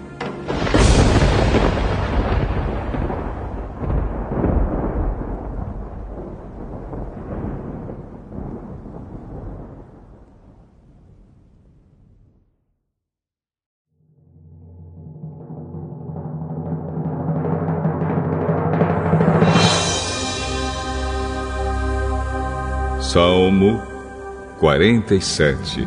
47 24.65 25.87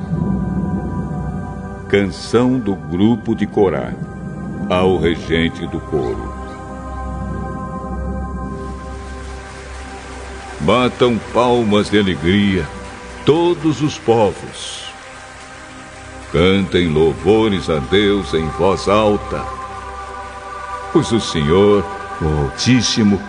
Canção 1.89 2.59
do 2.59 2.75
grupo 2.75 3.33
de 3.33 3.47
Corá 3.47 3.91
ao 4.69 4.99
regente 4.99 5.65
do 5.65 5.79
coro. 5.79 6.31
Batam 10.59 11.17
palmas 11.33 11.89
de 11.89 11.97
alegria 11.97 12.67
todos 13.25 13.81
os 13.81 13.97
povos. 13.97 14.93
Cantem 16.31 16.87
louvores 16.87 17.71
a 17.71 17.79
Deus 17.79 18.35
em 18.35 18.47
voz 18.49 18.87
alta, 18.87 19.43
pois 20.93 21.11
o 21.11 21.19
Senhor, 21.19 21.83
o 22.21 22.43
Altíssimo, 22.43 23.19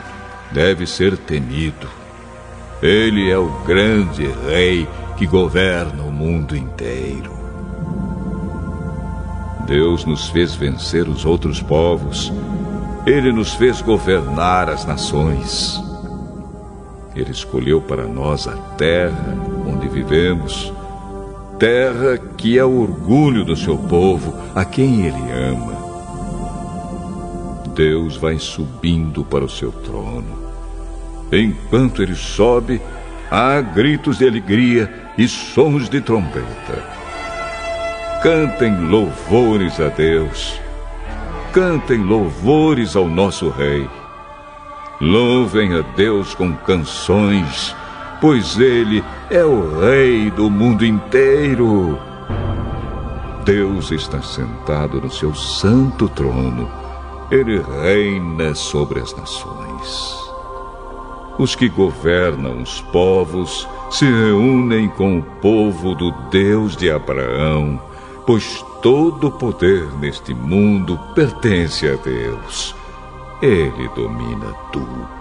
deve 0.53 0.87
ser 0.87 1.17
temido. 1.17 1.89
Ele 2.83 3.31
é 3.31 3.39
o 3.39 3.49
grande 3.65 4.27
rei 4.47 4.87
que 5.19 5.27
governa 5.27 6.05
o 6.05 6.13
mundo 6.13 6.57
inteiro. 6.57 7.33
Deus 9.67 10.05
nos 10.05 10.29
fez 10.29 10.55
vencer 10.55 11.09
os 11.09 11.25
outros 11.25 11.61
povos. 11.61 12.33
Ele 13.05 13.33
nos 13.33 13.53
fez 13.53 13.83
governar 13.83 14.71
as 14.71 14.87
nações. 14.87 15.83
Ele 17.17 17.33
escolheu 17.33 17.81
para 17.81 18.05
nós 18.05 18.47
a 18.47 18.57
terra 18.77 19.37
onde 19.67 19.89
vivemos, 19.89 20.73
terra 21.59 22.17
que 22.37 22.57
é 22.57 22.65
o 22.65 22.81
orgulho 22.81 23.45
do 23.45 23.57
seu 23.57 23.77
povo, 23.77 24.33
a 24.55 24.65
quem 24.65 25.05
ele 25.05 25.33
ama. 25.33 25.77
Deus 27.75 28.17
vai 28.17 28.39
subindo 28.39 29.25
para 29.25 29.45
o 29.45 29.51
seu 29.51 29.73
trono. 29.73 30.39
Enquanto 31.33 32.05
ele 32.05 32.15
sobe, 32.15 32.81
há 33.29 33.61
gritos 33.61 34.19
de 34.19 34.27
alegria 34.27 35.08
e 35.19 35.27
sons 35.27 35.89
de 35.89 36.01
trombeta. 36.01 36.83
Cantem 38.23 38.89
louvores 38.89 39.81
a 39.81 39.89
Deus. 39.89 40.61
Cantem 41.53 41.99
louvores 41.99 42.95
ao 42.95 43.09
nosso 43.09 43.51
Rei. 43.51 43.91
Louvem 45.01 45.75
a 45.77 45.83
Deus 45.97 46.35
com 46.35 46.53
canções, 46.53 47.75
pois 48.21 48.59
Ele 48.59 49.05
é 49.29 49.45
o 49.45 49.81
Rei 49.81 50.31
do 50.31 50.49
mundo 50.49 50.87
inteiro. 50.87 51.99
Deus 53.45 53.91
está 53.91 54.23
sentado 54.23 55.01
no 55.01 55.11
seu 55.11 55.35
santo 55.35 56.09
trono. 56.09 56.71
Ele 57.31 57.61
reina 57.61 58.55
sobre 58.55 59.01
as 59.01 59.17
nações. 59.17 60.28
Os 61.39 61.55
que 61.55 61.69
governam 61.69 62.63
os 62.63 62.81
povos 62.81 63.69
se 63.91 64.05
reúnem 64.05 64.89
com 64.89 65.19
o 65.19 65.23
povo 65.23 65.95
do 65.95 66.11
Deus 66.31 66.77
de 66.77 66.91
Abraão 66.91 67.81
pois 68.29 68.63
todo 68.83 69.29
o 69.29 69.33
poder 69.33 69.91
neste 70.01 70.35
mundo 70.35 71.01
pertence 71.15 71.89
a 71.89 71.95
Deus. 71.95 72.75
Ele 73.41 73.89
domina 73.97 74.53
tudo. 74.71 75.18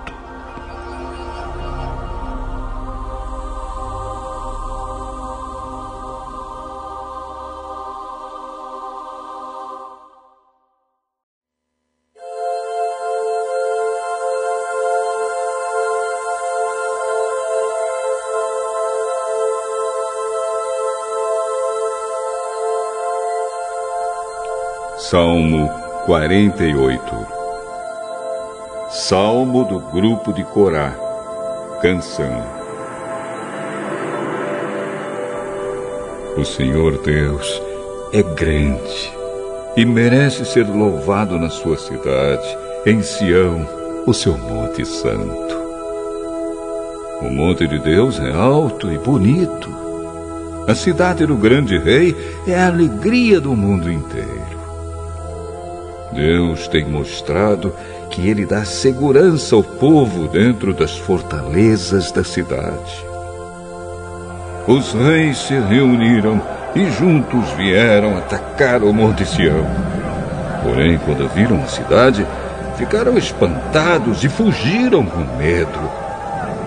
Salmo 24.99 25.69
48 26.07 27.27
Salmo 28.89 29.63
do 29.63 29.79
grupo 29.79 30.33
de 30.33 30.43
Corá 30.43 30.91
Canção 31.83 32.43
O 36.35 36.43
Senhor 36.43 36.97
Deus 37.03 37.61
é 38.11 38.23
grande 38.23 39.13
e 39.75 39.85
merece 39.85 40.43
ser 40.43 40.65
louvado 40.65 41.37
na 41.37 41.51
sua 41.51 41.77
cidade, 41.77 42.57
em 42.83 43.03
Sião, 43.03 43.67
o 44.07 44.13
seu 44.15 44.35
monte 44.35 44.83
santo. 44.83 45.55
O 47.21 47.29
monte 47.29 47.67
de 47.67 47.77
Deus 47.77 48.19
é 48.19 48.31
alto 48.31 48.91
e 48.91 48.97
bonito. 48.97 49.69
A 50.67 50.73
cidade 50.73 51.27
do 51.27 51.37
grande 51.37 51.77
rei 51.77 52.15
é 52.47 52.55
a 52.55 52.65
alegria 52.65 53.39
do 53.39 53.55
mundo 53.55 53.91
inteiro. 53.91 54.56
Deus 56.11 56.67
tem 56.67 56.85
mostrado 56.85 57.73
que 58.09 58.27
Ele 58.27 58.45
dá 58.45 58.63
segurança 58.65 59.55
ao 59.55 59.63
povo 59.63 60.27
dentro 60.27 60.73
das 60.73 60.97
fortalezas 60.97 62.11
da 62.11 62.23
cidade. 62.23 63.05
Os 64.67 64.93
reis 64.93 65.37
se 65.37 65.53
reuniram 65.53 66.41
e 66.75 66.89
juntos 66.91 67.49
vieram 67.51 68.17
atacar 68.17 68.83
o 68.83 68.93
Monte 68.93 69.25
Sião. 69.25 69.65
Porém, 70.63 70.97
quando 70.97 71.27
viram 71.29 71.61
a 71.63 71.67
cidade, 71.67 72.25
ficaram 72.75 73.17
espantados 73.17 74.23
e 74.23 74.29
fugiram 74.29 75.05
com 75.05 75.21
medo. 75.37 76.06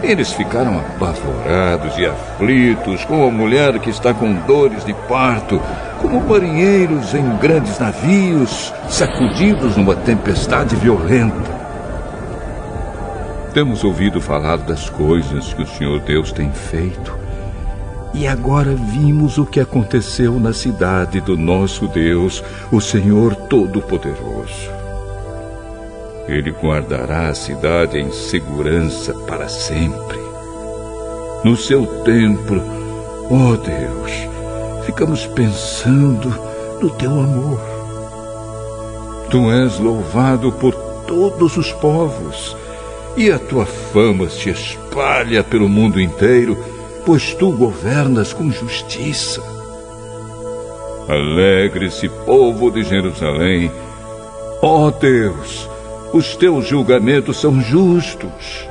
Eles 0.03 0.33
ficaram 0.33 0.79
apavorados 0.79 1.99
e 1.99 2.07
aflitos, 2.07 3.05
como 3.05 3.25
a 3.25 3.31
mulher 3.31 3.79
que 3.79 3.91
está 3.91 4.15
com 4.15 4.33
dores 4.47 4.85
de 4.85 4.95
parto, 5.07 5.61
como 6.01 6.21
marinheiros 6.21 7.15
em 7.15 7.37
grandes 7.37 7.79
navios, 7.79 8.73
sacudidos 8.89 9.77
numa 9.77 9.95
tempestade 9.95 10.75
violenta. 10.77 11.61
Temos 13.53 13.85
ouvido 13.85 14.21
falar 14.21 14.59
das 14.59 14.89
coisas 14.89 15.53
que 15.53 15.63
o 15.63 15.67
Senhor 15.67 16.01
Deus 16.01 16.33
tem 16.33 16.51
feito. 16.51 17.19
E 18.15 18.27
agora 18.27 18.75
vimos 18.75 19.39
o 19.39 19.45
que 19.45 19.61
aconteceu 19.61 20.41
na 20.41 20.53
cidade 20.53 21.21
do 21.21 21.37
nosso 21.37 21.87
Deus, 21.87 22.43
o 22.73 22.81
Senhor 22.81 23.35
Todo-Poderoso. 23.35 24.80
Ele 26.29 26.51
guardará 26.51 27.29
a 27.29 27.35
cidade 27.35 27.99
em 27.99 28.11
segurança 28.13 29.13
para 29.27 29.49
sempre. 29.49 30.19
No 31.43 31.57
seu 31.57 31.87
templo, 32.03 32.63
ó 33.31 33.53
oh 33.53 33.57
Deus, 33.57 34.13
ficamos 34.85 35.27
pensando 35.27 36.29
no 36.81 36.91
teu 36.91 37.11
amor. 37.11 37.61
Tu 39.31 39.51
és 39.51 39.79
louvado 39.79 40.53
por 40.53 40.75
todos 41.07 41.57
os 41.57 41.73
povos, 41.73 42.57
e 43.17 43.31
a 43.31 43.39
tua 43.39 43.65
fama 43.65 44.29
se 44.29 44.51
espalha 44.51 45.43
pelo 45.43 45.69
mundo 45.69 46.01
inteiro, 46.01 46.57
pois 47.07 47.33
tu 47.35 47.53
governas 47.53 48.33
com 48.33 48.51
justiça. 48.51 49.43
Alegre-se, 51.09 52.09
povo 52.09 52.71
de 52.71 52.83
Jerusalém. 52.83 53.71
Ó 54.61 54.89
oh 54.89 54.91
Deus, 54.91 55.70
os 56.13 56.37
teus 56.37 56.67
julgamentos 56.67 57.41
são 57.41 57.61
justos. 57.61 58.69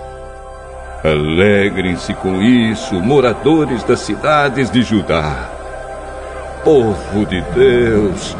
Alegrem-se 1.03 2.13
com 2.15 2.41
isso, 2.41 2.95
moradores 2.95 3.83
das 3.83 4.01
cidades 4.01 4.69
de 4.69 4.81
Judá. 4.81 5.49
Povo 6.63 7.25
de 7.25 7.41
Deus, 7.53 8.35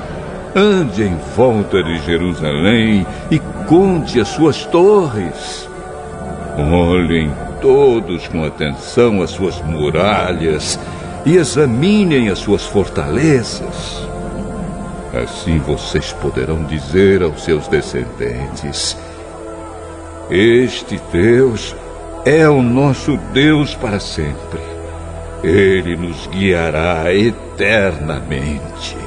ande 0.53 1.03
em 1.03 1.17
volta 1.35 1.81
de 1.81 1.99
Jerusalém 1.99 3.07
e 3.31 3.39
conte 3.65 4.19
as 4.19 4.27
suas 4.27 4.65
torres. 4.65 5.69
Olhem 6.57 7.31
todos 7.61 8.27
com 8.27 8.43
atenção 8.43 9.21
as 9.21 9.29
suas 9.29 9.61
muralhas 9.61 10.77
e 11.25 11.37
examinem 11.37 12.27
as 12.27 12.39
suas 12.39 12.65
fortalezas. 12.65 14.08
Assim 15.13 15.57
vocês 15.59 16.13
poderão 16.13 16.63
dizer 16.65 17.23
aos 17.23 17.43
seus 17.43 17.67
descendentes: 17.67 18.95
Este 20.29 21.01
Deus 21.11 21.75
é 22.25 22.47
o 22.47 22.61
nosso 22.61 23.17
Deus 23.33 23.73
para 23.73 23.99
sempre. 23.99 24.61
Ele 25.43 25.95
nos 25.95 26.27
guiará 26.27 27.11
eternamente. 27.13 28.98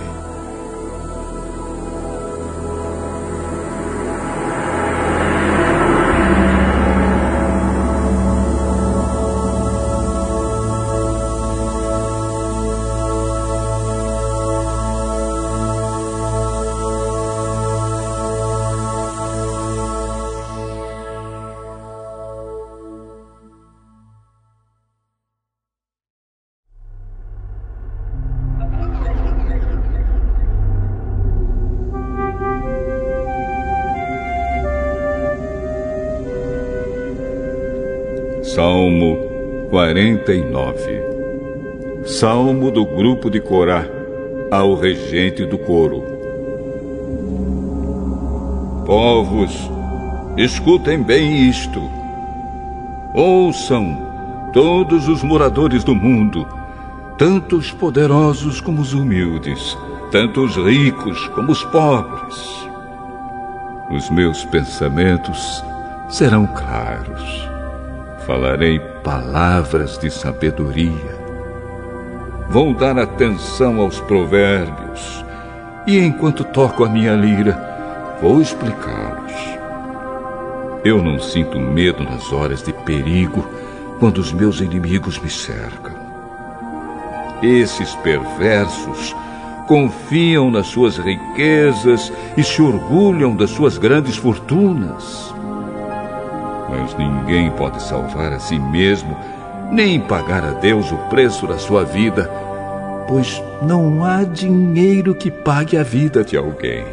49 39.93 41.03
Salmo 42.07 42.71
do 42.71 42.87
grupo 42.87 43.29
de 43.29 43.39
Corá 43.41 43.85
ao 44.51 44.75
regente 44.75 45.45
do 45.45 45.59
coro. 45.59 46.03
Povos, 48.87 49.71
escutem 50.35 51.03
bem 51.03 51.47
isto. 51.47 51.83
Ouçam 53.13 53.99
todos 54.55 55.09
os 55.09 55.23
moradores 55.23 55.85
do 55.85 55.95
mundo, 55.95 56.49
tanto 57.19 57.57
os 57.57 57.71
poderosos 57.71 58.63
como 58.63 58.81
os 58.81 58.95
humildes. 58.95 59.77
tanto 60.11 60.43
os 60.43 60.57
ricos 60.57 61.29
como 61.29 61.53
os 61.53 61.63
pobres. 61.65 62.67
Os 63.91 64.09
meus 64.09 64.43
pensamentos 64.47 65.63
serão 66.09 66.47
claros. 66.47 67.52
Falarei 68.27 68.79
palavras 69.03 69.99
de 69.99 70.09
sabedoria. 70.09 71.21
Vou 72.49 72.73
dar 72.73 72.99
atenção 72.99 73.81
aos 73.81 73.99
provérbios 74.01 75.25
e, 75.87 75.99
enquanto 75.99 76.45
toco 76.45 76.85
a 76.85 76.89
minha 76.89 77.15
lira, 77.15 77.59
vou 78.21 78.41
explicá-los. 78.41 79.33
Eu 80.85 81.03
não 81.03 81.19
sinto 81.19 81.59
medo 81.59 82.05
nas 82.05 82.33
horas 82.33 82.63
de 82.63 82.73
perigo 82.73 83.45
quando 83.99 84.19
os 84.19 84.33
meus 84.33 84.61
inimigos 84.61 85.19
me 85.19 85.31
cercam. 85.31 85.93
Esses 87.43 87.93
perversos 87.97 89.17
confiam 89.67 90.49
nas 90.49 90.69
suas 90.69 90.97
riquezas 90.97 92.13
e 92.37 92.45
se 92.45 92.63
orgulham 92.63 93.35
das 93.35 93.51
suas 93.51 93.79
grandes 93.79 94.17
fortunas. 94.17 95.35
Mas 96.73 96.97
ninguém 96.97 97.51
pode 97.51 97.83
salvar 97.83 98.33
a 98.33 98.39
si 98.39 98.59
mesmo, 98.59 99.15
nem 99.71 100.01
pagar 100.01 100.43
a 100.43 100.53
Deus 100.53 100.91
o 100.91 100.97
preço 101.11 101.47
da 101.47 101.59
sua 101.59 101.85
vida, 101.85 102.31
pois 103.07 103.43
não 103.61 104.03
há 104.03 104.25
dinheiro 104.25 105.15
que 105.15 105.31
pague 105.31 105.77
a 105.77 105.83
vida 105.83 106.25
de 106.25 106.35
alguém. 106.35 106.85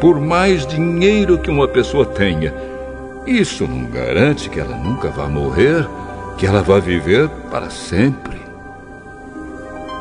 Por 0.00 0.20
mais 0.20 0.66
dinheiro 0.66 1.38
que 1.38 1.48
uma 1.48 1.68
pessoa 1.68 2.04
tenha, 2.04 2.52
isso 3.24 3.66
não 3.68 3.84
garante 3.84 4.50
que 4.50 4.58
ela 4.58 4.76
nunca 4.76 5.10
vá 5.10 5.28
morrer, 5.28 5.88
que 6.36 6.46
ela 6.46 6.62
vá 6.62 6.80
viver 6.80 7.28
para 7.50 7.70
sempre. 7.70 8.36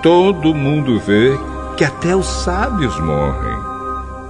Todo 0.02 0.54
mundo 0.54 1.00
vê 1.00 1.38
que 1.78 1.84
até 1.84 2.16
os 2.16 2.28
sábios 2.28 3.00
morrem. 3.00 3.56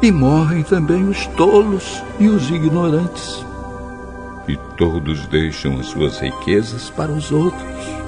E 0.02 0.12
morrem 0.12 0.62
também 0.64 1.08
os 1.08 1.26
tolos 1.28 2.04
e 2.20 2.28
os 2.28 2.50
ignorantes. 2.50 3.46
E 4.48 4.56
todos 4.78 5.26
deixam 5.28 5.80
as 5.80 5.88
suas 5.88 6.20
riquezas 6.20 6.90
para 6.90 7.12
os 7.12 7.32
outros. 7.32 8.06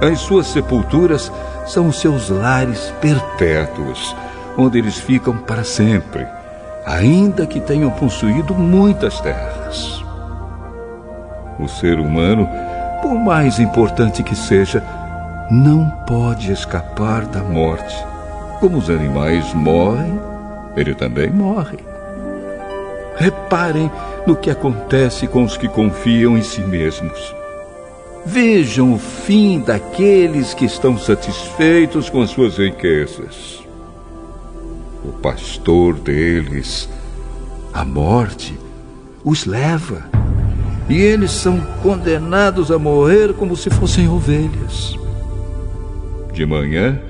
As 0.00 0.20
suas 0.20 0.46
sepulturas 0.48 1.30
são 1.66 1.88
os 1.88 2.00
seus 2.00 2.28
lares 2.28 2.92
perpétuos, 3.00 4.14
onde 4.56 4.78
eles 4.78 4.96
ficam 4.96 5.36
para 5.36 5.64
sempre, 5.64 6.26
ainda 6.86 7.46
que 7.46 7.60
tenham 7.60 7.90
possuído 7.90 8.54
muitas 8.54 9.20
terras. 9.20 10.02
O 11.58 11.68
ser 11.68 11.98
humano, 11.98 12.48
por 13.02 13.14
mais 13.14 13.58
importante 13.58 14.22
que 14.22 14.34
seja, 14.34 14.82
não 15.50 15.90
pode 16.06 16.52
escapar 16.52 17.24
da 17.26 17.42
morte. 17.42 17.96
Como 18.60 18.78
os 18.78 18.88
animais 18.90 19.52
morrem, 19.54 20.18
ele 20.76 20.94
também 20.94 21.30
morre. 21.30 21.78
Reparem 23.18 23.90
no 24.26 24.36
que 24.36 24.50
acontece 24.50 25.26
com 25.26 25.42
os 25.42 25.56
que 25.56 25.68
confiam 25.68 26.38
em 26.38 26.42
si 26.42 26.60
mesmos. 26.60 27.34
Vejam 28.24 28.94
o 28.94 28.98
fim 28.98 29.60
daqueles 29.60 30.54
que 30.54 30.64
estão 30.64 30.96
satisfeitos 30.98 32.08
com 32.08 32.22
as 32.22 32.30
suas 32.30 32.58
riquezas. 32.58 33.62
O 35.04 35.12
pastor 35.12 35.94
deles, 35.94 36.88
a 37.72 37.84
morte, 37.84 38.54
os 39.24 39.44
leva. 39.44 40.04
E 40.88 40.96
eles 40.96 41.30
são 41.32 41.60
condenados 41.82 42.70
a 42.70 42.78
morrer 42.78 43.34
como 43.34 43.56
se 43.56 43.68
fossem 43.70 44.08
ovelhas. 44.08 44.96
De 46.32 46.46
manhã, 46.46 47.00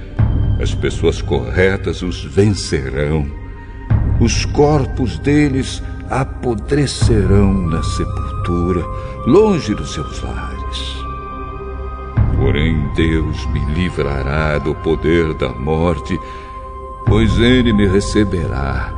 as 0.61 0.75
pessoas 0.75 1.21
corretas 1.21 2.03
os 2.03 2.25
vencerão. 2.25 3.27
Os 4.21 4.45
corpos 4.45 5.19
deles 5.19 5.83
apodrecerão 6.11 7.53
na 7.53 7.83
sepultura, 7.83 8.85
longe 9.27 9.75
dos 9.75 9.93
seus 9.93 10.23
lares. 10.23 11.05
Porém, 12.37 12.89
Deus 12.95 13.47
me 13.47 13.65
livrará 13.75 14.59
do 14.59 14.75
poder 14.77 15.35
da 15.35 15.49
morte, 15.49 16.19
pois 17.07 17.39
Ele 17.39 17.73
me 17.73 17.87
receberá. 17.87 18.93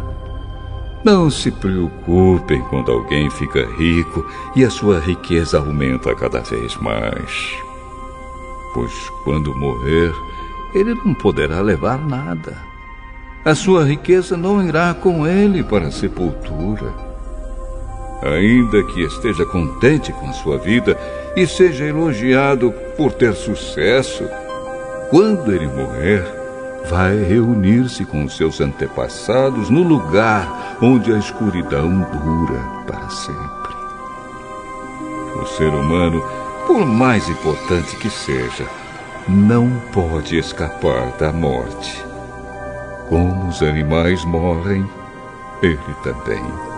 Não 1.05 1.31
se 1.31 1.51
preocupem 1.51 2.61
quando 2.69 2.93
alguém 2.93 3.31
fica 3.31 3.67
rico 3.79 4.27
e 4.55 4.65
a 4.65 4.71
sua 4.71 5.01
riqueza 5.01 5.59
aumenta 5.59 6.15
cada 6.15 6.41
vez 6.41 6.77
mais 6.77 7.61
pois 8.73 9.11
quando 9.25 9.55
morrer, 9.55 10.15
ele 10.75 10.95
não 10.95 11.15
poderá 11.15 11.61
levar 11.61 11.99
nada. 11.99 12.70
A 13.45 13.55
sua 13.55 13.85
riqueza 13.85 14.37
não 14.37 14.63
irá 14.63 14.95
com 14.95 15.27
ele 15.27 15.63
para 15.63 15.87
a 15.87 15.91
sepultura. 15.91 16.93
Ainda 18.23 18.83
que 18.85 19.03
esteja 19.03 19.47
contente 19.47 20.13
com 20.13 20.29
a 20.29 20.33
sua 20.33 20.59
vida 20.59 20.97
e 21.37 21.47
seja 21.47 21.85
elogiado 21.87 22.73
por 22.97 23.13
ter 23.13 23.35
sucesso, 23.35 24.25
quando 25.09 25.51
ele 25.53 25.67
morrer, 25.67 26.23
vai 26.89 27.17
reunir-se 27.17 28.05
com 28.05 28.29
seus 28.29 28.61
antepassados 28.61 29.71
no 29.71 29.83
lugar 29.83 30.77
onde 30.83 31.13
a 31.13 31.19
escuridão 31.19 32.07
dura 32.13 32.61
para 32.87 33.09
sempre. 33.09 33.75
O 35.41 35.47
ser 35.47 35.69
humano 35.69 36.23
por 36.71 36.87
mais 36.87 37.29
importante 37.29 37.97
que 37.97 38.09
seja, 38.09 38.65
não 39.27 39.69
pode 39.93 40.39
escapar 40.39 41.11
da 41.19 41.33
morte. 41.33 42.10
Como 43.11 43.49
os 43.49 43.61
animais 43.61 44.25
morrem, 44.25 44.89
ele 45.61 45.95
também 46.05 46.70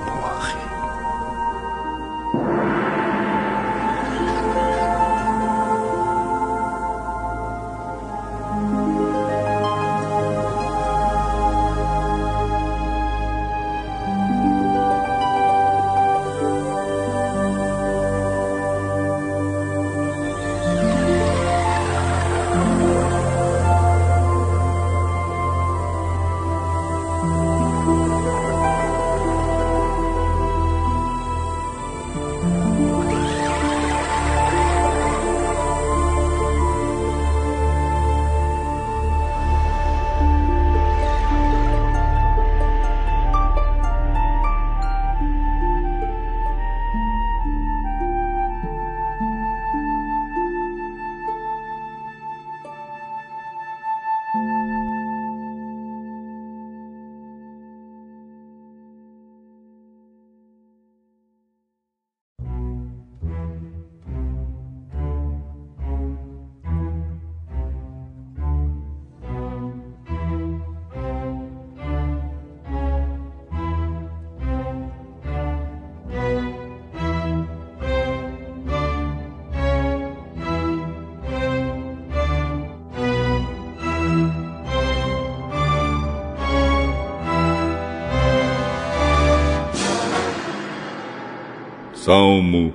Salmo 92.04 92.74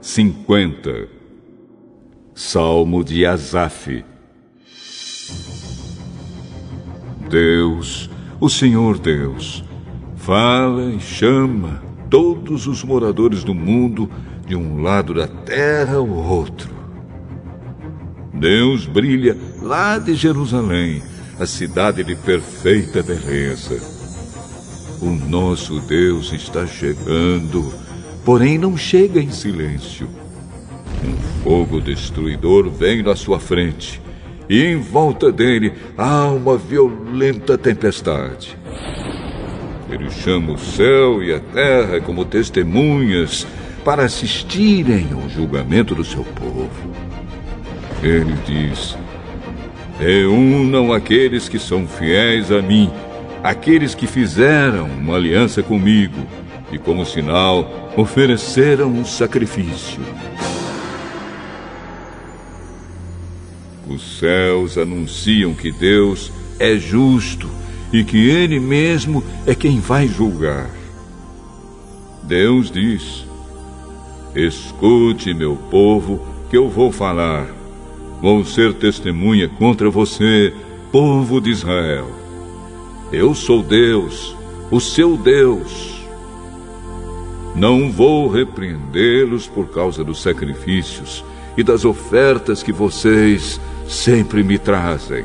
50 0.00 1.06
Salmo 2.34 3.04
de 3.04 3.26
Asaf 3.26 4.02
Deus, 7.28 8.08
o 8.40 8.48
Senhor 8.48 8.98
Deus, 8.98 9.62
fala 10.16 10.86
e 10.94 10.98
chama 10.98 11.82
todos 12.08 12.66
os 12.66 12.82
moradores 12.82 13.44
do 13.44 13.52
mundo 13.54 14.08
de 14.46 14.56
um 14.56 14.80
lado 14.80 15.12
da 15.12 15.28
terra 15.28 15.96
ao 15.96 16.08
outro. 16.08 16.74
Deus 18.32 18.86
brilha 18.86 19.36
lá 19.60 19.98
de 19.98 20.14
Jerusalém, 20.14 21.02
a 21.38 21.44
cidade 21.44 22.02
de 22.02 22.16
perfeita 22.16 23.02
beleza. 23.02 23.78
O 25.02 25.10
nosso 25.10 25.80
Deus 25.80 26.32
está 26.32 26.66
chegando, 26.66 27.84
porém 28.24 28.56
não 28.56 28.76
chega 28.76 29.20
em 29.20 29.30
silêncio. 29.30 30.08
Um 31.04 31.42
fogo 31.42 31.80
destruidor 31.80 32.70
vem 32.70 33.02
na 33.02 33.14
sua 33.14 33.38
frente, 33.38 34.00
e 34.48 34.64
em 34.64 34.76
volta 34.76 35.30
dele 35.30 35.72
há 35.96 36.28
uma 36.28 36.56
violenta 36.56 37.58
tempestade. 37.58 38.56
Ele 39.90 40.10
chama 40.10 40.52
o 40.52 40.58
céu 40.58 41.22
e 41.22 41.32
a 41.32 41.38
terra 41.38 42.00
como 42.00 42.24
testemunhas 42.24 43.46
para 43.84 44.04
assistirem 44.04 45.08
ao 45.12 45.28
julgamento 45.28 45.94
do 45.94 46.04
seu 46.04 46.24
povo. 46.24 46.90
Ele 48.02 48.34
diz: 48.46 48.96
Reúnam 50.00 50.92
aqueles 50.92 51.48
que 51.48 51.58
são 51.58 51.86
fiéis 51.86 52.50
a 52.50 52.62
mim, 52.62 52.90
aqueles 53.42 53.94
que 53.94 54.06
fizeram 54.06 54.86
uma 54.86 55.16
aliança 55.16 55.62
comigo 55.62 56.26
e, 56.72 56.78
como 56.78 57.04
sinal, 57.04 57.83
ofereceram 57.96 58.88
um 58.88 59.04
sacrifício. 59.04 60.00
Os 63.88 64.18
céus 64.18 64.76
anunciam 64.76 65.54
que 65.54 65.70
Deus 65.70 66.32
é 66.58 66.76
justo 66.76 67.48
e 67.92 68.02
que 68.02 68.28
Ele 68.28 68.58
mesmo 68.58 69.22
é 69.46 69.54
quem 69.54 69.78
vai 69.78 70.08
julgar. 70.08 70.70
Deus 72.22 72.70
diz: 72.70 73.24
Escute, 74.34 75.34
meu 75.34 75.56
povo, 75.70 76.26
que 76.50 76.56
eu 76.56 76.68
vou 76.68 76.90
falar. 76.90 77.46
Vou 78.20 78.44
ser 78.44 78.72
testemunha 78.74 79.48
contra 79.48 79.90
você, 79.90 80.52
povo 80.90 81.40
de 81.40 81.50
Israel. 81.50 82.10
Eu 83.12 83.34
sou 83.34 83.62
Deus, 83.62 84.34
o 84.70 84.80
seu 84.80 85.16
Deus. 85.16 85.93
Não 87.54 87.90
vou 87.90 88.28
repreendê-los 88.28 89.46
por 89.46 89.68
causa 89.68 90.02
dos 90.02 90.22
sacrifícios 90.22 91.24
e 91.56 91.62
das 91.62 91.84
ofertas 91.84 92.62
que 92.62 92.72
vocês 92.72 93.60
sempre 93.88 94.42
me 94.42 94.58
trazem. 94.58 95.24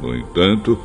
No 0.00 0.14
entanto, 0.14 0.78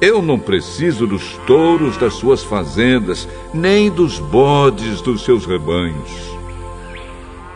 eu 0.00 0.20
não 0.20 0.38
preciso 0.38 1.06
dos 1.06 1.36
touros 1.46 1.96
das 1.96 2.14
suas 2.14 2.42
fazendas, 2.42 3.28
nem 3.52 3.90
dos 3.90 4.18
bodes 4.18 5.00
dos 5.00 5.24
seus 5.24 5.46
rebanhos 5.46 6.34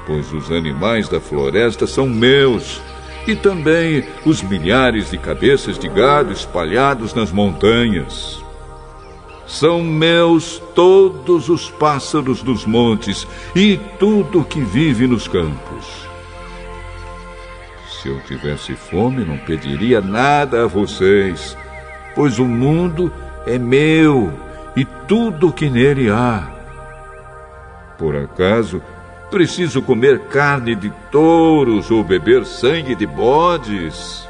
pois 0.08 0.32
os 0.32 0.50
animais 0.50 1.06
da 1.06 1.20
floresta 1.20 1.86
são 1.86 2.08
meus, 2.08 2.80
e 3.26 3.36
também 3.36 4.06
os 4.24 4.42
milhares 4.42 5.10
de 5.10 5.18
cabeças 5.18 5.78
de 5.78 5.86
gado 5.86 6.32
espalhados 6.32 7.12
nas 7.12 7.30
montanhas. 7.30 8.42
São 9.48 9.82
meus 9.82 10.62
todos 10.74 11.48
os 11.48 11.68
pássaros 11.70 12.42
dos 12.42 12.64
montes 12.64 13.26
e 13.56 13.76
tudo 13.98 14.44
que 14.44 14.60
vive 14.60 15.08
nos 15.08 15.26
campos. 15.26 16.06
Se 17.90 18.08
eu 18.08 18.20
tivesse 18.20 18.76
fome, 18.76 19.24
não 19.24 19.38
pediria 19.38 20.00
nada 20.00 20.62
a 20.62 20.66
vocês, 20.68 21.56
pois 22.14 22.38
o 22.38 22.44
mundo 22.44 23.12
é 23.46 23.58
meu 23.58 24.32
e 24.76 24.84
tudo 24.84 25.52
que 25.52 25.68
nele 25.68 26.08
há. 26.08 26.46
Por 27.98 28.14
acaso, 28.14 28.80
Preciso 29.30 29.82
comer 29.82 30.20
carne 30.20 30.74
de 30.74 30.90
touros 31.10 31.90
ou 31.90 32.02
beber 32.02 32.46
sangue 32.46 32.94
de 32.94 33.06
bodes? 33.06 34.26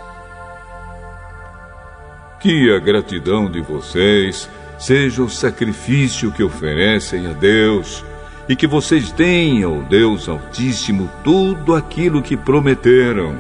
Que 2.40 2.74
a 2.74 2.80
gratidão 2.80 3.48
de 3.48 3.60
vocês 3.60 4.50
seja 4.78 5.22
o 5.22 5.28
sacrifício 5.28 6.30
que 6.30 6.42
oferecem 6.42 7.26
a 7.26 7.32
Deus 7.32 8.04
e 8.48 8.56
que 8.56 8.66
vocês 8.66 9.10
tenham, 9.12 9.82
Deus 9.82 10.28
Altíssimo, 10.28 11.10
tudo 11.22 11.74
aquilo 11.74 12.22
que 12.22 12.36
prometeram. 12.36 13.36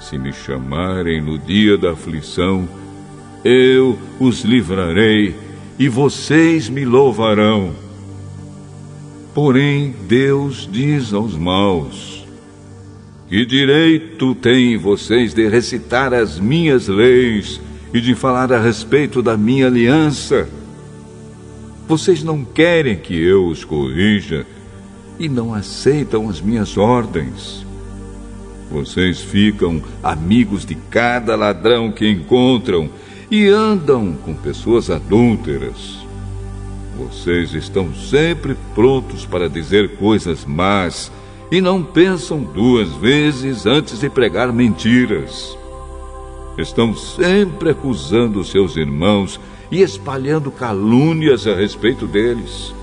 Se 0.00 0.18
me 0.18 0.32
chamarem 0.32 1.20
no 1.20 1.38
dia 1.38 1.78
da 1.78 1.92
aflição, 1.92 2.68
eu 3.44 3.98
os 4.18 4.42
livrarei 4.42 5.36
e 5.78 5.88
vocês 5.88 6.68
me 6.68 6.84
louvarão. 6.84 7.72
Porém, 9.34 9.94
Deus 10.08 10.68
diz 10.70 11.12
aos 11.12 11.36
maus: 11.36 12.26
Que 13.28 13.46
direito 13.46 14.34
têm 14.34 14.76
vocês 14.76 15.32
de 15.32 15.48
recitar 15.48 16.12
as 16.12 16.38
minhas 16.40 16.88
leis 16.88 17.60
e 17.92 18.00
de 18.00 18.14
falar 18.14 18.52
a 18.52 18.60
respeito 18.60 19.22
da 19.22 19.36
minha 19.36 19.66
aliança? 19.66 20.48
Vocês 21.86 22.22
não 22.22 22.44
querem 22.44 22.96
que 22.96 23.14
eu 23.14 23.46
os 23.46 23.64
corrija 23.64 24.46
e 25.18 25.28
não 25.28 25.52
aceitam 25.52 26.28
as 26.28 26.40
minhas 26.40 26.76
ordens. 26.76 27.66
Vocês 28.70 29.20
ficam 29.20 29.82
amigos 30.02 30.64
de 30.64 30.74
cada 30.74 31.36
ladrão 31.36 31.92
que 31.92 32.08
encontram 32.08 32.88
e 33.30 33.46
andam 33.46 34.14
com 34.14 34.34
pessoas 34.34 34.88
adúlteras. 34.88 35.98
Vocês 36.96 37.52
estão 37.52 37.94
sempre 37.94 38.56
prontos 38.74 39.26
para 39.26 39.48
dizer 39.48 39.96
coisas 39.96 40.44
más 40.44 41.12
e 41.50 41.60
não 41.60 41.82
pensam 41.82 42.42
duas 42.42 42.88
vezes 42.94 43.66
antes 43.66 44.00
de 44.00 44.08
pregar 44.08 44.52
mentiras. 44.52 45.56
Estão 46.58 46.94
sempre 46.94 47.70
acusando 47.70 48.44
seus 48.44 48.76
irmãos 48.76 49.40
e 49.70 49.80
espalhando 49.80 50.50
calúnias 50.50 51.46
a 51.46 51.54
respeito 51.54 52.06
deles. 52.06 52.74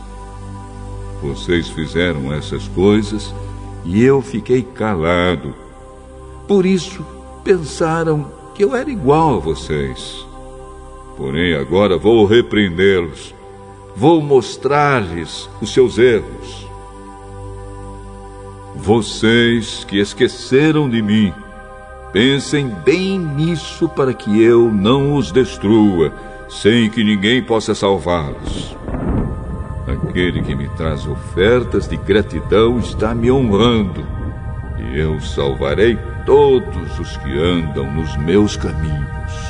Vocês 1.22 1.70
fizeram 1.70 2.34
essas 2.34 2.68
coisas 2.70 3.34
e 3.86 4.04
eu 4.04 4.22
fiquei 4.22 4.64
calado. 4.64 5.54
Por 6.48 6.66
isso, 6.66 7.06
pensaram 7.44 8.32
que 8.56 8.64
eu 8.64 8.76
era 8.76 8.90
igual 8.90 9.36
a 9.36 9.40
vocês. 9.40 10.26
Porém, 11.16 11.54
agora 11.54 11.98
vou 11.98 12.26
repreendê-los 12.26 13.34
vou 14.00 14.22
mostrar-lhes 14.22 15.50
os 15.62 15.74
seus 15.74 15.98
erros. 15.98 16.66
Vocês 18.74 19.84
que 19.84 20.00
esqueceram 20.00 20.90
de 20.90 21.02
mim, 21.02 21.34
pensem 22.12 22.68
bem 22.84 23.20
nisso 23.20 23.88
para 23.90 24.14
que 24.14 24.42
eu 24.42 24.72
não 24.72 25.16
os 25.16 25.32
destrua, 25.32 26.12
sem 26.48 26.90
que 26.90 27.04
ninguém 27.04 27.44
possa 27.44 27.76
salvá-los. 27.76 28.76
Aquele 29.88 30.42
que 30.42 30.56
me 30.56 30.68
traz 30.70 31.06
ofertas 31.06 31.88
de 31.88 31.98
gratidão 31.98 32.80
está 32.80 33.14
me 33.14 33.32
honrando, 33.32 34.06
e 34.78 35.00
eu 35.00 35.20
salvarei 35.20 35.98
todos 36.26 37.00
os 37.00 37.18
que 37.18 37.40
andam 37.40 37.92
nos 37.92 38.16
meus 38.18 38.56
caminhos. 38.56 39.49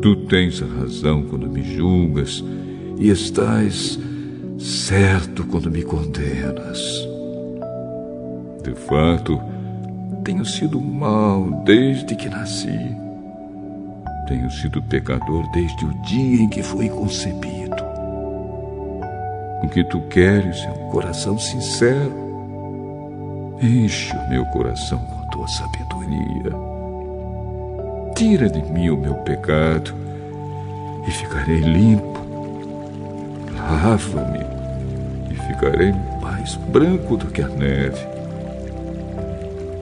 Tu 0.00 0.14
tens 0.26 0.60
razão 0.60 1.24
quando 1.24 1.48
me 1.48 1.62
julgas 1.62 2.44
e 2.98 3.10
estás 3.10 3.98
certo 4.58 5.44
quando 5.44 5.70
me 5.70 5.82
condenas. 5.82 6.78
De 8.62 8.74
fato, 8.86 9.40
tenho 10.22 10.44
sido 10.44 10.80
mal 10.80 11.62
desde 11.64 12.14
que 12.14 12.28
nasci. 12.28 12.96
Tenho 14.28 14.48
sido 14.50 14.80
pecador 14.82 15.50
desde 15.52 15.84
o 15.84 15.94
dia 16.02 16.42
em 16.42 16.48
que 16.48 16.62
fui 16.62 16.88
concebido. 16.88 17.76
O 19.64 19.68
que 19.68 19.82
tu 19.84 20.00
queres 20.02 20.62
é 20.64 20.70
um 20.70 20.90
coração 20.90 21.36
sincero. 21.38 22.12
Enche 23.60 24.14
o 24.16 24.28
meu 24.28 24.44
coração 24.46 24.98
com 24.98 25.22
a 25.22 25.26
tua 25.26 25.48
sabedoria. 25.48 26.67
Tira 28.18 28.50
de 28.50 28.60
mim 28.72 28.90
o 28.90 28.96
meu 28.96 29.14
pecado 29.14 29.94
e 31.06 31.10
ficarei 31.12 31.60
limpo. 31.60 32.18
Lava-me 33.56 34.44
e 35.30 35.34
ficarei 35.46 35.94
mais 36.20 36.56
branco 36.56 37.16
do 37.16 37.26
que 37.26 37.40
a 37.40 37.48
neve. 37.48 38.04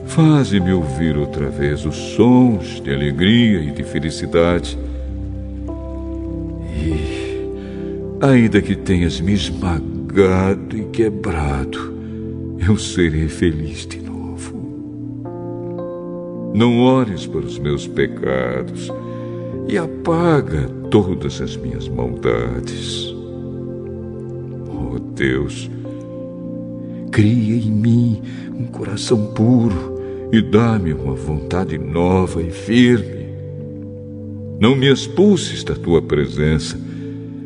Faze-me 0.05 0.71
ouvir 0.71 1.17
outra 1.17 1.49
vez 1.49 1.83
os 1.83 1.95
sons 1.95 2.79
de 2.79 2.93
alegria 2.93 3.59
e 3.59 3.71
de 3.71 3.83
felicidade. 3.83 4.77
E, 6.75 8.21
ainda 8.21 8.61
que 8.61 8.75
tenhas 8.75 9.19
me 9.19 9.33
esmagado 9.33 10.77
e 10.77 10.83
quebrado, 10.89 11.91
eu 12.59 12.77
serei 12.77 13.27
feliz 13.29 13.87
de. 13.87 13.96
Não 16.57 16.79
ores 16.79 17.29
os 17.31 17.59
meus 17.59 17.85
pecados 17.85 18.91
e 19.67 19.77
apaga 19.77 20.67
todas 20.89 21.39
as 21.39 21.55
minhas 21.55 21.87
maldades. 21.87 23.13
Oh 24.67 24.97
Deus, 25.13 25.69
cria 27.11 27.57
em 27.57 27.71
mim 27.71 28.21
um 28.57 28.65
coração 28.65 29.35
puro 29.35 30.01
e 30.31 30.41
dá-me 30.41 30.93
uma 30.93 31.13
vontade 31.13 31.77
nova 31.77 32.41
e 32.41 32.49
firme. 32.49 33.27
Não 34.59 34.75
me 34.75 34.91
expulses 34.91 35.63
da 35.63 35.75
tua 35.75 36.01
presença, 36.01 36.75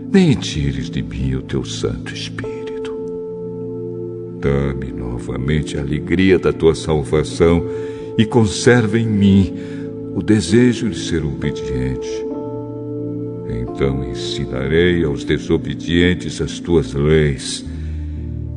nem 0.09 0.35
tires 0.35 0.89
de 0.89 1.03
mim 1.03 1.35
o 1.35 1.41
teu 1.41 1.65
Santo 1.65 2.13
Espírito. 2.13 2.95
Dá-me 4.39 4.89
novamente 4.93 5.77
a 5.77 5.81
alegria 5.81 6.39
da 6.39 6.53
tua 6.53 6.73
salvação 6.73 7.65
e 8.21 8.25
conserva 8.27 8.99
em 8.99 9.07
mim 9.07 9.51
o 10.15 10.21
desejo 10.21 10.91
de 10.91 10.99
ser 10.99 11.25
obediente. 11.25 12.23
Então 13.49 14.07
ensinarei 14.07 15.03
aos 15.03 15.23
desobedientes 15.23 16.39
as 16.39 16.59
tuas 16.59 16.93
leis, 16.93 17.65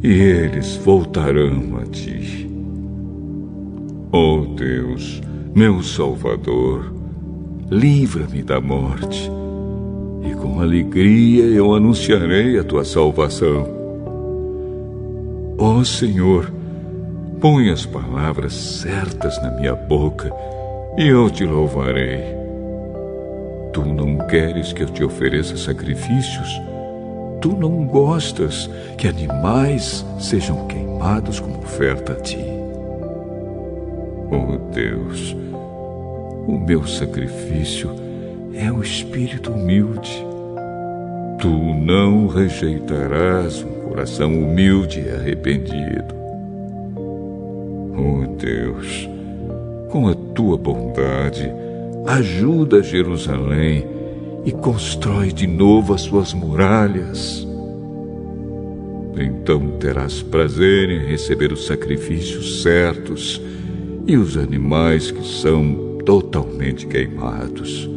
e 0.03 0.13
eles 0.13 0.77
voltarão 0.77 1.79
a 1.79 1.87
ti. 1.87 2.47
Ó 4.13 4.41
oh 4.41 4.55
Deus, 4.55 5.23
meu 5.55 5.83
Salvador, 5.83 6.95
livra-me 7.71 8.43
da 8.43 8.61
morte, 8.61 9.31
e 10.31 10.35
com 10.35 10.61
alegria 10.61 11.45
eu 11.45 11.73
anunciarei 11.73 12.59
a 12.59 12.65
tua 12.65 12.85
salvação. 12.85 13.67
Ó 15.57 15.79
oh 15.79 15.85
Senhor, 15.87 16.53
põe 17.45 17.69
as 17.69 17.85
palavras 17.85 18.55
certas 18.55 19.37
na 19.43 19.51
minha 19.51 19.75
boca, 19.75 20.33
e 20.97 21.07
eu 21.07 21.29
te 21.29 21.45
louvarei. 21.45 22.25
Tu 23.71 23.85
não 23.85 24.17
queres 24.29 24.73
que 24.73 24.83
eu 24.83 24.89
te 24.89 25.05
ofereça 25.05 25.55
sacrifícios? 25.55 26.49
Tu 27.43 27.55
não 27.55 27.85
gostas 27.85 28.71
que 28.97 29.07
animais 29.07 30.07
sejam 30.19 30.67
queimados 30.69 31.39
como 31.39 31.59
oferta 31.59 32.15
a 32.15 32.17
ti. 32.17 32.43
Oh 34.31 34.57
Deus, 34.73 35.37
o 36.49 36.59
meu 36.67 36.87
sacrifício 36.87 37.91
é 38.55 38.73
o 38.73 38.83
espírito 38.83 39.53
humilde. 39.53 40.27
Tu 41.39 41.51
não 41.51 42.27
rejeitarás 42.27 43.63
um 43.63 43.91
coração 43.91 44.33
humilde 44.33 45.01
e 45.07 45.11
arrependido. 45.11 46.24
Oh 47.97 48.27
Deus, 48.37 49.09
com 49.91 50.09
a 50.09 50.15
tua 50.15 50.57
bondade, 50.57 51.51
ajuda 52.07 52.83
Jerusalém 52.83 53.87
e 54.45 54.53
constrói 54.53 55.33
de 55.33 55.47
novo 55.47 55.95
as 55.95 56.03
suas 56.03 56.35
muralhas. 56.35 57.47
Então 59.17 59.79
terás 59.79 60.23
prazer 60.23 60.91
em 60.91 61.07
receber 61.07 61.53
os 61.53 61.67
sacrifícios 61.67 62.63
certos 62.63 63.41
e 64.07 64.17
os 64.17 64.37
animais 64.37 65.11
que 65.11 65.27
são 65.27 65.99
totalmente 66.05 66.87
queimados. 66.87 67.89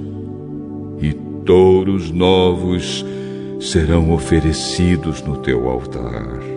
E 1.02 1.14
touros 1.44 2.12
novos 2.12 3.06
serão 3.60 4.12
oferecidos 4.12 5.22
no 5.24 5.38
teu 5.38 5.68
altar. 5.68 6.57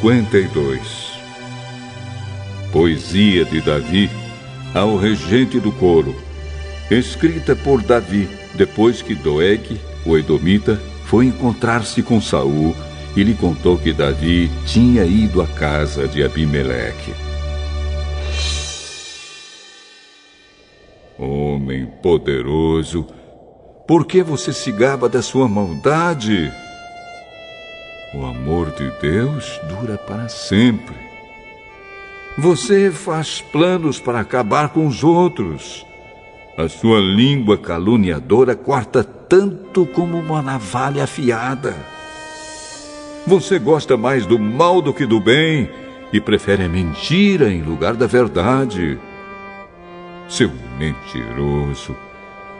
52 0.00 1.18
Poesia 2.70 3.44
de 3.44 3.60
Davi 3.60 4.08
ao 4.72 4.96
regente 4.96 5.58
do 5.58 5.72
coro, 5.72 6.14
escrita 6.88 7.56
por 7.56 7.82
Davi 7.82 8.28
depois 8.54 9.02
que 9.02 9.14
Doeg, 9.14 9.80
o 10.06 10.16
Edomita, 10.16 10.80
foi 11.06 11.26
encontrar-se 11.26 12.00
com 12.02 12.20
Saul 12.20 12.76
e 13.16 13.24
lhe 13.24 13.34
contou 13.34 13.76
que 13.76 13.92
Davi 13.92 14.48
tinha 14.66 15.04
ido 15.04 15.42
à 15.42 15.46
casa 15.46 16.06
de 16.06 16.22
Abimeleque. 16.22 17.12
Homem 21.18 21.86
poderoso, 22.00 23.04
Por 23.86 24.04
que 24.04 24.22
você 24.22 24.52
se 24.52 24.70
gaba 24.70 25.08
da 25.08 25.22
sua 25.22 25.48
maldade? 25.48 26.52
O 28.14 28.24
amor 28.24 28.70
de 28.70 28.90
Deus 29.02 29.60
dura 29.68 29.98
para 29.98 30.30
sempre. 30.30 30.96
Você 32.38 32.90
faz 32.90 33.42
planos 33.42 34.00
para 34.00 34.20
acabar 34.20 34.70
com 34.70 34.86
os 34.86 35.04
outros. 35.04 35.84
A 36.56 36.68
sua 36.68 37.00
língua 37.00 37.58
caluniadora 37.58 38.56
corta 38.56 39.04
tanto 39.04 39.84
como 39.84 40.18
uma 40.18 40.40
navalha 40.40 41.04
afiada. 41.04 41.76
Você 43.26 43.58
gosta 43.58 43.94
mais 43.94 44.24
do 44.24 44.38
mal 44.38 44.80
do 44.80 44.94
que 44.94 45.04
do 45.04 45.20
bem 45.20 45.68
e 46.10 46.18
prefere 46.18 46.64
a 46.64 46.68
mentira 46.68 47.52
em 47.52 47.60
lugar 47.60 47.94
da 47.94 48.06
verdade. 48.06 48.98
Seu 50.26 50.50
mentiroso, 50.78 51.94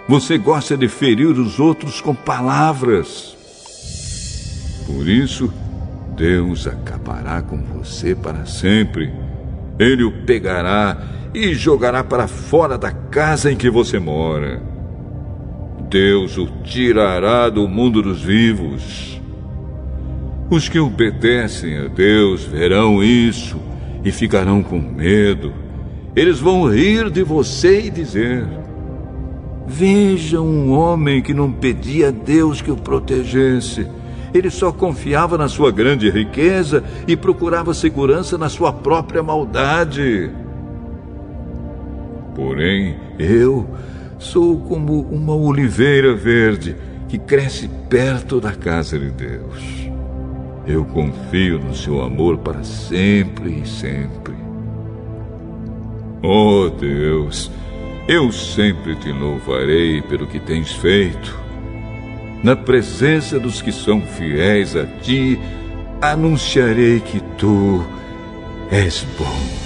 você 0.07 0.37
gosta 0.37 0.77
de 0.77 0.89
ferir 0.89 1.39
os 1.39 1.59
outros 1.59 2.03
com 2.03 2.15
palavras. 2.15 3.38
Por 4.89 5.06
isso, 5.06 5.52
Deus 6.16 6.66
acabará 6.66 7.43
com 7.43 7.59
você 7.59 8.15
para 8.15 8.47
sempre. 8.47 9.12
Ele 9.78 10.02
o 10.02 10.24
pegará 10.24 10.97
e 11.35 11.52
jogará 11.52 12.02
para 12.02 12.27
fora 12.27 12.78
da 12.78 12.90
casa 12.90 13.52
em 13.52 13.56
que 13.56 13.69
você 13.69 13.98
mora. 13.98 14.62
Deus 15.90 16.39
o 16.39 16.47
tirará 16.65 17.51
do 17.51 17.69
mundo 17.69 18.01
dos 18.01 18.23
vivos. 18.23 19.20
Os 20.51 20.70
que 20.70 20.78
obedecem 20.78 21.77
a 21.77 21.89
Deus 21.89 22.44
verão 22.44 23.05
isso 23.05 23.60
e 24.02 24.10
ficarão 24.10 24.62
com 24.62 24.78
medo. 24.81 25.52
Eles 26.16 26.40
vão 26.40 26.66
rir 26.66 27.10
de 27.10 27.23
você 27.23 27.82
e 27.82 27.90
dizer: 27.90 28.47
Veja 29.66 30.40
um 30.40 30.70
homem 30.73 31.20
que 31.20 31.35
não 31.35 31.52
pedia 31.52 32.09
a 32.09 32.10
Deus 32.10 32.62
que 32.62 32.70
o 32.70 32.77
protegesse. 32.77 33.86
Ele 34.33 34.51
só 34.51 34.71
confiava 34.71 35.39
na 35.39 35.49
sua 35.49 35.71
grande 35.71 36.11
riqueza 36.11 36.85
e 37.07 37.17
procurava 37.17 37.73
segurança 37.73 38.37
na 38.37 38.49
sua 38.49 38.73
própria 38.73 39.23
maldade. 39.23 40.31
Porém, 42.35 42.97
eu 43.19 43.69
sou 44.19 44.59
como 44.61 45.01
uma 45.11 45.35
oliveira 45.35 46.15
verde 46.15 46.77
que 47.09 47.19
cresce 47.19 47.69
perto 47.89 48.41
da 48.41 48.53
casa 48.53 48.99
de 48.99 49.11
Deus. 49.11 49.89
Eu 50.67 50.85
confio 50.85 51.59
no 51.59 51.75
seu 51.75 52.03
amor 52.03 52.39
para 52.39 52.63
sempre 52.63 53.63
e 53.63 53.67
sempre. 53.67 54.35
Oh 56.23 56.69
Deus, 56.69 57.51
eu 58.07 58.31
sempre 58.31 58.95
te 58.97 59.11
louvarei 59.11 60.03
pelo 60.03 60.27
que 60.27 60.39
tens 60.39 60.73
feito. 60.73 61.48
Na 62.43 62.55
presença 62.55 63.39
dos 63.39 63.60
que 63.60 63.73
são 63.73 64.01
fiéis 64.01 64.77
a 64.77 64.86
ti, 64.86 65.39
anunciarei 66.01 67.01
que 67.01 67.20
tu 67.36 67.85
és 68.70 69.05
bom. 69.19 69.57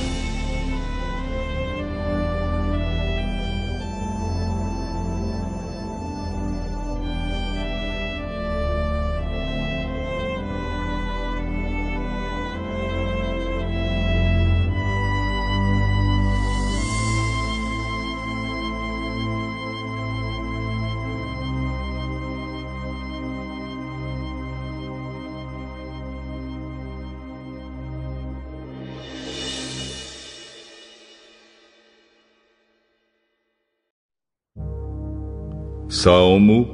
Salmo 36.02 36.66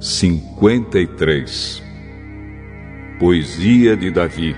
53 0.00 1.82
Poesia 3.20 3.94
de 3.94 4.10
Davi 4.10 4.56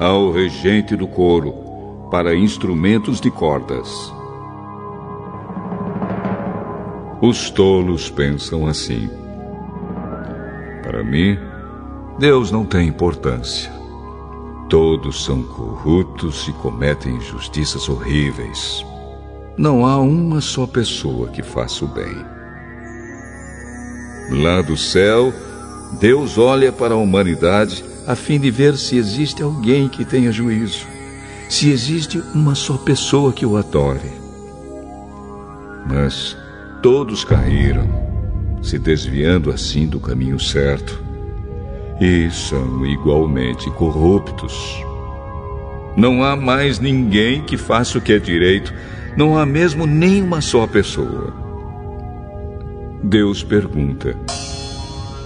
ao 0.00 0.32
regente 0.32 0.96
do 0.96 1.06
coro 1.06 2.08
para 2.10 2.34
instrumentos 2.34 3.20
de 3.20 3.30
cordas. 3.30 4.10
Os 7.20 7.50
tolos 7.50 8.08
pensam 8.08 8.66
assim. 8.66 9.10
Para 10.82 11.04
mim, 11.04 11.36
Deus 12.18 12.50
não 12.50 12.64
tem 12.64 12.88
importância. 12.88 13.70
Todos 14.70 15.26
são 15.26 15.42
corruptos 15.42 16.48
e 16.48 16.52
cometem 16.54 17.16
injustiças 17.16 17.86
horríveis. 17.86 18.82
Não 19.58 19.84
há 19.84 19.98
uma 19.98 20.40
só 20.40 20.66
pessoa 20.66 21.28
que 21.28 21.42
faça 21.42 21.84
o 21.84 21.88
bem. 21.88 22.41
Lá 24.32 24.62
do 24.62 24.78
céu, 24.78 25.30
Deus 26.00 26.38
olha 26.38 26.72
para 26.72 26.94
a 26.94 26.96
humanidade 26.96 27.84
a 28.06 28.16
fim 28.16 28.40
de 28.40 28.50
ver 28.50 28.78
se 28.78 28.96
existe 28.96 29.42
alguém 29.42 29.90
que 29.90 30.06
tenha 30.06 30.32
juízo, 30.32 30.86
se 31.50 31.70
existe 31.70 32.18
uma 32.34 32.54
só 32.54 32.78
pessoa 32.78 33.30
que 33.30 33.44
o 33.44 33.58
adore. 33.58 34.10
Mas 35.86 36.34
todos 36.82 37.24
caíram, 37.24 37.86
se 38.62 38.78
desviando 38.78 39.50
assim 39.50 39.86
do 39.86 40.00
caminho 40.00 40.40
certo, 40.40 40.98
e 42.00 42.30
são 42.30 42.86
igualmente 42.86 43.70
corruptos. 43.72 44.82
Não 45.94 46.24
há 46.24 46.34
mais 46.34 46.78
ninguém 46.78 47.42
que 47.42 47.58
faça 47.58 47.98
o 47.98 48.00
que 48.00 48.14
é 48.14 48.18
direito, 48.18 48.72
não 49.14 49.36
há 49.36 49.44
mesmo 49.44 49.86
nem 49.86 50.22
uma 50.22 50.40
só 50.40 50.66
pessoa. 50.66 51.41
Deus 53.02 53.42
pergunta: 53.42 54.16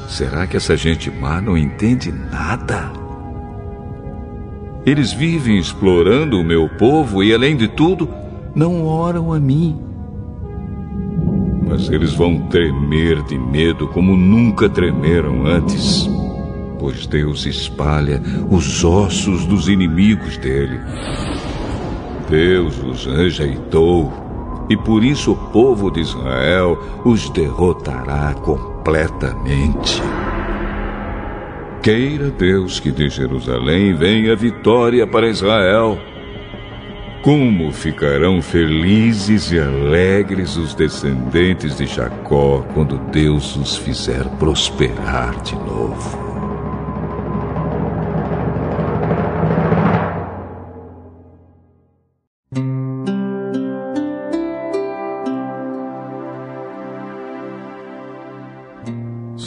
Será 0.08 0.46
que 0.46 0.56
essa 0.56 0.76
gente 0.76 1.10
má 1.10 1.40
não 1.40 1.58
entende 1.58 2.10
nada? 2.10 2.90
Eles 4.86 5.12
vivem 5.12 5.58
explorando 5.58 6.40
o 6.40 6.44
meu 6.44 6.68
povo 6.68 7.22
e, 7.22 7.34
além 7.34 7.56
de 7.56 7.68
tudo, 7.68 8.08
não 8.54 8.86
oram 8.86 9.32
a 9.32 9.38
mim. 9.38 9.78
Mas 11.68 11.90
eles 11.90 12.14
vão 12.14 12.46
tremer 12.48 13.22
de 13.24 13.36
medo 13.36 13.88
como 13.88 14.16
nunca 14.16 14.68
tremeram 14.68 15.44
antes, 15.44 16.08
pois 16.78 17.06
Deus 17.06 17.44
espalha 17.44 18.22
os 18.48 18.84
ossos 18.84 19.44
dos 19.44 19.68
inimigos 19.68 20.38
dele. 20.38 20.80
Deus 22.30 22.82
os 22.82 23.04
rejeitou 23.04 24.25
e 24.68 24.76
por 24.76 25.04
isso 25.04 25.32
o 25.32 25.36
povo 25.36 25.90
de 25.90 26.00
Israel 26.00 26.78
os 27.04 27.30
derrotará 27.30 28.34
completamente. 28.34 30.02
Queira 31.82 32.30
Deus 32.30 32.80
que 32.80 32.90
de 32.90 33.08
Jerusalém 33.08 33.94
venha 33.94 34.34
vitória 34.34 35.06
para 35.06 35.28
Israel. 35.28 35.96
Como 37.22 37.72
ficarão 37.72 38.42
felizes 38.42 39.52
e 39.52 39.58
alegres 39.58 40.56
os 40.56 40.74
descendentes 40.74 41.76
de 41.76 41.86
Jacó 41.86 42.64
quando 42.74 42.98
Deus 43.12 43.56
os 43.56 43.76
fizer 43.76 44.24
prosperar 44.38 45.40
de 45.42 45.54
novo. 45.54 46.25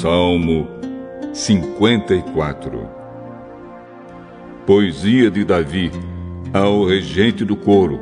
Salmo 0.02 0.66
54 1.34 2.88
Poesia 4.66 5.30
de 5.30 5.44
Davi 5.44 5.92
ao 6.54 6.86
regente 6.86 7.44
do 7.44 7.58
coro 7.58 8.00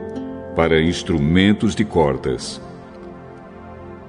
para 0.56 0.80
instrumentos 0.80 1.74
de 1.74 1.84
cordas. 1.84 2.62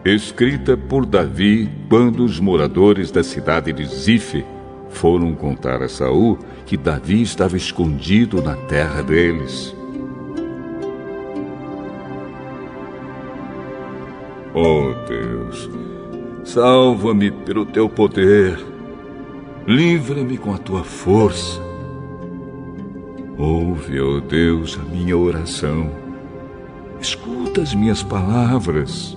Escrita 0.05 0.77
por 0.77 1.07
Davi 1.07 1.67
quando 1.89 2.27
os 2.27 2.39
moradores 2.39 3.11
da 3.11 3.23
cidade 3.23 3.73
de 3.73 3.87
Zife 3.87 4.45
foram 4.91 5.35
contar 5.35 5.83
a 5.83 5.89
Saul 5.89 6.39
que 6.67 6.77
Davi 6.77 7.23
estava 7.23 7.57
escondido 7.57 8.43
na 8.43 8.55
terra 8.55 9.03
deles. 9.03 9.75
Oh 14.53 14.93
Deus, 15.09 15.78
Salva-me 16.49 17.31
pelo 17.31 17.67
teu 17.67 17.91
poder. 17.91 18.59
Livra-me 19.67 20.39
com 20.39 20.55
a 20.55 20.57
tua 20.57 20.83
força. 20.83 21.61
Ouve, 23.37 24.01
ó 24.01 24.17
oh 24.17 24.21
Deus, 24.23 24.81
a 24.81 24.83
minha 24.83 25.15
oração. 25.15 25.91
Escuta 26.99 27.61
as 27.61 27.75
minhas 27.75 28.03
palavras. 28.03 29.15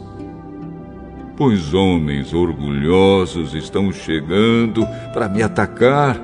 pois 1.38 1.74
homens 1.74 2.34
orgulhosos 2.34 3.54
estão 3.54 3.94
chegando 3.94 4.86
para 5.14 5.30
me 5.30 5.42
atacar. 5.42 6.20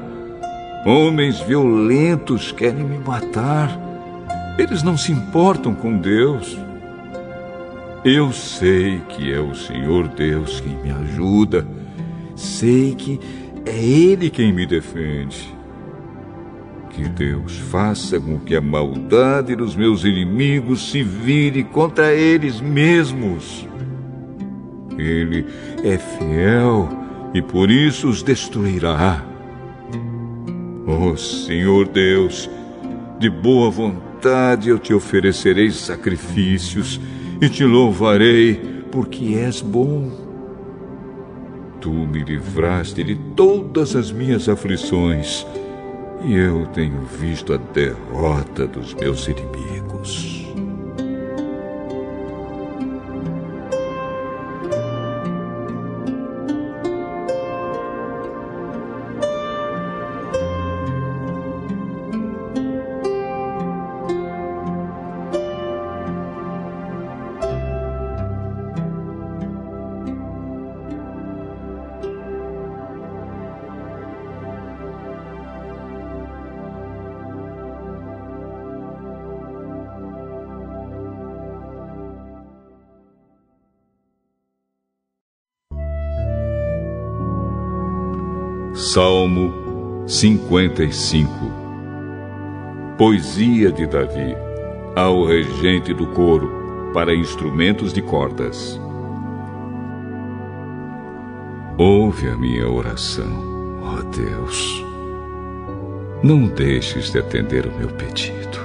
Homens 0.85 1.39
violentos 1.39 2.51
querem 2.51 2.83
me 2.83 2.99
matar. 2.99 3.79
Eles 4.57 4.83
não 4.83 4.97
se 4.97 5.13
importam 5.13 5.73
com 5.73 5.97
Deus. 5.97 6.66
Eu 8.09 8.31
sei 8.31 9.01
que 9.09 9.33
é 9.33 9.37
o 9.41 9.53
Senhor 9.53 10.07
Deus 10.07 10.61
quem 10.61 10.77
me 10.77 10.91
ajuda. 10.91 11.67
Sei 12.37 12.95
que 12.95 13.19
é 13.65 13.77
Ele 13.77 14.29
quem 14.29 14.53
me 14.53 14.65
defende. 14.65 15.53
Que 16.89 17.03
Deus 17.09 17.57
faça 17.57 18.17
com 18.17 18.39
que 18.39 18.55
a 18.55 18.61
maldade 18.61 19.57
dos 19.57 19.75
meus 19.75 20.05
inimigos 20.05 20.89
se 20.89 21.03
vire 21.03 21.65
contra 21.65 22.13
eles 22.13 22.61
mesmos. 22.61 23.67
Ele 24.97 25.45
é 25.83 25.97
fiel 25.97 26.87
e 27.33 27.41
por 27.41 27.69
isso 27.69 28.07
os 28.07 28.23
destruirá. 28.23 29.21
Oh 30.87 31.17
Senhor 31.17 31.85
Deus, 31.89 32.49
de 33.19 33.29
boa 33.29 33.69
vontade 33.69 34.69
eu 34.69 34.79
te 34.79 34.93
oferecerei 34.93 35.69
sacrifícios 35.71 37.01
e 37.41 37.49
te 37.49 37.63
louvarei, 37.63 38.55
porque 38.91 39.35
és 39.35 39.61
bom. 39.61 40.11
Tu 41.79 41.91
me 41.91 42.23
livraste 42.23 43.03
de 43.03 43.15
todas 43.35 43.95
as 43.95 44.11
minhas 44.11 44.49
aflições, 44.49 45.45
e 46.23 46.35
eu 46.35 46.65
tenho 46.67 47.01
visto 47.19 47.53
a 47.53 47.57
derrota 47.57 48.65
dos 48.67 48.93
meus 48.95 49.27
inimigos. 49.27 50.36
Salmo 88.97 89.53
55 90.07 91.29
Poesia 92.97 93.71
de 93.71 93.85
Davi 93.85 94.35
ao 94.95 95.23
regente 95.23 95.93
do 95.93 96.07
coro 96.07 96.91
para 96.95 97.13
instrumentos 97.13 97.93
de 97.93 98.01
cordas. 98.01 98.81
Ouve 101.77 102.27
a 102.27 102.35
minha 102.37 102.67
oração, 102.67 103.29
ó 103.83 104.01
Deus. 104.01 104.83
Não 106.23 106.47
deixes 106.47 107.11
de 107.11 107.19
atender 107.19 107.67
o 107.67 107.77
meu 107.77 107.89
pedido. 107.89 108.57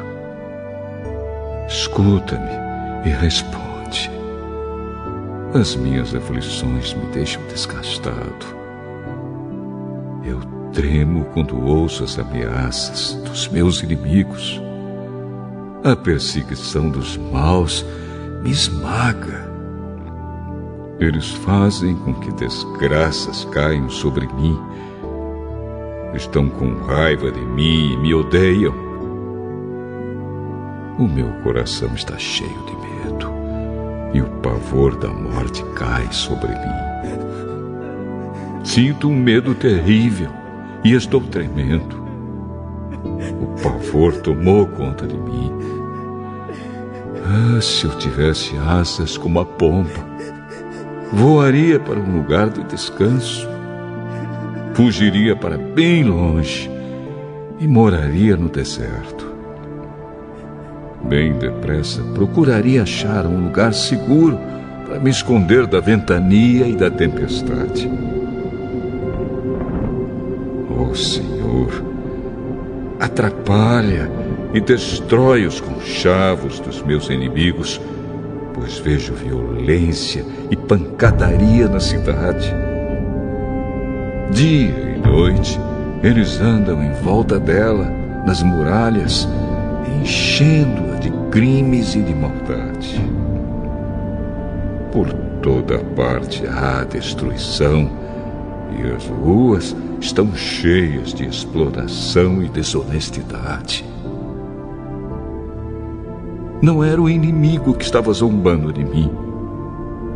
Escuta-me 1.69 3.07
e 3.07 3.13
responde. 3.13 4.11
As 5.53 5.77
minhas 5.77 6.15
aflições 6.15 6.95
me 6.95 7.05
deixam 7.13 7.43
desgastado 7.49 8.62
Tremo 10.73 11.27
quando 11.35 11.63
ouço 11.63 12.03
as 12.03 12.19
ameaças 12.19 13.15
dos 13.27 13.47
meus 13.49 13.83
inimigos. 13.83 14.61
A 15.85 15.95
perseguição 15.95 16.89
dos 16.89 17.19
maus 17.19 17.85
me 18.43 18.51
esmaga. 18.51 19.53
Eles 20.99 21.31
fazem 21.31 21.95
com 21.97 22.15
que 22.15 22.33
desgraças 22.33 23.45
caiam 23.47 23.91
sobre 23.91 24.27
mim. 24.35 24.59
Estão 26.15 26.49
com 26.49 26.73
raiva 26.87 27.31
de 27.31 27.41
mim 27.41 27.93
e 27.93 27.97
me 27.99 28.15
odeiam. 28.15 28.75
O 30.99 31.07
meu 31.07 31.31
coração 31.43 31.93
está 31.95 32.17
cheio 32.19 32.65
de 32.65 32.77
medo 32.77 33.31
e 34.15 34.23
o 34.23 34.31
pavor 34.41 34.97
da 34.97 35.09
morte 35.09 35.63
cai 35.75 36.11
sobre 36.13 36.49
mim. 36.49 36.92
Sinto 38.65 39.09
um 39.09 39.17
medo 39.17 39.55
terrível 39.55 40.31
e 40.85 40.93
estou 40.93 41.21
tremendo. 41.21 42.01
O 43.41 43.63
pavor 43.63 44.15
tomou 44.19 44.67
conta 44.67 45.07
de 45.07 45.17
mim. 45.17 45.53
Ah, 47.25 47.61
se 47.61 47.85
eu 47.85 47.99
tivesse 47.99 48.57
asas 48.57 49.17
como 49.17 49.41
a 49.41 49.45
pomba, 49.45 50.07
voaria 51.13 51.79
para 51.79 51.99
um 51.99 52.17
lugar 52.17 52.51
de 52.51 52.63
descanso, 52.65 53.49
fugiria 54.75 55.35
para 55.35 55.59
bem 55.59 56.05
longe 56.05 56.71
e 57.59 57.67
moraria 57.67 58.37
no 58.37 58.49
deserto. 58.49 59.31
Bem 61.05 61.37
depressa 61.37 62.01
procuraria 62.15 62.83
achar 62.83 63.27
um 63.27 63.45
lugar 63.45 63.75
seguro 63.75 64.39
para 64.87 65.01
me 65.01 65.11
esconder 65.11 65.67
da 65.67 65.81
ventania 65.81 66.67
e 66.67 66.77
da 66.77 66.91
tempestade. 66.91 67.91
Senhor, 70.95 71.85
atrapalha 72.99 74.11
e 74.55 74.61
destrói 74.61 75.47
os 75.47 75.61
conchavos 75.61 76.61
dos 76.61 76.83
meus 76.83 77.09
inimigos, 77.09 77.81
pois 78.55 78.79
vejo 78.79 79.15
violência 79.15 80.25
e 80.51 80.57
pancadaria 80.57 81.69
na 81.69 81.81
cidade. 81.81 82.55
Dia 84.31 84.97
e 84.97 85.09
noite 85.09 85.59
eles 86.03 86.41
andam 86.41 86.83
em 86.83 86.93
volta 86.95 87.39
dela, 87.39 87.85
nas 88.27 88.43
muralhas, 88.43 89.29
enchendo-a 90.01 90.97
de 90.97 91.11
crimes 91.31 91.95
e 91.95 92.03
de 92.03 92.15
maldade. 92.15 93.01
Por 94.91 95.13
toda 95.41 95.79
parte 95.97 96.45
há 96.47 96.85
destruição 96.85 97.91
e 98.79 98.91
as 98.91 99.07
ruas 99.07 99.77
estão 100.03 100.35
cheias 100.35 101.15
de 101.15 101.25
exploração 101.25 102.43
e 102.43 102.49
desonestidade. 102.49 103.85
Não 106.61 106.83
era 106.83 107.01
o 107.01 107.09
inimigo 107.09 107.75
que 107.75 107.85
estava 107.85 108.13
zombando 108.13 108.73
de 108.73 108.85
mim. 108.85 109.11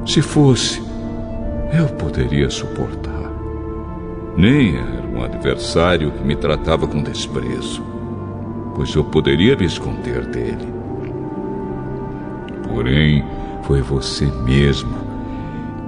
Se 0.04 0.20
fosse, 0.20 0.82
eu 1.72 1.86
poderia 1.96 2.50
suportar. 2.50 3.32
Nem 4.36 4.76
era 4.76 5.06
um 5.06 5.22
adversário 5.22 6.10
que 6.10 6.24
me 6.24 6.36
tratava 6.36 6.86
com 6.86 7.02
desprezo, 7.02 7.82
pois 8.74 8.94
eu 8.94 9.04
poderia 9.04 9.56
me 9.56 9.64
esconder 9.66 10.26
dele. 10.26 10.74
Porém, 12.68 13.24
foi 13.62 13.82
você 13.82 14.26
mesmo, 14.44 14.94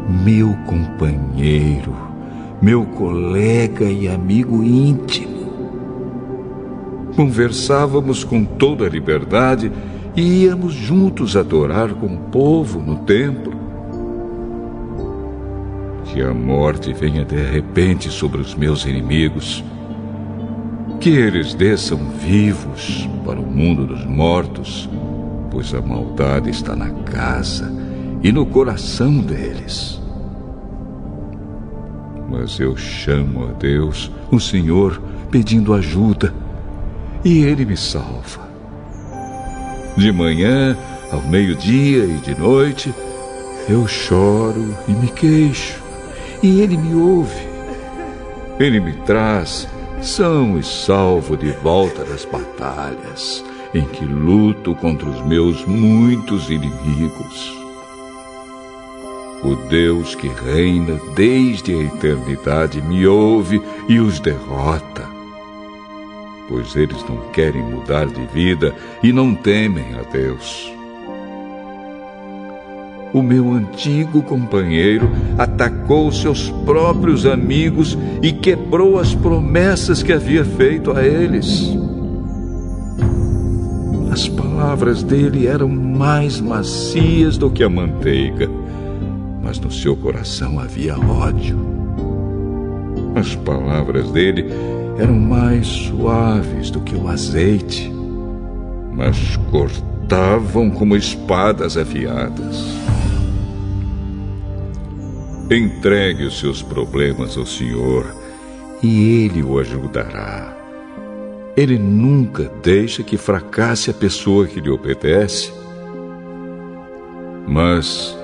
meu 0.08 0.56
companheiro, 0.66 2.07
meu 2.60 2.84
colega 2.84 3.84
e 3.84 4.08
amigo 4.08 4.64
íntimo. 4.64 5.38
Conversávamos 7.14 8.24
com 8.24 8.44
toda 8.44 8.84
a 8.84 8.88
liberdade 8.88 9.70
e 10.16 10.44
íamos 10.44 10.72
juntos 10.72 11.36
adorar 11.36 11.94
com 11.94 12.06
o 12.06 12.18
povo 12.18 12.80
no 12.80 12.96
templo. 12.98 13.56
Que 16.04 16.20
a 16.20 16.34
morte 16.34 16.92
venha 16.92 17.24
de 17.24 17.36
repente 17.36 18.10
sobre 18.10 18.40
os 18.40 18.54
meus 18.54 18.84
inimigos. 18.84 19.64
Que 21.00 21.10
eles 21.10 21.54
desçam 21.54 21.98
vivos 22.20 23.08
para 23.24 23.38
o 23.38 23.46
mundo 23.46 23.86
dos 23.86 24.04
mortos, 24.04 24.90
pois 25.48 25.72
a 25.72 25.80
maldade 25.80 26.50
está 26.50 26.74
na 26.74 26.90
casa 26.90 27.72
e 28.20 28.32
no 28.32 28.44
coração 28.46 29.18
deles 29.18 30.00
mas 32.28 32.60
eu 32.60 32.76
chamo 32.76 33.48
a 33.48 33.52
Deus, 33.52 34.10
o 34.30 34.38
Senhor, 34.38 35.00
pedindo 35.30 35.72
ajuda, 35.72 36.34
e 37.24 37.42
Ele 37.44 37.64
me 37.64 37.76
salva. 37.76 38.48
De 39.96 40.12
manhã, 40.12 40.76
ao 41.10 41.22
meio-dia 41.22 42.04
e 42.04 42.18
de 42.18 42.38
noite, 42.38 42.94
eu 43.68 43.86
choro 43.88 44.74
e 44.86 44.92
me 44.92 45.08
queixo, 45.08 45.82
e 46.42 46.60
Ele 46.60 46.76
me 46.76 46.94
ouve. 46.94 47.48
Ele 48.60 48.80
me 48.80 48.92
traz 49.04 49.66
são 50.02 50.56
e 50.58 50.62
salvo 50.62 51.36
de 51.36 51.50
volta 51.50 52.04
das 52.04 52.24
batalhas 52.24 53.44
em 53.74 53.84
que 53.84 54.04
luto 54.04 54.74
contra 54.76 55.08
os 55.08 55.20
meus 55.26 55.64
muitos 55.66 56.48
inimigos. 56.50 57.67
O 59.42 59.54
Deus 59.54 60.16
que 60.16 60.26
reina 60.26 60.98
desde 61.14 61.72
a 61.72 61.82
eternidade 61.84 62.82
me 62.82 63.06
ouve 63.06 63.62
e 63.88 64.00
os 64.00 64.18
derrota. 64.18 65.06
Pois 66.48 66.74
eles 66.74 67.04
não 67.08 67.18
querem 67.30 67.62
mudar 67.62 68.06
de 68.06 68.26
vida 68.26 68.74
e 69.00 69.12
não 69.12 69.34
temem 69.34 69.94
a 69.94 70.02
Deus. 70.10 70.72
O 73.12 73.22
meu 73.22 73.52
antigo 73.52 74.22
companheiro 74.22 75.08
atacou 75.38 76.10
seus 76.10 76.50
próprios 76.66 77.24
amigos 77.24 77.96
e 78.20 78.32
quebrou 78.32 78.98
as 78.98 79.14
promessas 79.14 80.02
que 80.02 80.12
havia 80.12 80.44
feito 80.44 80.90
a 80.90 81.04
eles. 81.04 81.76
As 84.10 84.28
palavras 84.28 85.02
dele 85.04 85.46
eram 85.46 85.68
mais 85.68 86.40
macias 86.40 87.38
do 87.38 87.48
que 87.48 87.62
a 87.62 87.68
manteiga 87.68 88.50
mas 89.48 89.58
no 89.58 89.70
seu 89.70 89.96
coração 89.96 90.60
havia 90.60 90.94
ódio. 90.98 91.58
As 93.14 93.34
palavras 93.34 94.10
dele 94.10 94.44
eram 94.98 95.14
mais 95.14 95.66
suaves 95.66 96.70
do 96.70 96.82
que 96.82 96.94
o 96.94 97.08
azeite, 97.08 97.90
mas 98.92 99.38
cortavam 99.50 100.68
como 100.68 100.94
espadas 100.94 101.78
afiadas. 101.78 102.62
Entregue 105.50 106.24
os 106.24 106.38
seus 106.38 106.60
problemas 106.60 107.38
ao 107.38 107.46
Senhor 107.46 108.04
e 108.82 109.24
Ele 109.24 109.42
o 109.42 109.58
ajudará. 109.58 110.54
Ele 111.56 111.78
nunca 111.78 112.52
deixa 112.62 113.02
que 113.02 113.16
fracasse 113.16 113.90
a 113.90 113.94
pessoa 113.94 114.46
que 114.46 114.60
lhe 114.60 114.68
obedece. 114.68 115.50
Mas 117.46 118.17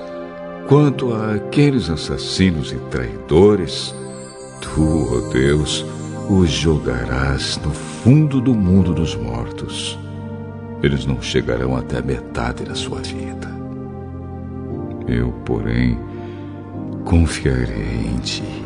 Quanto 0.67 1.13
àqueles 1.13 1.91
assassinos 1.91 2.71
e 2.71 2.77
traidores, 2.89 3.93
tu, 4.61 5.07
ó 5.13 5.31
Deus, 5.31 5.85
os 6.27 6.49
jogarás 6.49 7.59
no 7.63 7.71
fundo 7.71 8.41
do 8.41 8.55
mundo 8.55 8.91
dos 8.91 9.15
mortos. 9.15 9.97
Eles 10.81 11.05
não 11.05 11.21
chegarão 11.21 11.77
até 11.77 11.99
a 11.99 12.01
metade 12.01 12.63
da 12.63 12.73
sua 12.73 12.99
vida. 12.99 13.47
Eu, 15.07 15.31
porém, 15.45 15.99
confiarei 17.03 18.07
em 18.07 18.17
ti. 18.17 18.64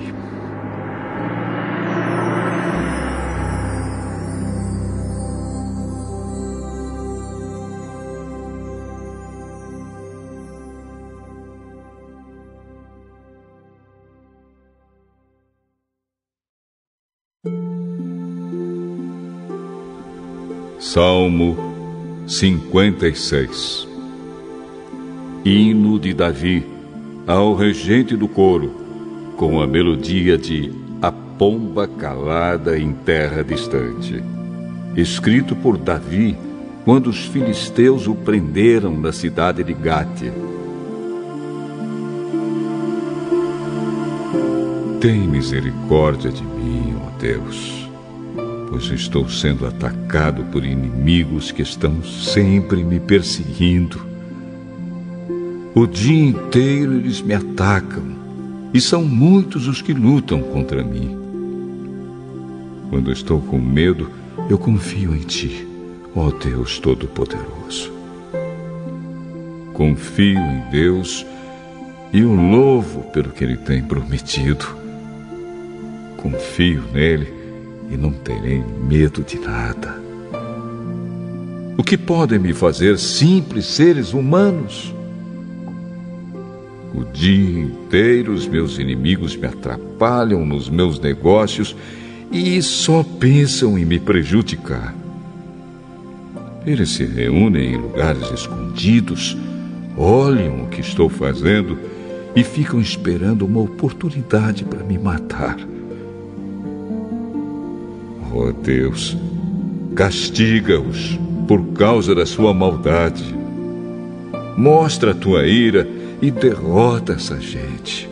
Salmo 20.92 21.56
56 22.26 23.88
Hino 25.46 26.00
de 26.00 26.16
Davi 26.16 26.66
ao 27.28 27.54
regente 27.54 28.18
do 28.18 28.28
coro, 28.28 28.72
com 29.38 29.62
a 29.62 29.68
melodia 29.68 30.36
de 30.36 30.74
A 31.00 31.12
Pomba 31.12 31.88
Calada 31.88 32.76
em 32.76 32.92
Terra 32.92 33.44
Distante. 33.44 34.24
Escrito 34.96 35.56
por 35.56 35.78
Davi 35.78 36.36
quando 36.84 37.12
os 37.12 37.24
filisteus 37.24 38.08
o 38.08 38.16
prenderam 38.16 39.00
na 39.00 39.12
cidade 39.12 39.64
de 39.64 39.74
Gate. 39.74 40.32
Tem 45.00 45.20
misericórdia 45.28 46.32
de 46.32 46.42
mim, 46.44 46.96
ó 47.06 47.12
Deus 47.20 47.79
pois 48.70 48.86
estou 48.92 49.28
sendo 49.28 49.66
atacado 49.66 50.44
por 50.46 50.64
inimigos 50.64 51.52
que 51.52 51.64
estão 51.64 52.04
sempre 52.04 52.84
me 52.84 53.00
perseguindo. 53.00 54.00
O 55.74 55.88
dia 55.88 56.30
inteiro 56.30 56.94
eles 56.94 57.22
me 57.22 57.34
atacam, 57.34 58.04
e 58.72 58.80
são 58.80 59.04
muitos 59.04 59.68
os 59.68 59.82
que 59.82 59.94
lutam 59.94 60.42
contra 60.42 60.84
mim. 60.84 61.18
Quando 62.90 63.12
estou 63.12 63.42
com 63.42 63.58
medo, 63.60 64.10
eu 64.50 64.58
confio 64.58 65.16
em 65.16 65.22
Ti, 65.22 65.68
ó 66.16 66.30
Deus 66.30 66.78
Todo-Poderoso. 66.80 67.92
Confio 69.74 70.40
em 70.40 70.70
Deus 70.70 71.26
e 72.14 72.22
o 72.24 72.36
louvo 72.36 73.04
pelo 73.12 73.32
que 73.32 73.44
Ele 73.44 73.58
tem 73.58 73.82
prometido. 73.82 74.66
Confio 76.18 76.84
nele 76.92 77.39
e 77.90 77.98
não 77.98 78.12
terei 78.12 78.64
medo 78.88 79.24
de 79.24 79.40
nada. 79.40 80.02
O 81.78 81.84
que 81.84 81.98
podem 81.98 82.38
me 82.38 82.54
fazer 82.54 83.00
simples 83.00 83.66
seres 83.66 84.14
humanos? 84.14 84.94
O 86.94 87.04
dia 87.06 87.62
inteiro 87.62 88.34
os 88.34 88.48
meus 88.48 88.78
inimigos 88.78 89.36
me 89.36 89.48
atrapalham 89.48 90.46
nos 90.46 90.70
meus 90.70 91.00
negócios 91.00 91.76
e 92.32 92.62
só 92.62 93.04
pensam 93.04 93.78
em 93.78 93.86
me 93.86 94.00
prejudicar. 94.00 94.94
Eles 96.66 96.90
se 96.90 97.06
reúnem 97.06 97.74
em 97.74 97.78
lugares 97.78 98.30
escondidos, 98.32 99.38
olham 99.98 100.64
o 100.64 100.68
que 100.68 100.82
estou 100.82 101.10
fazendo 101.10 101.78
e 102.36 102.44
ficam 102.44 102.80
esperando 102.80 103.46
uma 103.46 103.62
oportunidade 103.62 104.66
para 104.66 104.84
me 104.84 104.98
matar. 104.98 105.58
Oh 108.32 108.52
Deus, 108.52 109.18
castiga-os 109.96 111.20
por 111.48 111.74
causa 111.74 112.14
da 112.14 112.28
sua 112.28 112.54
maldade. 112.54 113.36
Mostra 114.56 115.12
a 115.12 115.16
tua 115.16 115.48
ira 115.48 115.90
e 116.22 116.30
derrota 116.30 117.14
essa 117.14 117.40
gente. 117.42 118.08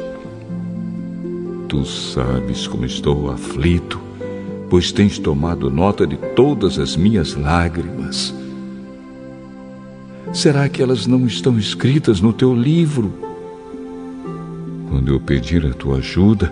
Tu 1.67 1.85
sabes 1.85 2.65
como 2.65 2.83
estou 2.83 3.29
aflito, 3.29 4.01
pois 4.69 4.91
tens 4.91 5.19
tomado 5.19 5.69
nota 5.69 6.07
de 6.07 6.17
todas 6.35 6.79
as 6.79 6.95
minhas 6.95 7.35
lágrimas. 7.35 8.33
Será 10.33 10.67
que 10.67 10.81
elas 10.81 11.05
não 11.05 11.27
estão 11.27 11.59
escritas 11.59 12.21
no 12.21 12.33
teu 12.33 12.55
livro? 12.55 13.13
Quando 14.89 15.13
eu 15.13 15.19
pedir 15.19 15.63
a 15.65 15.73
tua 15.73 15.97
ajuda, 15.97 16.51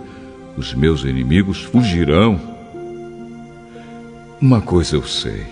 os 0.55 0.73
meus 0.75 1.03
inimigos 1.03 1.63
fugirão 1.63 2.54
uma 4.45 4.61
coisa 4.61 4.95
eu 4.95 5.03
sei: 5.03 5.43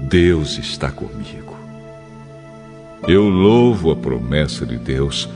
Deus 0.00 0.56
está 0.56 0.90
comigo. 0.90 1.54
Eu 3.06 3.28
louvo 3.28 3.90
a 3.90 3.96
promessa 3.96 4.64
de 4.64 4.78
Deus, 4.78 5.28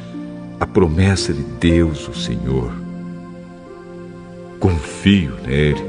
a 0.59 0.67
promessa 0.67 1.35
de 1.35 1.43
Deus, 1.43 2.09
o 2.09 2.15
Senhor. 2.15 2.73
Confio 4.59 5.37
nele 5.47 5.85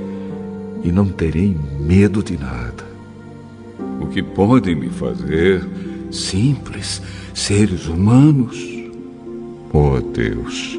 e 0.84 0.92
não 0.92 1.08
terei 1.08 1.56
medo 1.80 2.22
de 2.22 2.38
nada. 2.38 2.84
O 4.02 4.08
que 4.08 4.22
podem 4.22 4.76
me 4.76 4.90
fazer, 4.90 5.66
simples 6.12 7.02
seres 7.34 7.88
humanos? 7.88 8.58
Oh 9.72 10.02
Deus, 10.02 10.78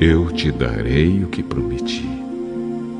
eu 0.00 0.32
te 0.32 0.50
darei 0.50 1.22
o 1.22 1.28
que 1.28 1.42
prometi 1.42 2.29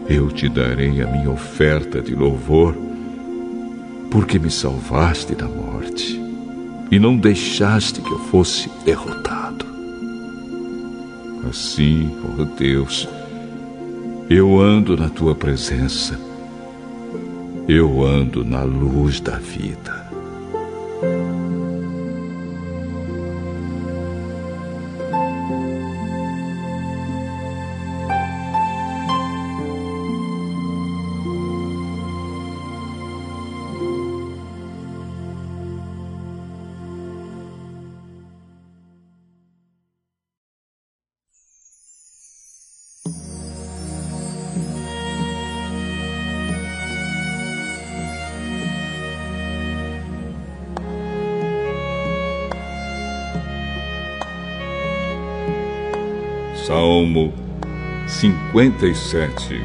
eu 0.09 0.31
te 0.31 0.49
darei 0.49 1.01
a 1.03 1.07
minha 1.07 1.31
oferta 1.31 2.01
de 2.01 2.15
louvor, 2.15 2.77
porque 4.11 4.39
me 4.39 4.51
salvaste 4.51 5.35
da 5.35 5.47
morte 5.47 6.21
e 6.91 6.99
não 6.99 7.17
deixaste 7.17 8.01
que 8.01 8.11
eu 8.11 8.19
fosse 8.19 8.69
derrotado. 8.85 9.65
Assim, 11.49 12.11
ó 12.25 12.43
oh 12.43 12.45
Deus, 12.45 13.09
eu 14.29 14.61
ando 14.61 14.97
na 14.97 15.09
tua 15.09 15.35
presença, 15.35 16.19
eu 17.69 18.05
ando 18.05 18.45
na 18.45 18.63
luz 18.63 19.21
da 19.21 19.39
vida. 19.39 20.00
57 58.53 59.63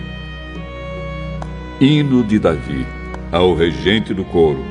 Hino 1.82 2.24
de 2.24 2.38
Davi 2.38 2.86
ao 3.32 3.56
regente 3.56 4.14
do 4.14 4.24
coro, 4.24 4.64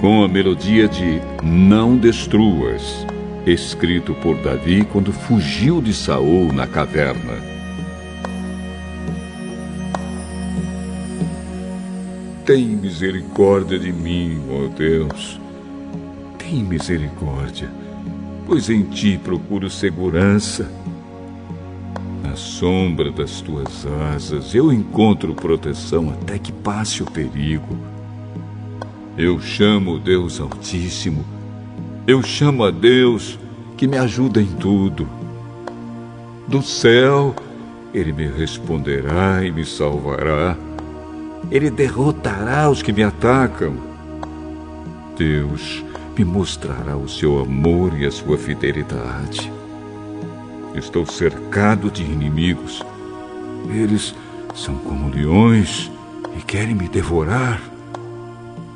com 0.00 0.22
a 0.22 0.28
melodia 0.28 0.86
de 0.86 1.20
Não 1.42 1.96
Destruas, 1.96 3.04
escrito 3.44 4.14
por 4.14 4.36
Davi 4.36 4.84
quando 4.84 5.12
fugiu 5.12 5.82
de 5.82 5.92
Saul 5.92 6.52
na 6.52 6.68
caverna. 6.68 7.34
Tem 12.44 12.64
misericórdia 12.64 13.80
de 13.80 13.92
mim, 13.92 14.40
ó 14.48 14.68
Deus. 14.68 15.40
Tem 16.38 16.62
misericórdia, 16.62 17.68
pois 18.46 18.70
em 18.70 18.84
ti 18.84 19.18
procuro 19.22 19.68
segurança 19.68 20.70
sombra 22.58 23.10
das 23.10 23.42
tuas 23.42 23.86
asas 24.14 24.54
eu 24.54 24.72
encontro 24.72 25.34
proteção 25.34 26.08
até 26.08 26.38
que 26.38 26.50
passe 26.50 27.02
o 27.02 27.06
perigo. 27.10 27.76
Eu 29.18 29.38
chamo 29.38 29.98
Deus 29.98 30.40
Altíssimo, 30.40 31.22
eu 32.06 32.22
chamo 32.22 32.64
a 32.64 32.70
Deus 32.70 33.38
que 33.76 33.86
me 33.86 33.98
ajuda 33.98 34.40
em 34.40 34.46
tudo. 34.46 35.06
Do 36.48 36.62
céu, 36.62 37.34
Ele 37.92 38.12
me 38.12 38.26
responderá 38.26 39.44
e 39.44 39.52
me 39.52 39.64
salvará. 39.64 40.56
Ele 41.50 41.68
derrotará 41.68 42.70
os 42.70 42.80
que 42.80 42.92
me 42.92 43.02
atacam. 43.02 43.76
Deus 45.14 45.84
me 46.16 46.24
mostrará 46.24 46.96
o 46.96 47.06
seu 47.06 47.38
amor 47.38 47.92
e 48.00 48.06
a 48.06 48.10
sua 48.10 48.38
fidelidade. 48.38 49.55
Estou 50.76 51.06
cercado 51.06 51.90
de 51.90 52.02
inimigos. 52.02 52.84
Eles 53.70 54.14
são 54.54 54.76
como 54.76 55.08
leões 55.08 55.90
e 56.36 56.42
querem 56.42 56.74
me 56.74 56.86
devorar. 56.86 57.62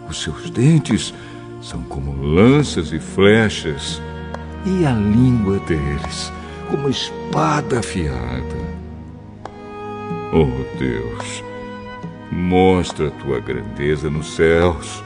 Os 0.08 0.22
seus 0.22 0.48
dentes 0.48 1.12
são 1.60 1.82
como 1.82 2.24
lanças 2.24 2.90
e 2.90 2.98
flechas, 2.98 4.00
e 4.64 4.86
a 4.86 4.92
língua 4.92 5.58
deles 5.60 6.32
como 6.70 6.88
espada 6.88 7.80
afiada. 7.80 8.56
Oh 10.32 10.78
Deus, 10.78 11.44
mostra 12.32 13.08
a 13.08 13.10
tua 13.10 13.40
grandeza 13.40 14.08
nos 14.08 14.34
céus 14.34 15.04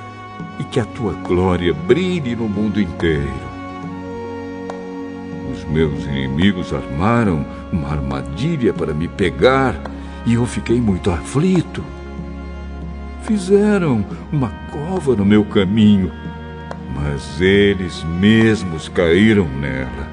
e 0.60 0.64
que 0.64 0.78
a 0.78 0.84
tua 0.84 1.14
glória 1.14 1.74
brilhe 1.74 2.36
no 2.36 2.48
mundo 2.48 2.80
inteiro 2.80 3.53
meus 5.64 6.04
inimigos 6.04 6.72
armaram 6.72 7.44
uma 7.70 7.88
armadilha 7.88 8.72
para 8.72 8.94
me 8.94 9.06
pegar 9.06 9.78
e 10.26 10.34
eu 10.34 10.46
fiquei 10.46 10.80
muito 10.80 11.10
aflito. 11.10 11.84
Fizeram 13.22 14.04
uma 14.32 14.50
cova 14.70 15.14
no 15.14 15.24
meu 15.24 15.44
caminho, 15.44 16.10
mas 16.94 17.40
eles 17.40 18.02
mesmos 18.04 18.88
caíram 18.88 19.46
nela. 19.60 20.10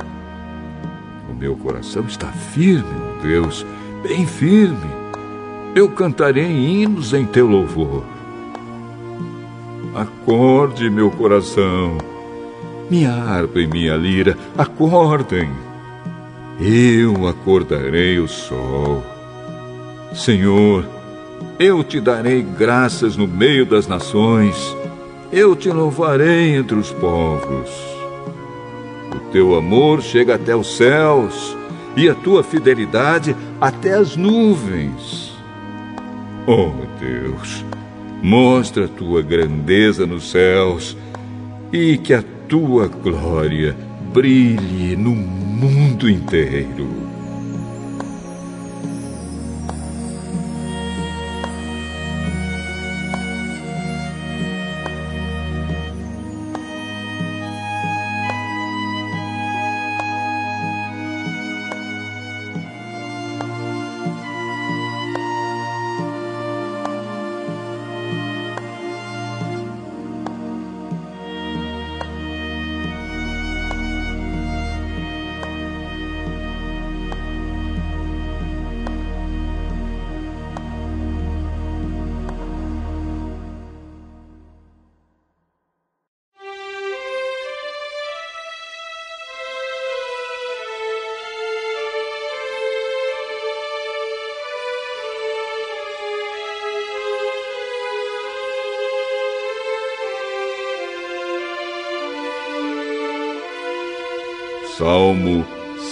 O 1.30 1.34
meu 1.34 1.55
coração 1.55 2.03
está 2.05 2.27
firme, 2.27 2.84
oh 2.84 3.26
Deus, 3.26 3.65
bem 4.03 4.27
firme. 4.27 5.01
Eu 5.73 5.89
cantarei 5.89 6.51
hinos 6.51 7.13
em 7.13 7.26
teu 7.26 7.47
louvor. 7.47 8.03
Acorde, 9.95 10.89
meu 10.89 11.09
coração 11.09 12.10
minha 12.91 13.13
harpa 13.13 13.61
e 13.61 13.68
minha 13.68 13.95
lira, 13.95 14.38
acordem. 14.57 15.49
Eu 16.59 17.26
acordarei 17.26 18.19
o 18.19 18.27
sol. 18.27 19.01
Senhor, 20.13 20.85
eu 21.57 21.85
te 21.85 22.01
darei 22.01 22.41
graças 22.41 23.15
no 23.15 23.26
meio 23.26 23.65
das 23.65 23.88
nações, 23.88 24.76
eu 25.31 25.55
te 25.55 25.69
louvarei 25.69 26.53
entre 26.57 26.76
os 26.76 26.91
povos. 26.91 27.69
O 29.15 29.19
teu 29.31 29.55
amor 29.55 30.01
chega 30.01 30.35
até 30.35 30.53
os 30.53 30.76
céus 30.76 31.55
e 31.95 32.09
a 32.09 32.13
tua 32.13 32.43
fidelidade 32.43 33.34
até 33.61 33.93
as 33.93 34.18
nuvens. 34.18 35.31
Oh 36.45 36.72
Deus, 36.99 37.63
mostra 38.22 38.84
a 38.84 38.89
tua 38.89 39.22
grandeza 39.22 40.05
nos 40.05 40.30
céus 40.30 40.97
e 41.72 41.97
que 41.97 42.13
a 42.13 42.22
tua 42.51 42.85
glória 42.89 43.73
brilhe 44.13 44.97
no 44.97 45.15
mundo 45.15 46.09
inteiro. 46.09 47.10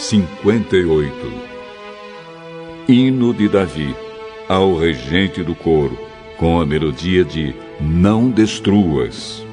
58 0.10 1.14
Hino 2.88 3.32
de 3.32 3.48
Davi 3.48 3.96
ao 4.48 4.76
regente 4.76 5.44
do 5.44 5.54
coro, 5.54 5.96
com 6.36 6.60
a 6.60 6.66
melodia 6.66 7.24
de 7.24 7.54
Não 7.80 8.32
Destruas. 8.32 9.46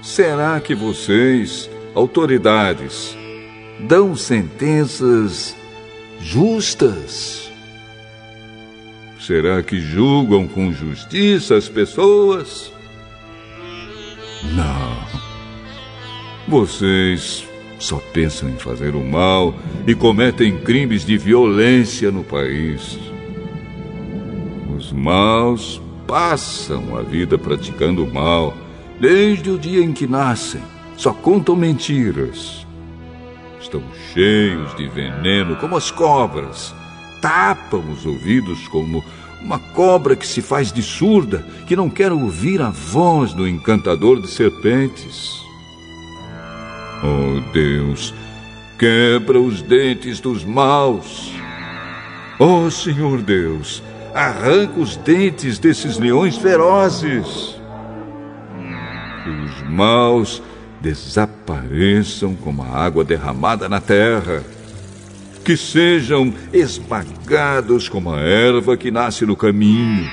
Será 0.00 0.58
que 0.58 0.74
vocês, 0.74 1.68
autoridades, 1.94 3.14
dão 3.80 4.16
sentenças 4.16 5.54
justas? 6.18 7.52
Será 9.20 9.62
que 9.62 9.78
julgam 9.78 10.48
com 10.48 10.72
justiça 10.72 11.56
as 11.56 11.68
pessoas? 11.68 12.72
Não. 14.54 14.91
Vocês 16.52 17.48
só 17.78 17.96
pensam 18.12 18.50
em 18.50 18.58
fazer 18.58 18.94
o 18.94 19.02
mal 19.02 19.54
e 19.86 19.94
cometem 19.94 20.58
crimes 20.58 21.02
de 21.02 21.16
violência 21.16 22.10
no 22.10 22.22
país. 22.22 22.98
Os 24.76 24.92
maus 24.92 25.80
passam 26.06 26.94
a 26.94 27.00
vida 27.00 27.38
praticando 27.38 28.04
o 28.04 28.12
mal 28.12 28.54
desde 29.00 29.48
o 29.48 29.56
dia 29.56 29.82
em 29.82 29.94
que 29.94 30.06
nascem. 30.06 30.60
Só 30.94 31.14
contam 31.14 31.56
mentiras. 31.56 32.66
Estão 33.58 33.82
cheios 34.12 34.76
de 34.76 34.86
veneno 34.88 35.56
como 35.56 35.74
as 35.74 35.90
cobras. 35.90 36.74
Tapam 37.22 37.82
os 37.90 38.04
ouvidos 38.04 38.68
como 38.68 39.02
uma 39.40 39.58
cobra 39.58 40.14
que 40.14 40.26
se 40.26 40.42
faz 40.42 40.70
de 40.70 40.82
surda, 40.82 41.46
que 41.66 41.74
não 41.74 41.88
quer 41.88 42.12
ouvir 42.12 42.60
a 42.60 42.68
voz 42.68 43.32
do 43.32 43.48
encantador 43.48 44.20
de 44.20 44.28
serpentes. 44.28 45.50
Oh 47.04 47.40
Deus, 47.52 48.14
quebra 48.78 49.40
os 49.40 49.60
dentes 49.60 50.20
dos 50.20 50.44
maus. 50.44 51.32
Oh 52.38 52.70
Senhor 52.70 53.20
Deus, 53.20 53.82
arranca 54.14 54.78
os 54.78 54.96
dentes 54.96 55.58
desses 55.58 55.98
leões 55.98 56.36
ferozes. 56.36 57.60
Que 59.24 59.30
os 59.30 59.62
maus 59.68 60.40
desapareçam 60.80 62.36
como 62.36 62.62
a 62.62 62.68
água 62.68 63.02
derramada 63.02 63.68
na 63.68 63.80
terra. 63.80 64.44
Que 65.44 65.56
sejam 65.56 66.32
esmagados 66.52 67.88
como 67.88 68.14
a 68.14 68.20
erva 68.20 68.76
que 68.76 68.92
nasce 68.92 69.26
no 69.26 69.34
caminho. 69.34 70.08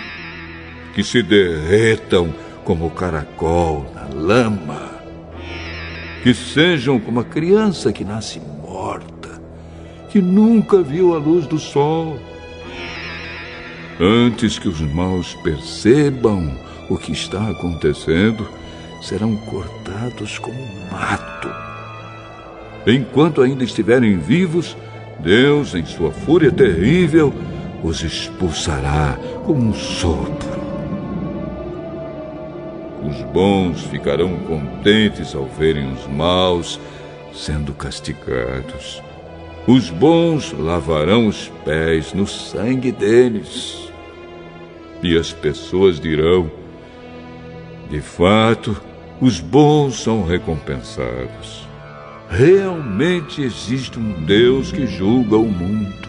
Que 0.95 1.03
se 1.03 1.21
derretam 1.21 2.33
como 2.63 2.87
o 2.87 2.91
caracol 2.91 3.91
na 3.93 4.07
lama 4.11 4.88
que 6.23 6.33
sejam 6.33 6.99
como 6.99 7.19
a 7.19 7.23
criança 7.23 7.93
que 7.93 8.03
nasce 8.03 8.41
morta, 8.61 9.41
que 10.09 10.21
nunca 10.21 10.81
viu 10.81 11.15
a 11.15 11.17
luz 11.17 11.47
do 11.47 11.57
sol. 11.57 12.19
Antes 13.99 14.57
que 14.57 14.67
os 14.67 14.79
maus 14.81 15.35
percebam 15.35 16.57
o 16.89 16.97
que 16.97 17.11
está 17.11 17.49
acontecendo, 17.49 18.47
serão 19.01 19.35
cortados 19.37 20.37
como 20.39 20.57
mato. 20.91 21.49
Enquanto 22.87 23.41
ainda 23.41 23.63
estiverem 23.63 24.17
vivos, 24.17 24.75
Deus, 25.19 25.75
em 25.75 25.85
sua 25.85 26.11
fúria 26.11 26.51
terrível, 26.51 27.33
os 27.83 28.03
expulsará 28.03 29.17
como 29.45 29.69
um 29.69 29.73
sopro. 29.73 30.58
Os 33.09 33.21
bons 33.23 33.81
ficarão 33.85 34.37
contentes 34.39 35.33
ao 35.33 35.45
verem 35.45 35.91
os 35.91 36.05
maus 36.07 36.79
sendo 37.33 37.73
castigados. 37.73 39.01
Os 39.65 39.89
bons 39.89 40.51
lavarão 40.51 41.27
os 41.27 41.51
pés 41.65 42.13
no 42.13 42.27
sangue 42.27 42.91
deles. 42.91 43.91
E 45.01 45.17
as 45.17 45.31
pessoas 45.31 45.99
dirão: 45.99 46.51
de 47.89 47.99
fato, 47.99 48.79
os 49.19 49.39
bons 49.39 50.01
são 50.03 50.23
recompensados. 50.23 51.67
Realmente 52.29 53.41
existe 53.41 53.97
um 53.97 54.23
Deus 54.23 54.71
que 54.71 54.85
julga 54.85 55.35
o 55.35 55.49
mundo. 55.49 56.07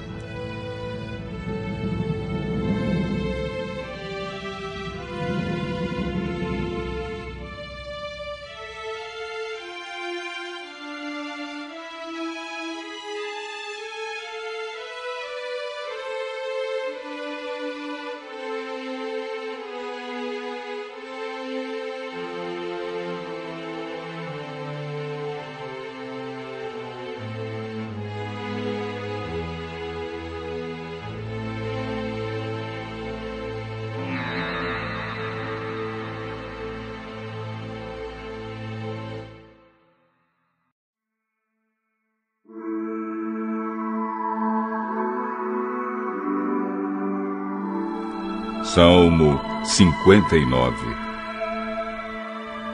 Salmo 48.74 49.40
59 49.64 50.76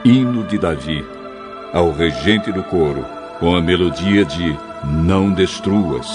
Hino 0.05 0.43
de 0.43 0.59
Davi 0.59 1.03
ao 1.73 1.91
regente 1.91 2.51
do 2.51 2.61
coro, 2.61 3.03
com 3.39 3.55
a 3.55 3.61
melodia 3.61 4.23
de 4.23 4.55
Não 4.85 5.33
Destruas, 5.33 6.07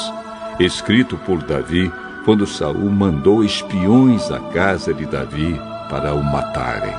escrito 0.60 1.16
por 1.16 1.42
Davi 1.42 1.90
quando 2.24 2.46
Saul 2.46 2.92
mandou 2.92 3.42
espiões 3.42 4.30
à 4.30 4.38
casa 4.52 4.94
de 4.94 5.04
Davi 5.04 5.59
para 5.90 6.14
o 6.14 6.22
matarem. 6.22 6.94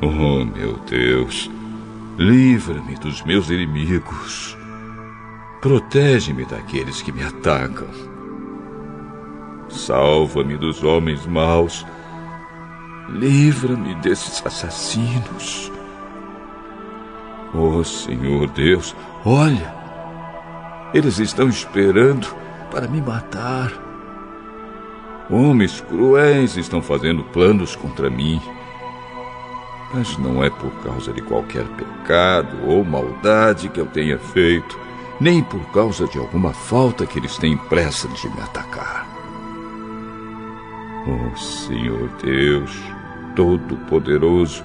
Oh, 0.00 0.44
meu 0.44 0.78
Deus, 0.88 1.50
livra-me 2.16 2.94
dos 2.94 3.24
meus 3.24 3.50
inimigos 3.50 4.59
Protege-me 5.60 6.46
daqueles 6.46 7.02
que 7.02 7.12
me 7.12 7.22
atacam. 7.22 7.88
Salva-me 9.68 10.56
dos 10.56 10.82
homens 10.82 11.26
maus. 11.26 11.86
Livra-me 13.10 13.94
desses 13.96 14.44
assassinos. 14.46 15.70
Oh 17.52 17.84
Senhor 17.84 18.48
Deus, 18.48 18.96
olha! 19.24 19.74
Eles 20.94 21.18
estão 21.18 21.48
esperando 21.48 22.26
para 22.70 22.88
me 22.88 23.02
matar. 23.02 23.70
Homens 25.28 25.82
cruéis 25.82 26.56
estão 26.56 26.80
fazendo 26.80 27.22
planos 27.24 27.76
contra 27.76 28.08
mim. 28.08 28.40
Mas 29.92 30.16
não 30.16 30.42
é 30.42 30.48
por 30.48 30.70
causa 30.82 31.12
de 31.12 31.20
qualquer 31.20 31.66
pecado 31.76 32.66
ou 32.66 32.82
maldade 32.82 33.68
que 33.68 33.78
eu 33.78 33.86
tenha 33.86 34.18
feito 34.18 34.89
nem 35.20 35.42
por 35.42 35.60
causa 35.70 36.06
de 36.06 36.18
alguma 36.18 36.52
falta 36.52 37.06
que 37.06 37.18
eles 37.18 37.36
têm 37.36 37.56
pressa 37.56 38.08
de 38.08 38.28
me 38.28 38.40
atacar. 38.40 39.06
Oh 41.06 41.36
Senhor 41.36 42.08
Deus, 42.22 42.72
Todo-Poderoso, 43.36 44.64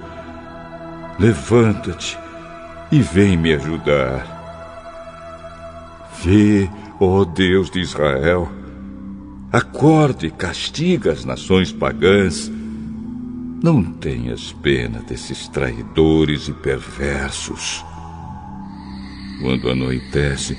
levanta-te 1.18 2.18
e 2.90 3.00
vem 3.00 3.36
me 3.36 3.52
ajudar. 3.54 4.34
Vê, 6.22 6.68
ó 6.98 7.20
oh 7.20 7.24
Deus 7.24 7.70
de 7.70 7.80
Israel, 7.80 8.50
acorde 9.52 10.26
e 10.26 10.30
castiga 10.30 11.12
as 11.12 11.24
nações 11.24 11.72
pagãs. 11.72 12.50
Não 13.62 13.82
tenhas 13.82 14.52
pena 14.52 15.00
desses 15.00 15.48
traidores 15.48 16.48
e 16.48 16.52
perversos. 16.52 17.85
Quando 19.40 19.70
anoitece, 19.70 20.56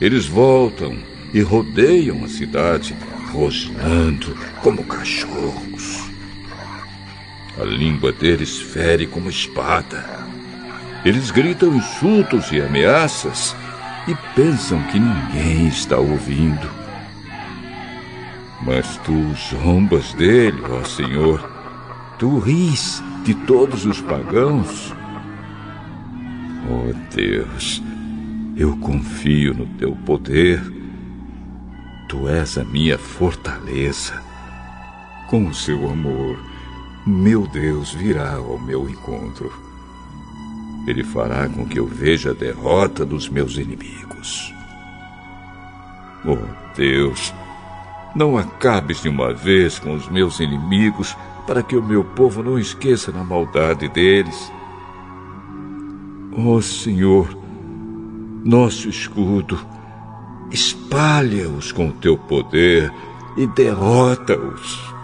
eles 0.00 0.26
voltam 0.26 0.96
e 1.32 1.40
rodeiam 1.40 2.24
a 2.24 2.28
cidade, 2.28 2.94
rosnando 3.32 4.36
como 4.62 4.84
cachorros. 4.84 6.04
A 7.60 7.64
língua 7.64 8.12
deles 8.12 8.60
fere 8.60 9.06
como 9.06 9.30
espada. 9.30 10.04
Eles 11.04 11.30
gritam 11.30 11.76
insultos 11.76 12.50
e 12.50 12.60
ameaças 12.60 13.54
e 14.08 14.14
pensam 14.34 14.82
que 14.84 14.98
ninguém 14.98 15.68
está 15.68 15.98
ouvindo. 15.98 16.68
Mas 18.62 18.96
tu 19.04 19.34
zombas 19.50 20.14
dele, 20.14 20.62
ó 20.70 20.82
Senhor. 20.84 21.50
Tu 22.18 22.38
ris 22.38 23.02
de 23.24 23.34
todos 23.34 23.84
os 23.84 24.00
pagãos. 24.00 24.94
Oh 26.70 26.92
Deus, 27.14 27.82
eu 28.56 28.76
confio 28.76 29.52
no 29.54 29.66
teu 29.78 29.96
poder. 29.96 30.62
Tu 32.08 32.28
és 32.28 32.56
a 32.56 32.64
minha 32.64 32.96
fortaleza. 32.96 34.22
Com 35.28 35.46
o 35.46 35.54
seu 35.54 35.88
amor, 35.90 36.38
meu 37.06 37.46
Deus 37.48 37.92
virá 37.92 38.34
ao 38.36 38.58
meu 38.58 38.88
encontro. 38.88 39.52
Ele 40.86 41.02
fará 41.02 41.48
com 41.48 41.66
que 41.66 41.78
eu 41.78 41.86
veja 41.86 42.30
a 42.30 42.34
derrota 42.34 43.04
dos 43.04 43.28
meus 43.28 43.56
inimigos. 43.56 44.54
Oh 46.24 46.36
Deus, 46.76 47.34
não 48.14 48.38
acabes 48.38 49.02
de 49.02 49.08
uma 49.08 49.32
vez 49.32 49.78
com 49.78 49.94
os 49.94 50.08
meus 50.08 50.38
inimigos 50.40 51.16
para 51.46 51.62
que 51.62 51.76
o 51.76 51.82
meu 51.82 52.04
povo 52.04 52.42
não 52.42 52.58
esqueça 52.58 53.10
da 53.10 53.24
maldade 53.24 53.88
deles. 53.88 54.52
Oh 56.36 56.60
Senhor, 56.60 57.43
nosso 58.44 58.88
escudo. 58.88 59.58
Espalha-os 60.50 61.72
com 61.72 61.88
o 61.88 61.92
teu 61.92 62.16
poder 62.16 62.92
e 63.36 63.46
derrota-os. 63.46 64.94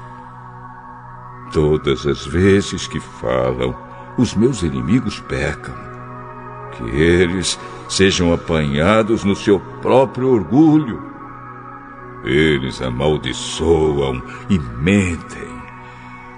Todas 1.52 2.06
as 2.06 2.26
vezes 2.26 2.86
que 2.86 3.00
falam, 3.00 3.74
os 4.18 4.34
meus 4.34 4.62
inimigos 4.62 5.18
pecam. 5.20 5.74
Que 6.76 6.84
eles 6.84 7.58
sejam 7.88 8.32
apanhados 8.32 9.24
no 9.24 9.34
seu 9.34 9.58
próprio 9.80 10.28
orgulho. 10.28 11.02
Eles 12.22 12.80
amaldiçoam 12.82 14.22
e 14.48 14.58
mentem. 14.58 15.50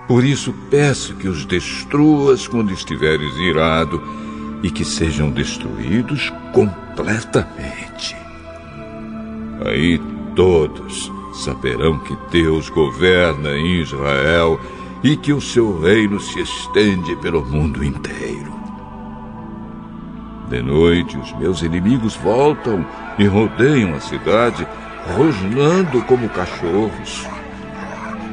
Por 0.07 0.25
isso 0.25 0.55
peço 0.71 1.15
que 1.17 1.29
os 1.29 1.45
destruas 1.45 2.47
quando 2.47 2.73
estiveres 2.73 3.37
irado 3.37 4.03
e 4.63 4.71
que 4.71 4.85
sejam 4.85 5.31
destruídos 5.31 6.33
completamente. 6.53 8.17
Aí 9.67 10.01
todos 10.35 11.11
saberão 11.45 11.99
que 11.99 12.17
Deus 12.31 12.69
governa 12.69 13.51
em 13.51 13.81
Israel 13.81 14.61
e 15.03 15.17
que 15.17 15.33
o 15.33 15.41
seu 15.41 15.81
reino 15.81 16.21
se 16.21 16.41
estende 16.41 17.17
pelo 17.17 17.45
mundo 17.45 17.85
inteiro. 17.85 18.53
De 20.49 20.63
noite, 20.63 21.17
os 21.17 21.33
meus 21.39 21.63
inimigos 21.63 22.15
voltam 22.17 22.85
e 23.19 23.25
rodeiam 23.25 23.95
a 23.95 24.01
cidade, 24.01 24.67
rosnando 25.17 26.03
como 26.03 26.29
cachorros. 26.29 27.27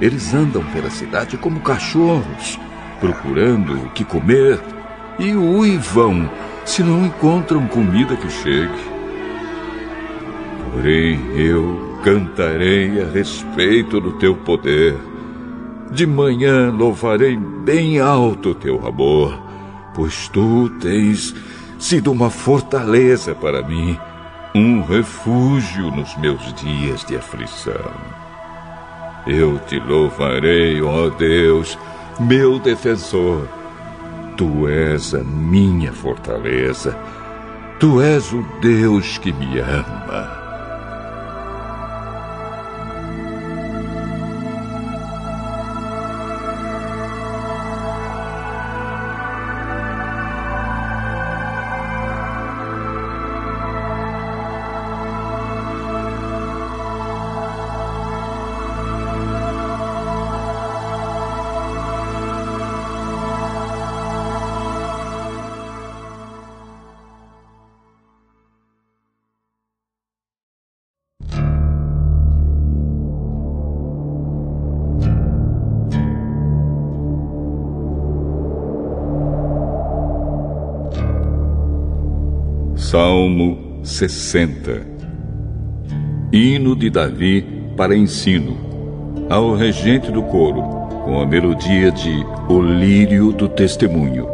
Eles 0.02 0.34
andam 0.34 0.64
pela 0.66 0.90
cidade 0.90 1.38
como 1.38 1.62
cachorros, 1.62 2.60
procurando 3.00 3.74
o 3.86 3.90
que 3.92 4.04
comer 4.04 4.60
e 5.20 5.36
uivam 5.36 6.30
se 6.66 6.82
não 6.82 7.06
encontram 7.06 7.68
comida 7.68 8.16
que 8.16 8.30
chegue. 8.30 8.90
Porém, 10.72 11.20
eu 11.36 12.00
cantarei 12.04 13.02
a 13.02 13.06
respeito 13.06 14.00
do 14.00 14.14
teu 14.14 14.36
poder. 14.36 14.96
De 15.92 16.06
manhã 16.06 16.72
louvarei 16.72 17.36
bem 17.36 18.00
alto 18.00 18.54
teu 18.54 18.86
amor, 18.88 19.38
pois 19.94 20.30
tu 20.30 20.70
tens 20.80 21.36
sido 21.80 22.12
uma 22.12 22.30
fortaleza 22.30 23.34
para 23.34 23.64
mim, 23.64 23.98
um 24.54 24.82
refúgio 24.82 25.92
nos 25.92 26.16
meus 26.18 26.54
dias 26.54 27.04
de 27.04 27.18
aflição. 27.18 27.92
Eu 29.26 29.60
te 29.60 29.80
louvarei, 29.80 30.82
ó 30.82 31.10
Deus, 31.10 31.78
meu 32.20 32.60
defensor. 32.60 33.59
Tu 34.40 34.70
és 34.70 35.14
a 35.14 35.20
minha 35.20 35.92
fortaleza. 35.92 36.96
Tu 37.78 38.00
és 38.00 38.32
o 38.32 38.40
Deus 38.64 39.18
que 39.18 39.34
me 39.34 39.60
ama. 39.60 40.39
Salmo 82.90 83.82
60 83.84 84.82
Hino 86.34 86.76
de 86.76 86.90
Davi 86.90 87.46
para 87.78 87.96
ensino 87.96 88.58
ao 89.30 89.54
regente 89.54 90.12
do 90.12 90.24
coro, 90.24 90.64
com 91.06 91.22
a 91.22 91.26
melodia 91.28 91.92
de 91.92 92.26
O 92.50 92.60
Lírio 92.60 93.32
do 93.32 93.48
Testemunho, 93.48 94.26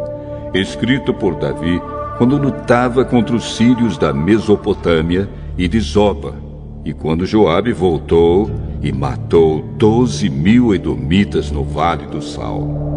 escrito 0.54 1.12
por 1.12 1.34
Davi 1.34 1.78
quando 2.16 2.38
lutava 2.38 3.04
contra 3.04 3.36
os 3.36 3.56
sírios 3.56 3.98
da 3.98 4.14
Mesopotâmia 4.14 5.28
e 5.58 5.68
de 5.68 5.78
Zoba, 5.78 6.34
e 6.82 6.94
quando 6.94 7.26
Joabe 7.26 7.74
voltou 7.74 8.50
e 8.82 8.90
matou 8.90 9.60
doze 9.76 10.30
mil 10.30 10.74
edomitas 10.74 11.50
no 11.50 11.62
Vale 11.62 12.06
do 12.06 12.22
Sal. 12.22 12.95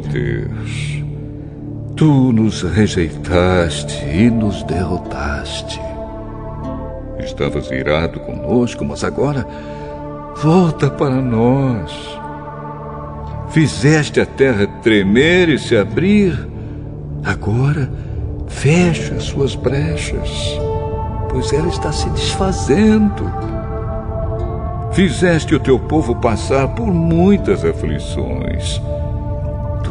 Deus, 0.00 1.02
tu 1.96 2.32
nos 2.32 2.62
rejeitaste 2.62 4.04
e 4.04 4.30
nos 4.30 4.62
derrotaste. 4.64 5.80
Estavas 7.18 7.70
irado 7.70 8.20
conosco, 8.20 8.84
mas 8.84 9.02
agora 9.04 9.46
volta 10.42 10.88
para 10.90 11.16
nós. 11.16 11.92
Fizeste 13.50 14.20
a 14.20 14.26
terra 14.26 14.66
tremer 14.82 15.48
e 15.48 15.58
se 15.58 15.76
abrir. 15.76 16.48
Agora 17.24 17.90
fecha 18.46 19.18
suas 19.20 19.54
brechas, 19.54 20.58
pois 21.30 21.52
ela 21.52 21.68
está 21.68 21.92
se 21.92 22.08
desfazendo. 22.10 23.24
Fizeste 24.92 25.54
o 25.54 25.60
teu 25.60 25.78
povo 25.78 26.14
passar 26.16 26.68
por 26.68 26.86
muitas 26.86 27.64
aflições 27.64 28.80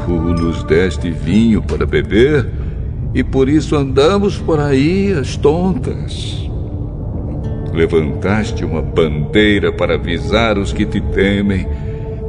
Tu 0.08 0.14
nos 0.14 0.64
deste 0.64 1.12
vinho 1.12 1.62
para 1.62 1.86
beber 1.86 2.50
e 3.14 3.26
por 3.26 3.50
isso 3.50 3.76
andamos 3.76 4.38
por 4.38 4.58
aí 4.58 5.12
as 5.12 5.36
tontas. 5.36 6.50
Levantaste 7.74 8.64
uma 8.64 8.82
bandeira 8.82 9.70
para 9.70 9.96
avisar 9.96 10.58
os 10.58 10.72
que 10.72 10.86
te 10.86 11.02
temem, 11.02 11.68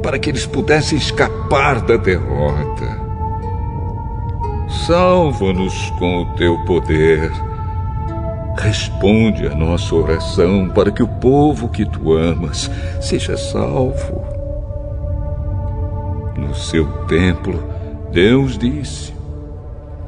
para 0.03 0.19
que 0.19 0.29
eles 0.29 0.45
pudessem 0.45 0.97
escapar 0.97 1.79
da 1.79 1.95
derrota. 1.95 2.99
Salva-nos 4.85 5.89
com 5.91 6.23
o 6.23 6.25
teu 6.35 6.57
poder. 6.65 7.31
Responde 8.57 9.47
a 9.47 9.55
nossa 9.55 9.95
oração 9.95 10.67
para 10.67 10.91
que 10.91 11.01
o 11.01 11.07
povo 11.07 11.69
que 11.69 11.85
tu 11.85 12.11
amas 12.11 12.69
seja 12.99 13.37
salvo 13.37 14.38
no 16.39 16.55
seu 16.55 16.85
templo, 17.07 17.63
Deus 18.11 18.57
disse: 18.57 19.13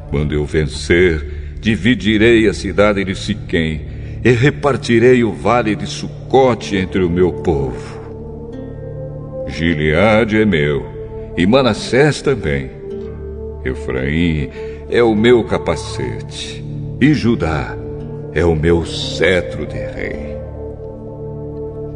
Quando 0.09 0.33
eu 0.33 0.45
vencer, 0.45 1.55
dividirei 1.59 2.47
a 2.47 2.53
cidade 2.53 3.03
de 3.03 3.15
Siquém 3.15 3.81
e 4.23 4.31
repartirei 4.31 5.23
o 5.23 5.31
vale 5.31 5.75
de 5.75 5.85
Sucote 5.85 6.75
entre 6.75 7.03
o 7.03 7.09
meu 7.09 7.31
povo. 7.31 8.01
Gileade 9.47 10.41
é 10.41 10.45
meu, 10.45 10.85
e 11.37 11.45
Manassés 11.45 12.21
também. 12.21 12.71
Efraim 13.63 14.49
é 14.89 15.03
o 15.03 15.13
meu 15.13 15.43
capacete, 15.43 16.63
e 16.99 17.13
Judá 17.13 17.77
é 18.33 18.43
o 18.45 18.55
meu 18.55 18.85
cetro 18.85 19.65
de 19.65 19.77
rei. 19.77 20.31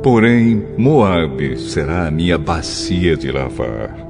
Porém, 0.03 0.64
Moabe 0.78 1.57
será 1.57 2.06
a 2.06 2.12
minha 2.12 2.38
bacia 2.38 3.18
de 3.18 3.32
lavar 3.32 4.05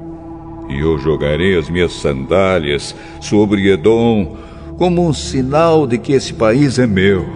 e 0.68 0.78
eu 0.78 0.98
jogarei 0.98 1.58
as 1.58 1.68
minhas 1.68 1.92
sandálias 1.92 2.94
sobre 3.20 3.70
Edom 3.70 4.36
como 4.76 5.06
um 5.06 5.12
sinal 5.12 5.86
de 5.86 5.98
que 5.98 6.12
esse 6.12 6.34
país 6.34 6.78
é 6.78 6.86
meu. 6.86 7.26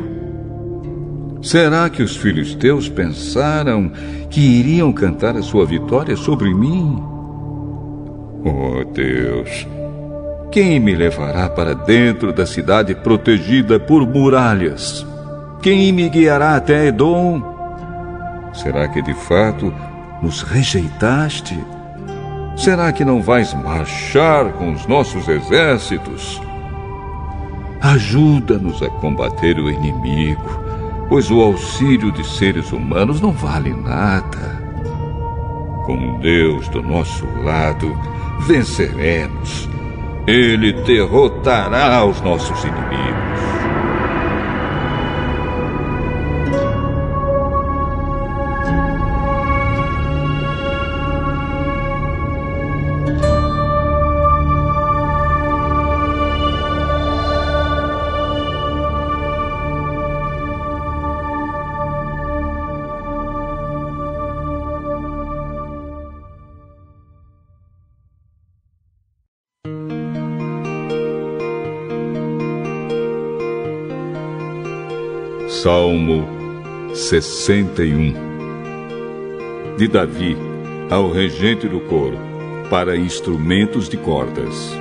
Será 1.42 1.88
que 1.88 2.02
os 2.02 2.16
filisteus 2.16 2.88
pensaram 2.88 3.90
que 4.28 4.40
iriam 4.40 4.92
cantar 4.92 5.36
a 5.36 5.42
sua 5.42 5.64
vitória 5.64 6.16
sobre 6.16 6.52
mim? 6.52 7.02
Oh 8.44 8.84
Deus, 8.92 9.66
quem 10.52 10.78
me 10.78 10.94
levará 10.94 11.48
para 11.48 11.74
dentro 11.74 12.32
da 12.32 12.44
cidade 12.44 12.94
protegida 12.94 13.80
por 13.80 14.06
muralhas? 14.06 15.06
Quem 15.62 15.92
me 15.92 16.08
guiará 16.08 16.56
até 16.56 16.86
Edom? 16.88 17.42
Será 18.52 18.88
que 18.88 19.00
de 19.00 19.14
fato 19.14 19.72
nos 20.22 20.42
rejeitaste? 20.42 21.58
Será 22.60 22.92
que 22.92 23.06
não 23.06 23.22
vais 23.22 23.54
marchar 23.54 24.52
com 24.52 24.74
os 24.74 24.86
nossos 24.86 25.26
exércitos? 25.28 26.42
Ajuda-nos 27.80 28.82
a 28.82 28.90
combater 28.90 29.58
o 29.58 29.70
inimigo, 29.70 30.44
pois 31.08 31.30
o 31.30 31.40
auxílio 31.40 32.12
de 32.12 32.22
seres 32.22 32.70
humanos 32.70 33.18
não 33.18 33.32
vale 33.32 33.72
nada. 33.72 34.60
Com 35.86 36.18
Deus 36.18 36.68
do 36.68 36.82
nosso 36.82 37.24
lado, 37.42 37.96
venceremos. 38.40 39.66
Ele 40.26 40.74
derrotará 40.82 42.04
os 42.04 42.20
nossos 42.20 42.62
inimigos. 42.62 43.29
Salmo 75.62 76.26
61 76.94 78.14
De 79.76 79.86
Davi 79.88 80.34
ao 80.88 81.12
regente 81.12 81.68
do 81.68 81.80
coro, 81.80 82.16
para 82.70 82.96
instrumentos 82.96 83.86
de 83.86 83.98
cordas. 83.98 84.72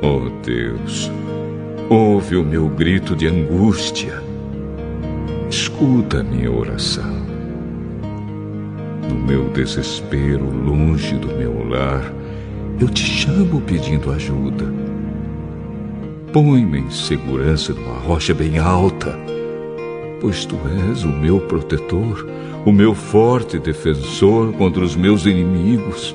Oh 0.00 0.30
Deus, 0.42 1.10
Ouve 1.90 2.36
o 2.36 2.42
meu 2.42 2.70
grito 2.70 3.14
de 3.14 3.26
angústia. 3.26 4.22
Escuta 5.50 6.20
a 6.20 6.22
minha 6.22 6.50
oração. 6.50 7.12
No 9.06 9.16
meu 9.16 9.50
desespero, 9.50 10.46
longe 10.50 11.14
do 11.18 11.28
meu 11.36 11.68
lar, 11.68 12.21
eu 12.80 12.88
te 12.88 13.04
chamo 13.04 13.60
pedindo 13.60 14.10
ajuda. 14.10 14.66
Põe-me 16.32 16.78
em 16.78 16.90
segurança 16.90 17.72
numa 17.74 17.98
rocha 17.98 18.32
bem 18.32 18.58
alta, 18.58 19.18
pois 20.20 20.44
tu 20.44 20.56
és 20.90 21.04
o 21.04 21.08
meu 21.08 21.40
protetor, 21.40 22.26
o 22.64 22.72
meu 22.72 22.94
forte 22.94 23.58
defensor 23.58 24.52
contra 24.54 24.82
os 24.82 24.96
meus 24.96 25.26
inimigos. 25.26 26.14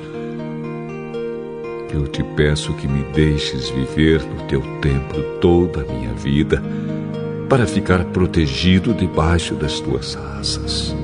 Eu 1.94 2.06
te 2.06 2.22
peço 2.22 2.74
que 2.74 2.88
me 2.88 3.02
deixes 3.14 3.70
viver 3.70 4.22
no 4.22 4.46
teu 4.46 4.60
templo 4.80 5.22
toda 5.40 5.82
a 5.82 5.84
minha 5.84 6.12
vida, 6.14 6.62
para 7.48 7.66
ficar 7.66 8.04
protegido 8.06 8.92
debaixo 8.92 9.54
das 9.54 9.80
tuas 9.80 10.16
asas. 10.16 10.94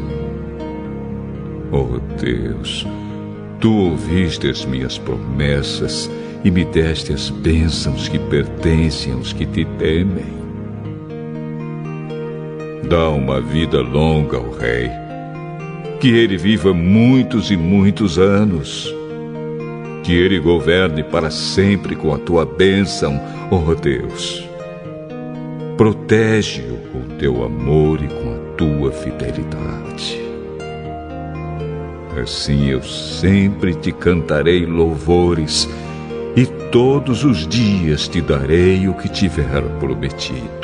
Oh 1.72 1.98
Deus, 2.20 2.86
tu 3.64 3.74
ouviste 3.74 4.46
as 4.46 4.62
minhas 4.66 4.98
promessas 4.98 6.10
e 6.44 6.50
me 6.50 6.66
deste 6.66 7.14
as 7.14 7.30
bênçãos 7.30 8.10
que 8.10 8.18
pertencem 8.18 9.14
aos 9.14 9.32
que 9.32 9.46
te 9.46 9.64
temem. 9.78 10.26
Dá 12.86 13.08
uma 13.08 13.40
vida 13.40 13.80
longa 13.80 14.36
ao 14.36 14.50
Rei, 14.50 14.90
que 15.98 16.08
ele 16.08 16.36
viva 16.36 16.74
muitos 16.74 17.50
e 17.50 17.56
muitos 17.56 18.18
anos 18.18 18.94
que 20.02 20.12
ele 20.12 20.38
governe 20.38 21.02
para 21.02 21.30
sempre 21.30 21.96
com 21.96 22.12
a 22.12 22.18
tua 22.18 22.44
bênção, 22.44 23.18
ó 23.50 23.72
Deus. 23.72 24.46
Protege-o 25.78 26.76
com 26.92 27.16
teu 27.16 27.42
amor 27.42 27.98
e 28.02 28.08
com 28.08 28.34
a 28.34 28.56
tua 28.58 28.92
fidelidade. 28.92 30.23
Assim 32.20 32.68
eu 32.68 32.82
sempre 32.82 33.74
te 33.74 33.90
cantarei 33.90 34.64
louvores 34.64 35.68
e 36.36 36.46
todos 36.46 37.24
os 37.24 37.46
dias 37.46 38.08
te 38.08 38.20
darei 38.20 38.88
o 38.88 38.94
que 38.94 39.08
tiver 39.08 39.62
prometido. 39.78 40.63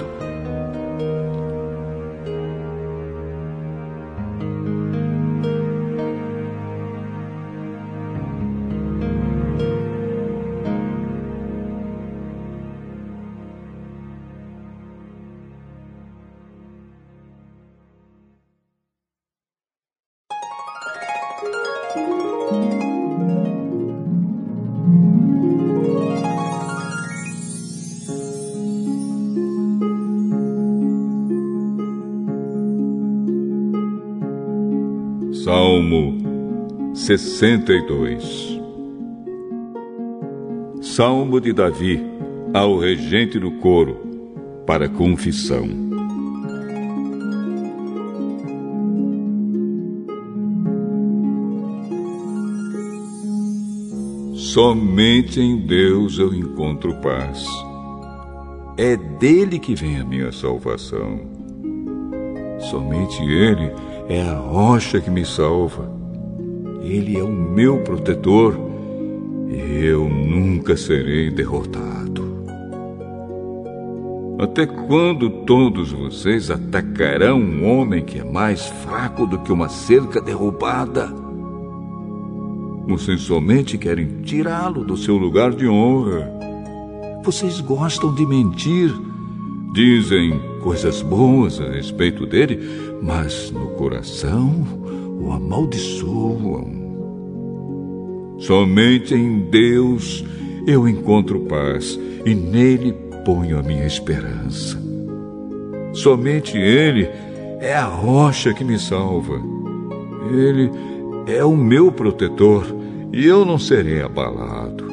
62 37.10 38.60
Salmo 40.80 41.40
de 41.40 41.52
Davi 41.52 42.00
ao 42.54 42.78
regente 42.78 43.36
do 43.36 43.50
coro, 43.58 43.96
para 44.64 44.88
confissão. 44.88 45.66
Somente 54.36 55.40
em 55.40 55.66
Deus 55.66 56.16
eu 56.16 56.32
encontro 56.32 56.94
paz. 57.00 57.44
É 58.76 58.96
dele 58.96 59.58
que 59.58 59.74
vem 59.74 59.98
a 59.98 60.04
minha 60.04 60.30
salvação. 60.30 61.22
Somente 62.70 63.20
Ele 63.20 63.72
é 64.08 64.22
a 64.22 64.36
rocha 64.36 65.00
que 65.00 65.10
me 65.10 65.24
salva. 65.24 65.99
Ele 66.80 67.18
é 67.18 67.22
o 67.22 67.30
meu 67.30 67.78
protetor 67.78 68.58
e 69.48 69.84
eu 69.84 70.08
nunca 70.08 70.76
serei 70.76 71.30
derrotado. 71.30 72.30
Até 74.38 74.66
quando 74.66 75.28
todos 75.44 75.92
vocês 75.92 76.50
atacarão 76.50 77.38
um 77.38 77.68
homem 77.68 78.02
que 78.02 78.18
é 78.18 78.24
mais 78.24 78.66
fraco 78.66 79.26
do 79.26 79.38
que 79.40 79.52
uma 79.52 79.68
cerca 79.68 80.20
derrubada? 80.20 81.12
Vocês 82.88 83.20
somente 83.20 83.76
querem 83.76 84.22
tirá-lo 84.22 84.84
do 84.84 84.96
seu 84.96 85.16
lugar 85.16 85.52
de 85.52 85.68
honra. 85.68 86.30
Vocês 87.22 87.60
gostam 87.60 88.14
de 88.14 88.26
mentir 88.26 88.90
Dizem 89.72 90.36
coisas 90.62 91.00
boas 91.00 91.60
a 91.60 91.70
respeito 91.70 92.26
dele, 92.26 92.58
mas 93.00 93.52
no 93.52 93.68
coração 93.68 94.66
o 95.20 95.32
amaldiçoam. 95.32 96.80
Somente 98.38 99.14
em 99.14 99.40
Deus 99.50 100.24
eu 100.66 100.88
encontro 100.88 101.40
paz 101.40 101.98
e 102.24 102.34
nele 102.34 102.94
ponho 103.24 103.58
a 103.58 103.62
minha 103.62 103.86
esperança. 103.86 104.80
Somente 105.92 106.56
Ele 106.56 107.08
é 107.60 107.74
a 107.74 107.84
rocha 107.84 108.54
que 108.54 108.64
me 108.64 108.78
salva. 108.78 109.40
Ele 110.32 110.70
é 111.26 111.44
o 111.44 111.56
meu 111.56 111.92
protetor 111.92 112.64
e 113.12 113.26
eu 113.26 113.44
não 113.44 113.58
serei 113.58 114.00
abalado. 114.00 114.88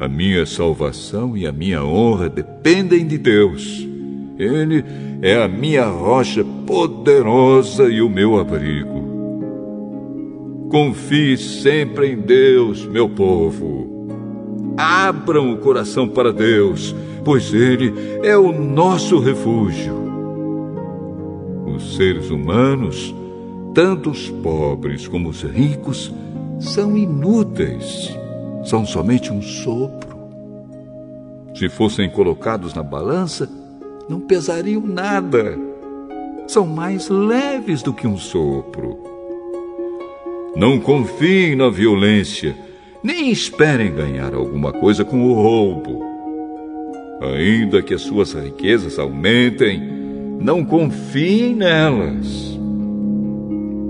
A 0.00 0.08
minha 0.08 0.44
salvação 0.44 1.36
e 1.36 1.46
a 1.46 1.52
minha 1.52 1.84
honra 1.84 2.28
dependem 2.28 3.06
de 3.06 3.16
Deus. 3.16 3.93
Ele 4.38 4.84
é 5.22 5.42
a 5.42 5.48
minha 5.48 5.86
rocha 5.86 6.44
poderosa 6.66 7.84
e 7.84 8.02
o 8.02 8.08
meu 8.08 8.38
abrigo. 8.38 9.02
Confie 10.70 11.36
sempre 11.36 12.12
em 12.12 12.16
Deus, 12.16 12.84
meu 12.86 13.08
povo. 13.08 14.74
Abram 14.76 15.52
o 15.52 15.58
coração 15.58 16.08
para 16.08 16.32
Deus, 16.32 16.94
pois 17.24 17.54
Ele 17.54 17.92
é 18.22 18.36
o 18.36 18.50
nosso 18.52 19.20
refúgio. 19.20 19.94
Os 21.66 21.96
seres 21.96 22.30
humanos, 22.30 23.14
tanto 23.72 24.10
os 24.10 24.30
pobres 24.30 25.06
como 25.06 25.28
os 25.28 25.42
ricos, 25.42 26.12
são 26.58 26.96
inúteis 26.96 28.16
são 28.64 28.84
somente 28.84 29.32
um 29.32 29.42
sopro. 29.42 30.14
Se 31.54 31.68
fossem 31.68 32.10
colocados 32.10 32.74
na 32.74 32.82
balança, 32.82 33.48
não 34.08 34.20
pesariam 34.20 34.80
nada. 34.80 35.58
São 36.46 36.66
mais 36.66 37.08
leves 37.08 37.82
do 37.82 37.92
que 37.92 38.06
um 38.06 38.16
sopro. 38.16 38.98
Não 40.56 40.78
confiem 40.78 41.56
na 41.56 41.68
violência, 41.68 42.54
nem 43.02 43.30
esperem 43.30 43.94
ganhar 43.94 44.34
alguma 44.34 44.72
coisa 44.72 45.04
com 45.04 45.24
o 45.24 45.32
roubo. 45.32 46.02
Ainda 47.20 47.82
que 47.82 47.94
as 47.94 48.02
suas 48.02 48.34
riquezas 48.34 48.98
aumentem, 48.98 49.82
não 50.38 50.64
confiem 50.64 51.54
nelas. 51.54 52.58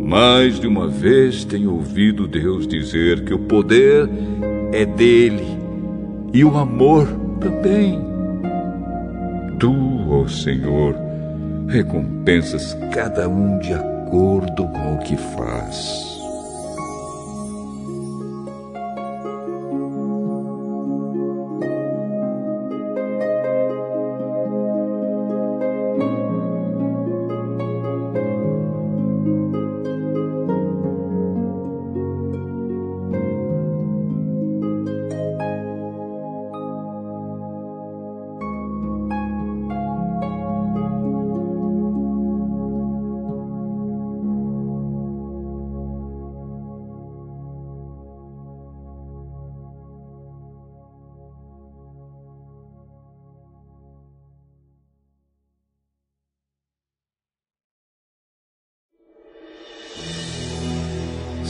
Mais 0.00 0.60
de 0.60 0.66
uma 0.66 0.86
vez 0.86 1.44
tenho 1.44 1.72
ouvido 1.72 2.28
Deus 2.28 2.66
dizer 2.66 3.24
que 3.24 3.34
o 3.34 3.38
poder 3.38 4.08
é 4.72 4.84
dele 4.84 5.58
e 6.32 6.44
o 6.44 6.56
amor 6.56 7.08
também. 7.40 8.13
Senhor, 10.28 10.94
recompensas 11.66 12.76
cada 12.92 13.28
um 13.28 13.58
de 13.58 13.72
acordo 13.72 14.68
com 14.68 14.94
o 14.94 14.98
que 14.98 15.16
faz. 15.16 16.13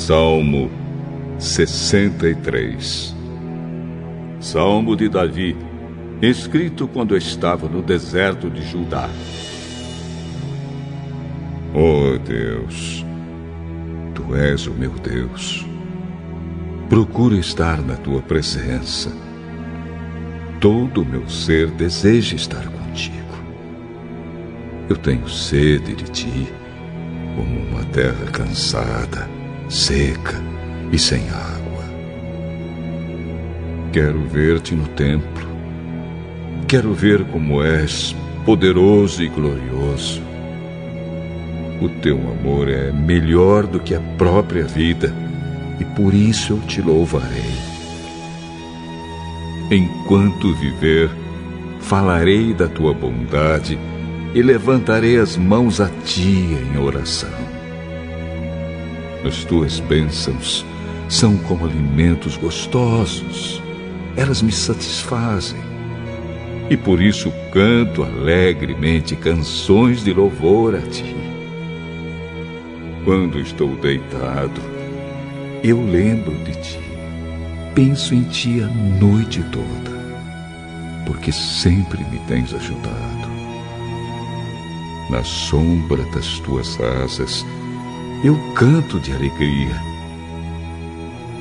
Salmo 0.07 0.71
63 1.39 3.17
Salmo 4.39 4.95
de 4.95 5.09
Davi, 5.09 5.57
escrito 6.21 6.87
quando 6.87 7.17
estava 7.17 7.67
no 7.71 7.81
deserto 7.81 8.51
de 8.51 8.61
Judá. 8.69 9.09
Oh 11.73 12.19
Deus, 12.19 13.03
Tu 14.15 14.37
és 14.37 14.67
o 14.67 14.73
meu 14.73 14.91
Deus. 14.91 15.65
Procuro 16.91 17.39
estar 17.39 17.81
na 17.81 17.97
Tua 17.97 18.21
presença. 18.21 19.11
Todo 20.61 21.01
o 21.01 21.07
meu 21.07 21.27
ser 21.31 21.71
deseja 21.71 22.37
estar 22.37 22.69
contigo. 22.69 23.15
Eu 24.87 24.99
tenho 24.99 25.27
sede 25.31 25.95
de 25.95 26.05
Ti, 26.11 26.53
como 27.35 27.59
uma 27.71 27.85
terra 27.85 28.27
cansada 28.31 29.34
seca 29.69 30.41
e 30.93 30.99
sem 30.99 31.28
água. 31.31 31.85
Quero 33.93 34.20
ver-te 34.24 34.74
no 34.74 34.86
templo. 34.89 35.49
Quero 36.66 36.93
ver 36.93 37.24
como 37.24 37.62
és 37.62 38.15
poderoso 38.45 39.23
e 39.23 39.28
glorioso. 39.28 40.23
O 41.81 41.89
teu 42.01 42.16
amor 42.16 42.69
é 42.69 42.93
melhor 42.93 43.66
do 43.66 43.81
que 43.81 43.95
a 43.95 44.01
própria 44.16 44.65
vida, 44.65 45.15
e 45.81 45.85
por 45.85 46.15
isso 46.15 46.55
eu 46.55 46.61
te 46.61 46.81
louvarei. 46.81 47.55
Enquanto 49.70 50.55
viver, 50.55 51.11
falarei 51.81 52.55
da 52.55 52.69
tua 52.69 52.93
bondade 52.93 53.78
e 54.35 54.43
levantarei 54.43 55.19
as 55.19 55.36
mãos 55.36 55.81
a 55.81 55.89
ti 56.05 56.49
em 56.73 56.78
oração. 56.78 57.44
As 59.25 59.43
tuas 59.43 59.81
bênçãos 59.81 60.67
são 61.09 61.39
como 61.39 61.65
alimentos 61.65 62.37
gostosos, 62.37 63.63
elas 64.17 64.43
me 64.43 64.53
satisfazem. 64.53 65.61
E 66.69 66.77
por 66.77 67.01
isso 67.01 67.33
canto 67.51 68.03
alegremente 68.03 69.17
canções 69.17 70.05
de 70.05 70.13
louvor 70.13 70.75
a 70.75 70.83
ti. 70.83 71.17
Quando 73.03 73.41
estou 73.41 73.75
deitado, 73.77 74.61
eu 75.63 75.83
lembro 75.83 76.35
de 76.45 76.53
ti, 76.61 76.81
penso 77.75 78.15
em 78.15 78.25
ti 78.25 78.61
a 78.63 78.67
noite 78.67 79.43
toda, 79.45 79.97
porque 81.07 81.33
sempre 81.33 82.05
me 82.05 82.19
tens 82.29 82.53
ajudado. 82.53 83.35
Na 85.09 85.25
sombra 85.25 86.03
das 86.15 86.39
tuas 86.41 86.79
asas, 86.81 87.45
eu 88.25 88.39
canto 88.55 88.99
de 88.99 89.13
alegria. 89.13 89.79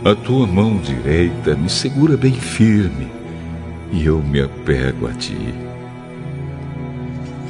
A 0.03 0.13
tua 0.13 0.45
mão 0.45 0.75
direita 0.75 1.55
me 1.55 1.69
segura 1.69 2.17
bem 2.17 2.33
firme 2.33 3.07
e 3.89 4.05
eu 4.05 4.21
me 4.21 4.41
apego 4.41 5.07
a 5.07 5.13
ti. 5.13 5.53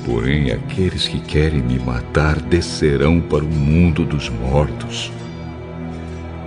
Porém, 0.06 0.52
aqueles 0.52 1.08
que 1.08 1.20
querem 1.20 1.64
me 1.64 1.80
matar 1.80 2.40
descerão 2.42 3.20
para 3.20 3.44
o 3.44 3.48
mundo 3.48 4.06
dos 4.06 4.30
mortos. 4.30 5.12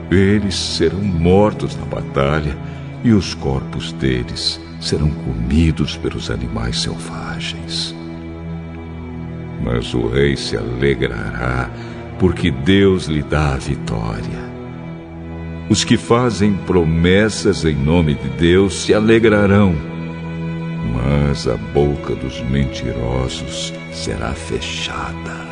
Eles 0.08 0.54
serão 0.54 1.02
mortos 1.02 1.76
na 1.76 1.86
batalha 1.86 2.56
e 3.02 3.10
os 3.10 3.34
corpos 3.34 3.90
deles 3.94 4.60
serão 4.80 5.10
comidos 5.10 5.96
pelos 5.96 6.30
animais 6.30 6.82
selvagens. 6.82 7.92
Mas 9.64 9.92
o 9.92 10.06
rei 10.06 10.36
se 10.36 10.56
alegrará 10.56 11.68
porque 12.18 12.50
Deus 12.50 13.06
lhe 13.06 13.22
dá 13.22 13.54
a 13.54 13.56
vitória. 13.56 14.46
Os 15.68 15.84
que 15.84 15.96
fazem 15.96 16.54
promessas 16.66 17.64
em 17.64 17.74
nome 17.74 18.14
de 18.14 18.28
Deus 18.30 18.82
se 18.82 18.94
alegrarão, 18.94 19.74
mas 20.94 21.48
a 21.48 21.56
boca 21.56 22.14
dos 22.14 22.40
mentirosos 22.42 23.72
será 23.92 24.32
fechada. 24.32 25.45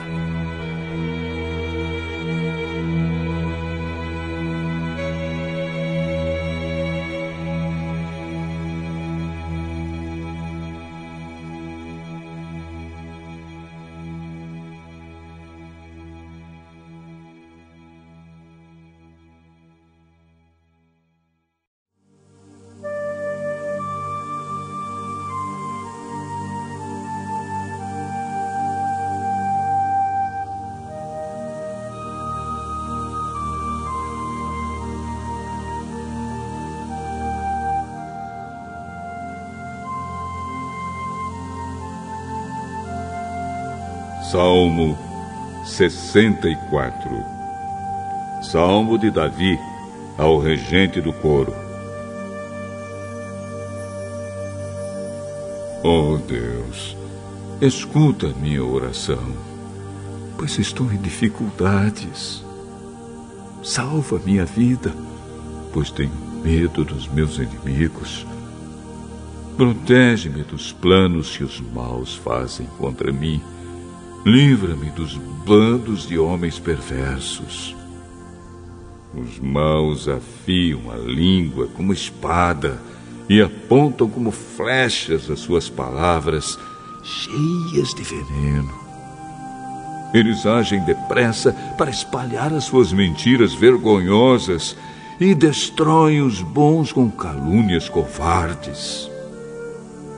64 45.90 47.35
Salmo 48.43 48.98
de 48.98 49.11
Davi 49.11 49.59
ao 50.19 50.39
regente 50.39 51.01
do 51.01 51.12
coro. 51.12 51.55
Oh 55.82 56.19
Deus, 56.19 56.97
escuta 57.61 58.28
minha 58.40 58.62
oração, 58.62 59.24
pois 60.39 60.59
estou 60.59 60.93
em 60.93 60.98
dificuldades. 60.98 62.44
Salva 63.62 64.20
minha 64.24 64.44
vida, 64.44 64.94
pois 65.73 65.90
tenho 65.90 66.12
medo 66.43 66.85
dos 66.85 67.09
meus 67.09 67.39
inimigos. 67.39 68.27
Protege-me 69.56 70.43
dos 70.43 70.73
planos 70.73 71.36
que 71.36 71.44
os 71.44 71.61
maus 71.61 72.15
fazem 72.15 72.66
contra 72.78 73.11
mim 73.11 73.43
Livra-me 74.24 74.88
dos 74.90 75.18
bandos 75.46 76.09
de 76.09 76.18
homens 76.18 76.59
perversos. 76.59 77.76
Os 79.14 79.38
maus 79.38 80.09
afiam 80.09 80.90
a 80.90 80.96
língua 80.96 81.66
como 81.66 81.92
espada 81.92 82.80
e 83.28 83.42
apontam 83.42 84.09
como 84.09 84.30
flechas 84.30 85.30
as 85.30 85.40
suas 85.40 85.68
palavras, 85.68 86.59
cheias 87.02 87.92
de 87.94 88.02
veneno. 88.02 88.72
Eles 90.14 90.46
agem 90.46 90.82
depressa 90.84 91.52
para 91.76 91.90
espalhar 91.90 92.51
as 92.55 92.64
suas 92.64 92.94
mentiras 92.94 93.52
vergonhosas 93.52 94.74
e 95.20 95.34
destroem 95.34 96.22
os 96.22 96.40
bons 96.40 96.92
com 96.92 97.10
calúnias 97.10 97.90
covardes. 97.90 99.10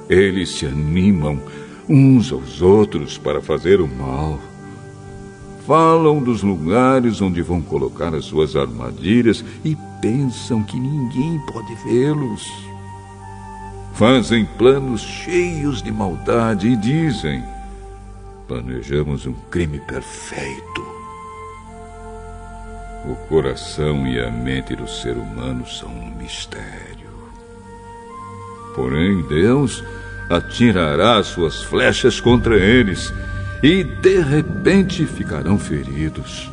Eles 0.08 0.50
se 0.50 0.64
animam 0.64 1.40
uns 1.88 2.32
aos 2.32 2.60
outros 2.62 3.16
para 3.18 3.40
fazer 3.40 3.80
o 3.80 3.88
mal. 3.88 4.38
Falam 5.66 6.22
dos 6.22 6.42
lugares 6.42 7.20
onde 7.20 7.42
vão 7.42 7.60
colocar 7.60 8.14
as 8.14 8.24
suas 8.24 8.54
armadilhas 8.54 9.44
e 9.64 9.76
pensam 10.00 10.62
que 10.62 10.78
ninguém 10.78 11.40
pode 11.52 11.74
vê-los. 11.84 12.46
Fazem 13.94 14.44
planos 14.58 15.00
cheios 15.00 15.82
de 15.82 15.90
maldade 15.90 16.68
e 16.68 16.76
dizem: 16.76 17.42
planejamos 18.46 19.26
um 19.26 19.32
crime 19.50 19.80
perfeito. 19.80 20.86
O 23.08 23.14
coração 23.28 24.06
e 24.06 24.20
a 24.20 24.30
mente 24.30 24.74
do 24.74 24.88
ser 24.88 25.16
humano 25.16 25.66
são 25.66 25.88
um 25.88 26.14
mistério. 26.16 27.06
Porém, 28.74 29.22
Deus 29.22 29.82
atirará 30.28 31.22
suas 31.22 31.62
flechas 31.62 32.20
contra 32.20 32.56
eles 32.56 33.12
e 33.62 33.84
de 33.84 34.20
repente 34.20 35.06
ficarão 35.06 35.58
feridos. 35.58 36.50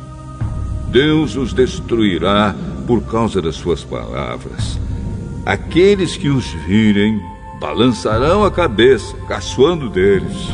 Deus 0.88 1.36
os 1.36 1.52
destruirá 1.52 2.54
por 2.86 3.02
causa 3.02 3.42
das 3.42 3.56
suas 3.56 3.82
palavras. 3.82 4.78
Aqueles 5.44 6.16
que 6.16 6.28
os 6.28 6.46
virem 6.66 7.20
balançarão 7.60 8.44
a 8.44 8.50
cabeça, 8.50 9.16
caçoando 9.28 9.90
deles. 9.90 10.48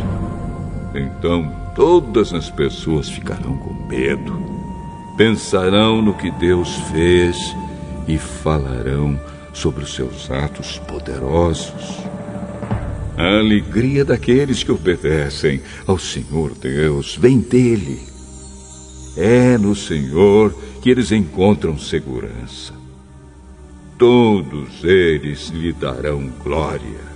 Então 0.94 1.54
todas 1.74 2.32
as 2.32 2.50
pessoas 2.50 3.08
ficarão 3.08 3.56
com 3.56 3.72
medo, 3.86 4.38
pensarão 5.16 6.02
no 6.02 6.14
que 6.14 6.30
Deus 6.30 6.74
fez 6.92 7.36
e 8.08 8.18
falarão 8.18 9.18
sobre 9.52 9.84
os 9.84 9.94
seus 9.94 10.30
atos 10.30 10.78
poderosos. 10.78 12.00
A 13.20 13.36
alegria 13.36 14.02
daqueles 14.02 14.62
que 14.62 14.72
obedecem 14.72 15.60
ao 15.86 15.98
Senhor 15.98 16.54
Deus 16.54 17.16
vem 17.16 17.38
dele. 17.38 18.00
É 19.14 19.58
no 19.58 19.76
Senhor 19.76 20.54
que 20.80 20.88
eles 20.88 21.12
encontram 21.12 21.76
segurança. 21.76 22.72
Todos 23.98 24.82
eles 24.82 25.48
lhe 25.48 25.70
darão 25.70 26.32
glória. 26.42 27.09